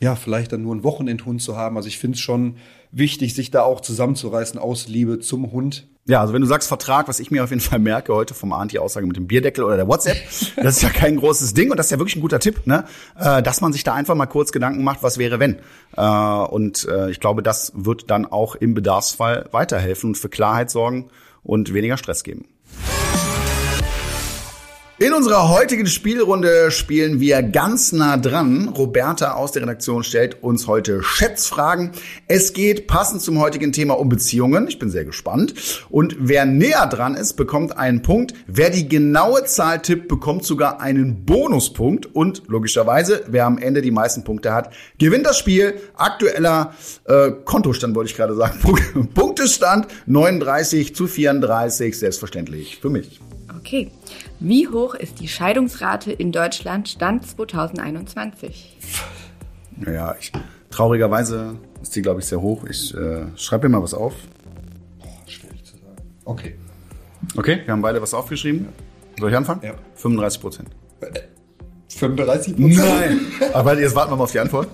ja, 0.00 0.14
vielleicht 0.14 0.52
dann 0.52 0.62
nur 0.62 0.72
einen 0.72 0.84
Wochenendhund 0.84 1.40
zu 1.40 1.56
haben. 1.56 1.76
Also 1.76 1.88
ich 1.88 1.98
finde 1.98 2.16
es 2.16 2.20
schon 2.20 2.56
wichtig, 2.92 3.34
sich 3.34 3.50
da 3.50 3.62
auch 3.62 3.80
zusammenzureißen 3.80 4.58
aus 4.58 4.88
Liebe 4.88 5.20
zum 5.20 5.52
Hund. 5.52 5.86
Ja, 6.08 6.20
also 6.20 6.32
wenn 6.32 6.40
du 6.40 6.46
sagst 6.46 6.68
Vertrag, 6.68 7.08
was 7.08 7.18
ich 7.18 7.30
mir 7.30 7.42
auf 7.42 7.50
jeden 7.50 7.60
Fall 7.60 7.80
merke 7.80 8.14
heute 8.14 8.32
vom 8.32 8.52
Arndt, 8.52 8.72
die 8.72 8.78
Aussage 8.78 9.06
mit 9.06 9.16
dem 9.16 9.26
Bierdeckel 9.26 9.64
oder 9.64 9.76
der 9.76 9.88
WhatsApp, 9.88 10.16
das 10.56 10.76
ist 10.76 10.82
ja 10.82 10.90
kein 10.90 11.16
großes 11.16 11.54
Ding 11.54 11.70
und 11.70 11.78
das 11.78 11.86
ist 11.86 11.90
ja 11.90 11.98
wirklich 11.98 12.16
ein 12.16 12.20
guter 12.20 12.38
Tipp, 12.38 12.66
ne? 12.66 12.84
Äh, 13.18 13.42
dass 13.42 13.60
man 13.60 13.72
sich 13.72 13.82
da 13.82 13.94
einfach 13.94 14.14
mal 14.14 14.26
kurz 14.26 14.52
Gedanken 14.52 14.84
macht, 14.84 15.02
was 15.02 15.18
wäre 15.18 15.40
wenn. 15.40 15.56
Äh, 15.96 16.02
und 16.02 16.86
äh, 16.88 17.10
ich 17.10 17.18
glaube, 17.18 17.42
das 17.42 17.72
wird 17.74 18.10
dann 18.10 18.24
auch 18.24 18.54
im 18.54 18.74
Bedarfsfall 18.74 19.48
weiterhelfen 19.50 20.10
und 20.10 20.14
für 20.16 20.28
Klarheit 20.28 20.70
sorgen 20.70 21.08
und 21.42 21.74
weniger 21.74 21.96
Stress 21.96 22.22
geben. 22.22 22.44
In 24.98 25.12
unserer 25.12 25.50
heutigen 25.50 25.86
Spielrunde 25.86 26.70
spielen 26.70 27.20
wir 27.20 27.42
ganz 27.42 27.92
nah 27.92 28.16
dran. 28.16 28.68
Roberta 28.68 29.32
aus 29.32 29.52
der 29.52 29.60
Redaktion 29.60 30.02
stellt 30.02 30.42
uns 30.42 30.66
heute 30.66 31.02
Schätzfragen. 31.02 31.90
Es 32.28 32.54
geht 32.54 32.86
passend 32.86 33.20
zum 33.20 33.38
heutigen 33.38 33.72
Thema 33.72 33.98
um 33.98 34.08
Beziehungen. 34.08 34.68
Ich 34.68 34.78
bin 34.78 34.88
sehr 34.88 35.04
gespannt. 35.04 35.84
Und 35.90 36.16
wer 36.18 36.46
näher 36.46 36.86
dran 36.86 37.14
ist, 37.14 37.34
bekommt 37.34 37.76
einen 37.76 38.00
Punkt. 38.00 38.32
Wer 38.46 38.70
die 38.70 38.88
genaue 38.88 39.44
Zahl 39.44 39.82
tippt, 39.82 40.08
bekommt 40.08 40.46
sogar 40.46 40.80
einen 40.80 41.26
Bonuspunkt. 41.26 42.06
Und 42.06 42.44
logischerweise, 42.46 43.22
wer 43.26 43.44
am 43.44 43.58
Ende 43.58 43.82
die 43.82 43.90
meisten 43.90 44.24
Punkte 44.24 44.54
hat, 44.54 44.72
gewinnt 44.96 45.26
das 45.26 45.36
Spiel. 45.36 45.74
Aktueller 45.96 46.72
äh, 47.04 47.32
Kontostand 47.44 47.94
wollte 47.94 48.12
ich 48.12 48.16
gerade 48.16 48.34
sagen. 48.34 48.60
Punktestand 49.14 49.88
39 50.06 50.94
zu 50.94 51.06
34. 51.06 51.98
Selbstverständlich 51.98 52.78
für 52.80 52.88
mich. 52.88 53.20
Okay. 53.58 53.90
Wie 54.38 54.68
hoch 54.68 54.94
ist 54.94 55.20
die 55.20 55.28
Scheidungsrate 55.28 56.12
in 56.12 56.30
Deutschland 56.30 56.88
Stand 56.88 57.26
2021? 57.26 58.76
Naja, 59.76 60.14
ich, 60.20 60.30
traurigerweise 60.70 61.56
ist 61.80 61.96
die, 61.96 62.02
glaube 62.02 62.20
ich, 62.20 62.26
sehr 62.26 62.42
hoch. 62.42 62.64
Ich 62.64 62.94
äh, 62.94 63.26
schreibe 63.36 63.68
mir 63.68 63.76
mal 63.76 63.82
was 63.82 63.94
auf. 63.94 64.14
Boah, 64.98 65.08
schwierig 65.26 65.64
zu 65.64 65.76
sagen. 65.78 65.96
Okay. 66.26 66.56
Okay, 67.34 67.62
wir 67.64 67.72
haben 67.72 67.80
beide 67.80 68.02
was 68.02 68.12
aufgeschrieben. 68.12 68.68
Soll 69.18 69.30
ich 69.30 69.36
anfangen? 69.36 69.60
Ja. 69.62 69.74
35 69.94 70.40
Prozent. 70.40 70.68
35 71.88 72.56
Prozent? 72.56 72.76
Nein. 72.76 73.20
Aber 73.54 73.78
jetzt 73.78 73.94
warten 73.94 74.12
wir 74.12 74.16
mal 74.16 74.24
auf 74.24 74.32
die 74.32 74.40
Antwort. 74.40 74.68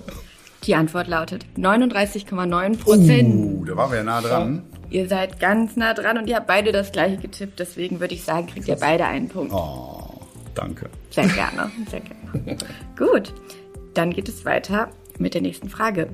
Die 0.63 0.75
Antwort 0.75 1.07
lautet 1.07 1.45
39,9 1.57 2.77
Prozent. 2.79 3.33
Uh, 3.33 3.65
da 3.65 3.77
waren 3.77 3.91
wir 3.91 3.97
ja 3.97 4.03
nah 4.03 4.21
dran. 4.21 4.63
Ihr 4.93 5.07
seid 5.07 5.39
ganz 5.39 5.75
nah 5.75 5.95
dran 5.95 6.19
und 6.19 6.29
ihr 6.29 6.35
habt 6.35 6.45
beide 6.45 6.71
das 6.71 6.91
gleiche 6.91 7.17
getippt. 7.17 7.59
Deswegen 7.59 7.99
würde 7.99 8.13
ich 8.13 8.23
sagen, 8.23 8.45
kriegt 8.45 8.67
ihr 8.67 8.75
beide 8.75 9.05
einen 9.05 9.27
Punkt. 9.27 9.51
Oh, 9.51 10.21
danke. 10.53 10.87
Sehr 11.09 11.25
gerne, 11.29 11.71
sehr 11.89 12.01
gerne. 12.01 12.57
Gut, 12.95 13.33
dann 13.95 14.11
geht 14.11 14.29
es 14.29 14.45
weiter 14.45 14.89
mit 15.17 15.33
der 15.33 15.41
nächsten 15.41 15.67
Frage. 15.67 16.09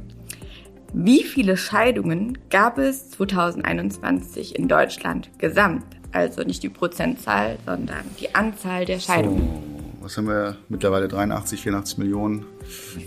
Wie 0.93 1.23
viele 1.23 1.57
Scheidungen 1.57 2.37
gab 2.49 2.77
es 2.77 3.11
2021 3.11 4.57
in 4.57 4.69
Deutschland 4.69 5.29
gesamt? 5.39 5.83
Also 6.13 6.43
nicht 6.43 6.63
die 6.63 6.69
Prozentzahl, 6.69 7.57
sondern 7.65 8.05
die 8.17 8.33
Anzahl 8.33 8.85
der 8.85 8.99
Scheidungen. 8.99 9.78
Was 10.10 10.17
haben 10.17 10.28
wir 10.28 10.58
mittlerweile 10.69 11.08
83, 11.08 11.62
84 11.62 12.00
Millionen. 12.00 12.43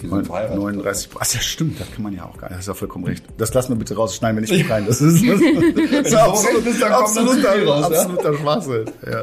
39. 0.04 1.10
Ach 1.18 1.34
ja, 1.34 1.40
stimmt, 1.40 1.80
das 1.80 1.90
kann 1.90 2.04
man 2.04 2.14
ja 2.14 2.26
auch 2.26 2.38
gar 2.38 2.46
nicht. 2.46 2.58
Das 2.58 2.60
ist 2.60 2.68
ja 2.68 2.74
vollkommen 2.74 3.04
recht. 3.06 3.24
Das 3.38 3.52
lassen 3.52 3.70
wir 3.70 3.76
bitte 3.76 3.96
raus, 3.96 4.14
schneiden 4.14 4.36
wir 4.36 4.42
nicht 4.42 4.52
mit 4.52 4.70
rein. 4.70 4.86
Das 4.86 5.00
ist, 5.00 5.20
das, 5.26 5.40
das 5.40 6.06
ist 6.06 6.14
absolut, 6.14 6.64
das 6.64 6.82
absoluter, 6.84 7.66
raus, 7.66 7.84
absoluter 7.86 8.34
Schwachsinn. 8.34 8.84
Ja. 9.04 9.22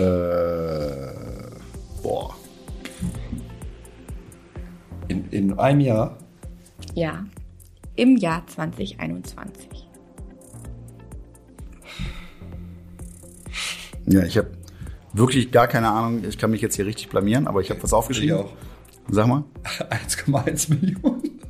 Äh, 0.00 1.12
boah. 2.02 2.34
In, 5.08 5.28
in 5.28 5.58
einem 5.58 5.80
Jahr? 5.80 6.16
Ja, 6.94 7.22
im 7.96 8.16
Jahr 8.16 8.46
2021. 8.46 9.68
Ja, 14.06 14.22
ich 14.22 14.38
habe 14.38 14.48
wirklich 15.14 15.50
gar 15.50 15.66
keine 15.66 15.90
Ahnung. 15.90 16.22
Ich 16.28 16.38
kann 16.38 16.50
mich 16.50 16.60
jetzt 16.60 16.76
hier 16.76 16.86
richtig 16.86 17.08
blamieren, 17.08 17.46
aber 17.46 17.60
ich 17.60 17.70
habe 17.70 17.82
was 17.82 17.92
aufgeschrieben. 17.92 18.36
Ich 18.36 18.44
auch. 18.44 18.52
Sag 19.10 19.26
mal. 19.26 19.44
1,1 19.64 20.70
Millionen. 20.70 21.40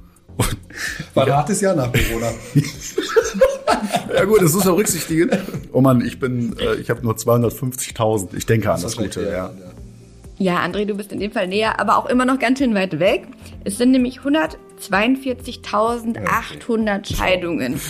War 1.14 1.26
ein 1.26 1.32
hartes 1.32 1.60
Jahr 1.60 1.76
nach 1.76 1.92
Corona. 1.92 2.32
ja 4.14 4.24
gut, 4.24 4.42
das 4.42 4.52
muss 4.52 4.64
man 4.64 4.74
berücksichtigen. 4.74 5.30
Oh 5.72 5.80
Mann, 5.80 6.04
ich 6.04 6.18
bin, 6.18 6.56
äh, 6.58 6.74
ich 6.74 6.90
habe 6.90 7.02
nur 7.02 7.14
250.000. 7.14 8.36
Ich 8.36 8.46
denke 8.46 8.72
an 8.72 8.82
das, 8.82 8.94
das 8.94 9.02
Gute, 9.02 9.22
ja. 9.22 9.28
ja. 9.28 9.52
Ja, 10.36 10.64
André, 10.64 10.84
du 10.84 10.96
bist 10.96 11.12
in 11.12 11.20
dem 11.20 11.30
Fall 11.30 11.46
näher, 11.46 11.78
aber 11.78 11.96
auch 11.96 12.06
immer 12.06 12.24
noch 12.24 12.40
ganz 12.40 12.58
schön 12.58 12.74
weit 12.74 12.98
weg. 12.98 13.28
Es 13.62 13.78
sind 13.78 13.92
nämlich 13.92 14.18
142.800 14.18 17.16
Scheidungen. 17.16 17.80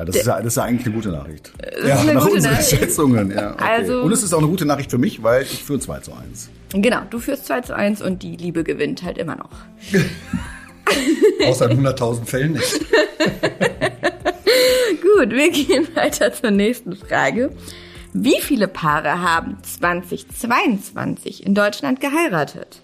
Ja, 0.00 0.06
das, 0.06 0.16
ist 0.16 0.26
ja, 0.26 0.36
das 0.38 0.46
ist 0.46 0.58
eigentlich 0.58 0.86
eine 0.86 0.94
gute 0.94 1.10
Nachricht. 1.10 1.52
Das 1.58 1.86
ja, 1.86 2.14
nach 2.14 2.26
unseren 2.26 2.52
Nachricht. 2.52 2.70
Schätzungen. 2.70 3.30
Ja, 3.30 3.52
okay. 3.52 3.64
also, 3.68 4.00
und 4.00 4.10
es 4.12 4.22
ist 4.22 4.32
auch 4.32 4.38
eine 4.38 4.46
gute 4.46 4.64
Nachricht 4.64 4.90
für 4.90 4.96
mich, 4.96 5.22
weil 5.22 5.42
ich 5.42 5.62
führe 5.62 5.78
2 5.78 6.00
zu 6.00 6.12
1. 6.14 6.48
Genau, 6.72 7.02
du 7.10 7.18
führst 7.18 7.44
2 7.44 7.60
zu 7.60 7.76
1 7.76 8.00
und 8.00 8.22
die 8.22 8.34
Liebe 8.34 8.64
gewinnt 8.64 9.02
halt 9.02 9.18
immer 9.18 9.36
noch. 9.36 9.50
Außer 11.46 11.70
in 11.70 11.86
100.000 11.86 12.24
Fällen 12.24 12.52
nicht. 12.52 12.80
Gut, 15.02 15.32
wir 15.32 15.50
gehen 15.50 15.86
weiter 15.94 16.32
zur 16.32 16.50
nächsten 16.50 16.96
Frage. 16.96 17.52
Wie 18.14 18.40
viele 18.40 18.68
Paare 18.68 19.20
haben 19.20 19.58
2022 19.62 21.44
in 21.44 21.54
Deutschland 21.54 22.00
geheiratet? 22.00 22.80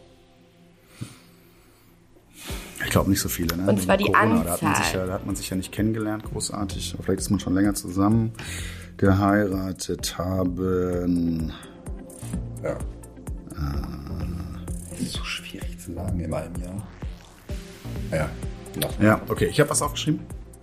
Ich 2.86 2.92
glaube 2.92 3.10
nicht 3.10 3.20
so 3.20 3.28
viele. 3.28 3.56
Ne? 3.56 3.68
Und 3.68 3.82
zwar 3.82 3.96
die 3.96 4.04
Corona, 4.04 4.42
Anzahl. 4.42 4.46
Da 4.46 4.52
hat, 4.52 4.62
man 4.62 4.74
sich 4.76 4.92
ja, 4.92 5.06
da 5.06 5.12
hat 5.12 5.26
man 5.26 5.34
sich 5.36 5.50
ja 5.50 5.56
nicht 5.56 5.72
kennengelernt, 5.72 6.22
großartig. 6.24 6.94
Vielleicht 7.02 7.20
ist 7.20 7.30
man 7.30 7.40
schon 7.40 7.54
länger 7.54 7.74
zusammen 7.74 8.32
geheiratet 8.96 10.16
haben. 10.16 11.52
Ja. 12.62 12.70
Äh, 12.70 12.76
ist 15.02 15.14
so 15.14 15.24
schwierig 15.24 15.80
zu 15.80 15.94
sagen 15.94 16.20
in 16.20 16.32
einem 16.32 16.54
Jahr. 16.62 16.86
Ja. 18.12 18.30
Ja, 19.00 19.20
okay. 19.28 19.46
Ich 19.46 19.58
habe 19.58 19.70
was 19.70 19.82
aufgeschrieben. 19.82 20.20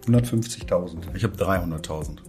150.000. 0.08 1.00
Ich 1.16 1.26
habe 1.26 1.36
300.000. 1.36 2.20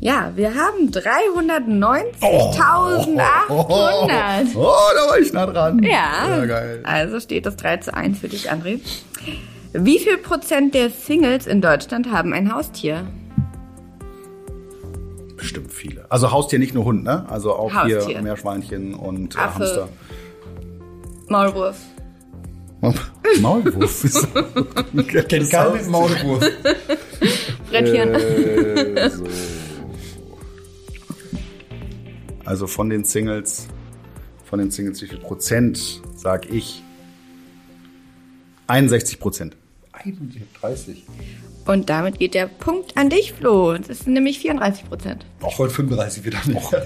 Ja, 0.00 0.32
wir 0.34 0.52
haben 0.52 0.90
390.800. 0.90 3.22
Oh, 3.48 4.06
da 4.16 5.08
war 5.08 5.18
ich 5.20 5.32
nah 5.32 5.46
dran. 5.46 5.80
Ja. 5.84 6.38
Ja, 6.38 6.44
geil. 6.44 6.80
Also 6.82 7.20
steht 7.20 7.46
das 7.46 7.54
3 7.54 7.76
zu 7.76 7.94
1 7.94 8.18
für 8.18 8.28
dich, 8.28 8.50
André. 8.50 8.80
Wie 9.72 9.98
viel 9.98 10.18
Prozent 10.18 10.74
der 10.74 10.90
Singles 10.90 11.46
in 11.46 11.60
Deutschland 11.62 12.10
haben 12.10 12.32
ein 12.32 12.52
Haustier? 12.54 13.06
Bestimmt 15.36 15.72
viele. 15.72 16.04
Also 16.10 16.30
Haustier 16.30 16.58
nicht 16.58 16.74
nur 16.74 16.84
Hund, 16.84 17.04
ne? 17.04 17.28
Also 17.28 17.54
auch 17.54 17.72
Haustier. 17.74 18.04
hier 18.06 18.22
Meerschweinchen 18.22 18.94
und 18.94 19.34
äh, 19.34 19.38
Affe. 19.38 19.58
Hamster. 19.60 19.88
Maulwurf. 21.28 21.76
Maulwurf. 23.40 24.04
ist- 24.04 24.28
Kennt 25.28 25.50
keinen 25.50 25.72
mit 25.74 25.88
Maulwurf. 25.88 26.44
Frettchen. 27.70 28.14
Äh, 28.14 29.08
so. 29.10 29.24
Also 32.44 32.66
von 32.66 32.90
den 32.90 33.04
Singles, 33.04 33.68
von 34.44 34.58
den 34.58 34.70
Singles, 34.70 35.00
wie 35.02 35.06
viel 35.06 35.18
Prozent, 35.18 36.02
sag 36.16 36.50
ich? 36.50 36.82
61 38.72 39.20
Prozent. 39.20 39.56
30. 40.60 41.04
Und 41.66 41.90
damit 41.90 42.18
geht 42.18 42.34
der 42.34 42.46
Punkt 42.46 42.96
an 42.96 43.08
dich, 43.08 43.34
Flo. 43.34 43.76
Das 43.78 44.00
sind 44.00 44.14
nämlich 44.14 44.38
34 44.40 44.88
Prozent. 44.88 45.26
Ich 45.48 45.58
wollte 45.58 45.74
35 45.74 46.24
wieder 46.24 46.38
mehr. 46.46 46.60
So, 46.60 46.76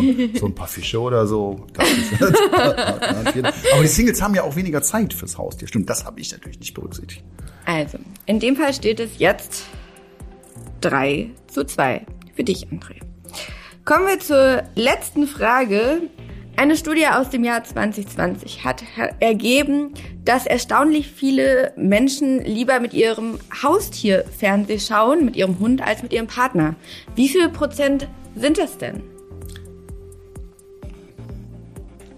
ein- 0.00 0.30
so 0.38 0.46
ein 0.46 0.54
paar 0.54 0.68
Fische 0.68 1.00
oder 1.00 1.26
so. 1.26 1.66
Aber 2.52 3.82
die 3.82 3.88
Singles 3.88 4.22
haben 4.22 4.34
ja 4.34 4.42
auch 4.42 4.54
weniger 4.54 4.82
Zeit 4.82 5.12
fürs 5.14 5.36
Haustier. 5.38 5.66
Stimmt, 5.66 5.88
das 5.90 6.04
habe 6.04 6.20
ich 6.20 6.30
natürlich 6.30 6.60
nicht 6.60 6.74
berücksichtigt. 6.74 7.24
Also, 7.64 7.98
in 8.26 8.38
dem 8.38 8.54
Fall 8.56 8.72
steht 8.74 9.00
es 9.00 9.18
jetzt 9.18 9.64
3 10.82 11.30
zu 11.48 11.64
2 11.64 12.06
für 12.36 12.44
dich, 12.44 12.66
André. 12.68 12.96
Kommen 13.84 14.06
wir 14.06 14.20
zur 14.20 14.62
letzten 14.76 15.26
Frage. 15.26 16.02
Eine 16.56 16.76
Studie 16.76 17.06
aus 17.06 17.30
dem 17.30 17.44
Jahr 17.44 17.64
2020 17.64 18.64
hat 18.64 18.84
ergeben, 19.20 19.94
dass 20.24 20.46
erstaunlich 20.46 21.08
viele 21.08 21.72
Menschen 21.76 22.44
lieber 22.44 22.78
mit 22.78 22.94
ihrem 22.94 23.38
Haustier 23.62 24.24
Fernseh 24.38 24.78
schauen, 24.78 25.24
mit 25.24 25.34
ihrem 25.34 25.58
Hund, 25.58 25.80
als 25.82 26.02
mit 26.02 26.12
ihrem 26.12 26.26
Partner. 26.26 26.74
Wie 27.16 27.28
viel 27.28 27.48
Prozent 27.48 28.06
sind 28.36 28.58
das 28.58 28.78
denn? 28.78 29.02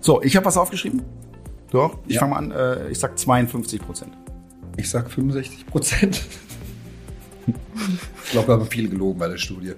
So, 0.01 0.21
ich 0.21 0.37
habe 0.37 0.45
was 0.45 0.57
aufgeschrieben. 0.59 1.03
Doch, 1.71 1.99
ich 2.07 2.15
Ja. 2.17 2.21
fange 2.21 2.33
mal 2.35 2.39
an. 2.39 2.51
Äh, 2.51 2.91
ich 2.91 2.99
sag 2.99 3.19
52 3.19 3.81
Prozent. 3.81 4.13
Ich 4.77 4.91
sag 4.91 5.11
65 5.11 5.67
Prozent. 5.67 6.23
Ich 8.25 8.31
glaube, 8.33 8.49
wir 8.49 8.55
haben 8.55 8.67
viel 8.67 8.89
gelogen 8.89 9.19
bei 9.19 9.29
der 9.29 9.37
Studie. 9.39 9.73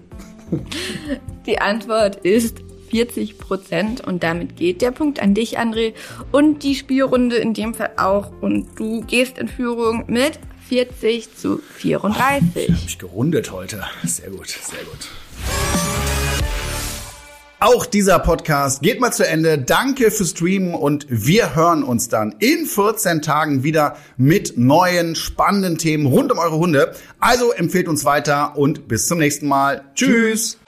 Die 1.47 1.59
Antwort 1.61 2.17
ist 2.17 2.59
40 2.91 3.39
Prozent 3.39 4.01
und 4.01 4.23
damit 4.23 4.57
geht 4.57 4.83
der 4.83 4.91
Punkt 4.91 5.21
an 5.21 5.35
dich, 5.35 5.59
André. 5.59 5.95
Und 6.33 6.63
die 6.63 6.75
Spielrunde 6.75 7.37
in 7.37 7.55
dem 7.55 7.75
Fall 7.75 7.93
auch. 7.97 8.31
Und 8.41 8.79
du 8.79 9.03
gehst 9.03 9.39
in 9.39 9.49
Führung 9.49 10.05
mit 10.07 10.39
40 10.69 11.37
zu 11.37 11.61
34. 11.77 12.69
Hab 12.71 12.77
ich 12.87 12.99
gerundet 12.99 13.53
heute. 13.53 13.85
Sehr 14.05 14.31
gut, 14.31 14.49
sehr 14.49 14.85
gut. 14.85 15.09
Auch 17.59 17.87
dieser 17.87 18.19
Podcast 18.19 18.83
geht 18.83 19.01
mal 19.01 19.13
zu 19.13 19.27
Ende. 19.27 19.57
Danke 19.57 20.11
fürs 20.11 20.31
Streamen 20.31 20.75
und 20.75 21.07
wir 21.09 21.57
hören 21.57 21.85
uns 21.85 22.11
dann 22.11 22.35
in 22.39 22.67
14 22.67 23.23
Tagen 23.23 23.63
wieder 23.63 23.97
mit 24.19 24.59
neuen 24.59 25.17
spannenden 25.17 25.79
Themen 25.79 26.05
rund 26.05 26.31
um 26.31 26.39
eure 26.39 26.59
Hunde. 26.59 26.95
Also 27.19 27.53
empfehlt 27.53 27.89
uns 27.89 28.05
weiter 28.05 28.59
und 28.59 28.89
bis 28.89 29.07
zum 29.07 29.19
nächsten 29.19 29.49
Mal. 29.49 29.85
Tschüss. 29.95 30.59